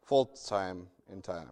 Full 0.05 0.27
time 0.27 0.87
in 1.11 1.23
time. 1.23 1.51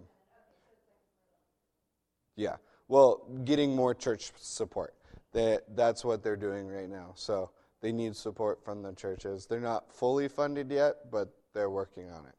Yeah. 2.37 2.57
Well, 2.89 3.27
getting 3.45 3.75
more 3.75 3.95
church 3.95 4.33
support. 4.37 4.95
That 5.33 5.65
that's 5.75 6.05
what 6.05 6.23
they're 6.23 6.37
doing 6.37 6.69
right 6.69 6.89
now. 6.89 7.13
So 7.15 7.51
they 7.81 7.93
need 7.93 8.15
support 8.15 8.63
from 8.65 8.83
the 8.83 8.93
churches. 8.93 9.47
They're 9.47 9.61
not 9.61 9.93
fully 9.93 10.29
funded 10.29 10.71
yet, 10.71 11.11
but 11.11 11.29
they're 11.55 11.71
working 11.71 12.11
on 12.11 12.27
it. 12.27 12.35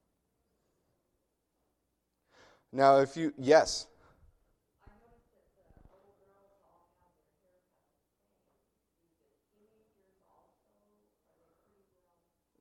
Now, 2.72 2.98
if 3.00 3.18
you 3.18 3.34
yes, 3.38 3.88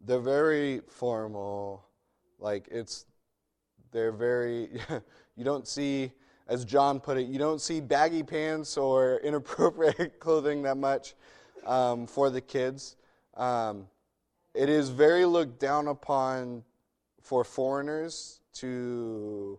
they're 0.05 0.21
very 0.21 0.81
formal. 0.89 1.85
Like 2.39 2.69
it's, 2.71 3.07
they're 3.93 4.13
very. 4.13 4.69
you 5.37 5.45
don't 5.45 5.67
see, 5.67 6.13
as 6.49 6.65
John 6.65 7.01
put 7.01 7.17
it, 7.17 7.27
you 7.27 7.39
don't 7.39 7.61
see 7.61 7.81
baggy 7.81 8.23
pants 8.23 8.77
or 8.77 9.17
inappropriate 9.25 10.19
clothing 10.21 10.63
that 10.63 10.77
much 10.77 11.15
um, 11.67 12.07
for 12.07 12.31
the 12.31 12.41
kids. 12.41 12.97
Um, 13.35 13.87
it 14.55 14.69
is 14.69 14.91
very 14.91 15.25
looked 15.25 15.59
down 15.59 15.89
upon 15.89 16.63
for 17.23 17.45
foreigners 17.45 18.41
to 18.55 19.59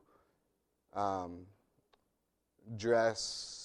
um, 0.94 1.48
dress 2.78 3.64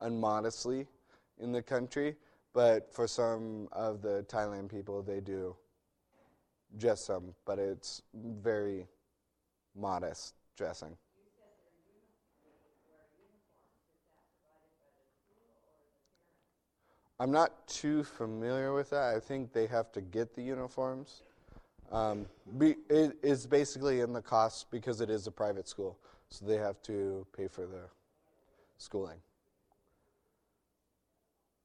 unmodestly 0.00 0.86
in 1.38 1.52
the 1.52 1.62
country, 1.62 2.16
but 2.52 2.92
for 2.92 3.06
some 3.06 3.68
of 3.72 4.02
the 4.02 4.24
Thailand 4.28 4.68
people, 4.70 5.02
they 5.02 5.20
do 5.20 5.56
Just 6.78 7.04
some, 7.04 7.34
but 7.44 7.58
it's 7.58 8.02
very 8.14 8.86
modest 9.74 10.34
dressing. 10.56 10.96
I'm 17.18 17.32
not 17.32 17.66
too 17.66 18.02
familiar 18.02 18.72
with 18.72 18.90
that. 18.90 19.14
I 19.14 19.20
think 19.20 19.52
they 19.52 19.66
have 19.66 19.92
to 19.92 20.00
get 20.00 20.34
the 20.34 20.42
uniforms. 20.42 21.22
Um, 21.92 22.26
be, 22.56 22.76
it 22.88 23.18
is 23.22 23.46
basically 23.46 24.00
in 24.00 24.12
the 24.12 24.22
cost 24.22 24.70
because 24.70 25.00
it 25.00 25.10
is 25.10 25.26
a 25.26 25.30
private 25.30 25.68
school, 25.68 25.98
so 26.30 26.46
they 26.46 26.56
have 26.56 26.80
to 26.82 27.26
pay 27.36 27.48
for 27.48 27.66
the 27.66 27.82
schooling. 28.78 29.18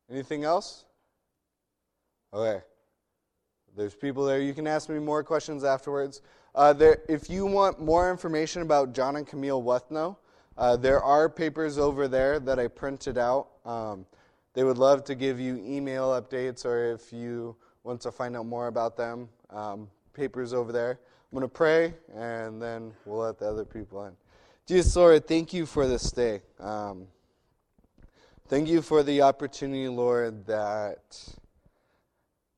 Anything 0.10 0.44
else? 0.44 0.86
Okay. 2.34 2.62
There's 3.76 3.96
people 3.96 4.26
there. 4.26 4.40
You 4.40 4.54
can 4.54 4.68
ask 4.68 4.90
me 4.90 5.00
more 5.00 5.24
questions 5.24 5.64
afterwards. 5.64 6.22
Uh, 6.54 6.72
there, 6.72 7.02
if 7.10 7.30
you 7.30 7.46
want 7.46 7.82
more 7.82 8.10
information 8.10 8.62
about 8.62 8.94
John 8.94 9.18
and 9.18 9.28
Camille 9.28 9.62
Wethnow, 9.62 10.16
uh, 10.58 10.78
there 10.78 11.02
are 11.02 11.28
papers 11.28 11.78
over 11.78 12.08
there 12.08 12.40
that 12.40 12.60
I 12.60 12.68
printed 12.68 13.18
out. 13.18 13.48
Um, 13.66 14.06
they 14.54 14.64
would 14.64 14.78
love 14.78 15.04
to 15.06 15.16
give 15.16 15.40
you 15.40 15.58
email 15.58 16.10
updates, 16.10 16.66
or 16.66 16.94
if 16.94 17.12
you 17.12 17.58
want 17.84 18.00
to 18.02 18.12
find 18.12 18.38
out 18.38 18.46
more 18.46 18.68
about 18.68 18.96
them, 18.96 19.28
um, 19.50 19.90
papers 20.14 20.54
over 20.54 20.72
there. 20.72 20.92
I'm 20.92 21.38
going 21.38 21.42
to 21.42 21.54
pray, 21.54 21.94
and 22.16 22.62
then 22.62 22.94
we'll 23.06 23.20
let 23.20 23.38
the 23.38 23.50
other 23.50 23.66
people 23.66 24.06
in. 24.06 24.14
Jesus, 24.66 24.96
Lord, 24.96 25.28
thank 25.28 25.52
you 25.52 25.66
for 25.66 25.88
this 25.88 26.10
day. 26.12 26.42
Um, 26.60 27.08
thank 28.48 28.70
you 28.70 28.82
for 28.82 29.04
the 29.04 29.22
opportunity, 29.22 29.88
Lord, 29.88 30.46
that 30.46 31.36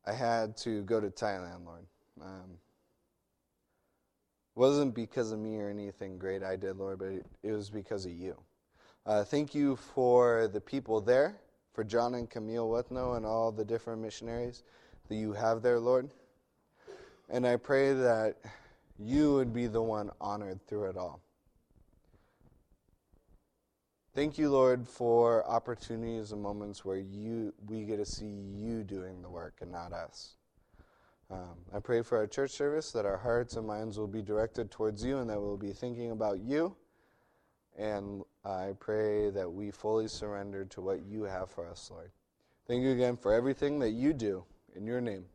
I 0.05 0.11
had 0.11 0.57
to 0.57 0.83
go 0.83 0.99
to 0.99 1.07
Thailand, 1.07 1.65
Lord. 1.65 1.85
Um, 2.21 2.57
wasn't 4.55 4.95
because 4.95 5.31
of 5.31 5.39
me 5.39 5.57
or 5.59 5.69
anything 5.69 6.17
great 6.17 6.43
I 6.43 6.55
did, 6.55 6.77
Lord, 6.77 6.99
but 6.99 7.09
it, 7.43 7.51
was 7.51 7.69
because 7.69 8.05
of 8.05 8.11
you. 8.11 8.35
Uh, 9.05 9.23
thank 9.23 9.53
you 9.53 9.75
for 9.75 10.49
the 10.51 10.59
people 10.59 10.99
there, 10.99 11.37
for 11.73 11.83
John 11.83 12.15
and 12.15 12.29
Camille 12.29 12.67
Wethnow 12.67 13.15
and 13.15 13.25
all 13.25 13.51
the 13.51 13.63
different 13.63 14.01
missionaries 14.01 14.63
that 15.07 15.15
you 15.15 15.31
have 15.33 15.61
there, 15.61 15.79
Lord. 15.79 16.09
And 17.29 17.45
I 17.45 17.55
pray 17.55 17.93
that 17.93 18.37
you 18.97 19.33
would 19.35 19.53
be 19.53 19.67
the 19.67 19.81
one 19.81 20.09
honored 20.19 20.65
through 20.67 20.89
it 20.89 20.97
all. 20.97 21.21
Thank 24.17 24.39
you, 24.39 24.49
Lord, 24.49 24.87
for 24.87 25.47
opportunities 25.47 26.31
and 26.31 26.41
moments 26.41 26.83
where 26.83 26.97
you 26.97 27.53
we 27.67 27.83
get 27.83 27.97
to 27.97 28.05
see 28.05 28.25
you 28.25 28.83
doing 28.83 29.21
the 29.21 29.29
work 29.29 29.59
and 29.61 29.71
not 29.71 29.93
us. 29.93 30.37
Um, 31.29 31.53
I 31.71 31.77
pray 31.77 32.01
for 32.01 32.17
our 32.17 32.25
church 32.25 32.49
service 32.49 32.91
that 32.93 33.05
our 33.05 33.17
hearts 33.17 33.57
and 33.57 33.67
minds 33.67 33.99
will 33.99 34.07
be 34.07 34.23
directed 34.23 34.71
towards 34.71 35.05
you 35.05 35.19
and 35.19 35.29
that 35.29 35.39
we'll 35.39 35.55
be 35.55 35.71
thinking 35.71 36.09
about 36.09 36.39
you. 36.39 36.75
And 37.77 38.23
I 38.43 38.73
pray 38.79 39.29
that 39.29 39.53
we 39.53 39.69
fully 39.69 40.07
surrender 40.07 40.65
to 40.65 40.81
what 40.81 41.05
you 41.05 41.21
have 41.21 41.51
for 41.51 41.67
us, 41.67 41.87
Lord. 41.93 42.09
Thank 42.67 42.81
you 42.81 42.93
again 42.93 43.17
for 43.17 43.31
everything 43.31 43.77
that 43.81 43.91
you 43.91 44.13
do. 44.13 44.43
In 44.75 44.87
your 44.87 44.99
name, 44.99 45.25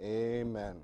amen. 0.00 0.76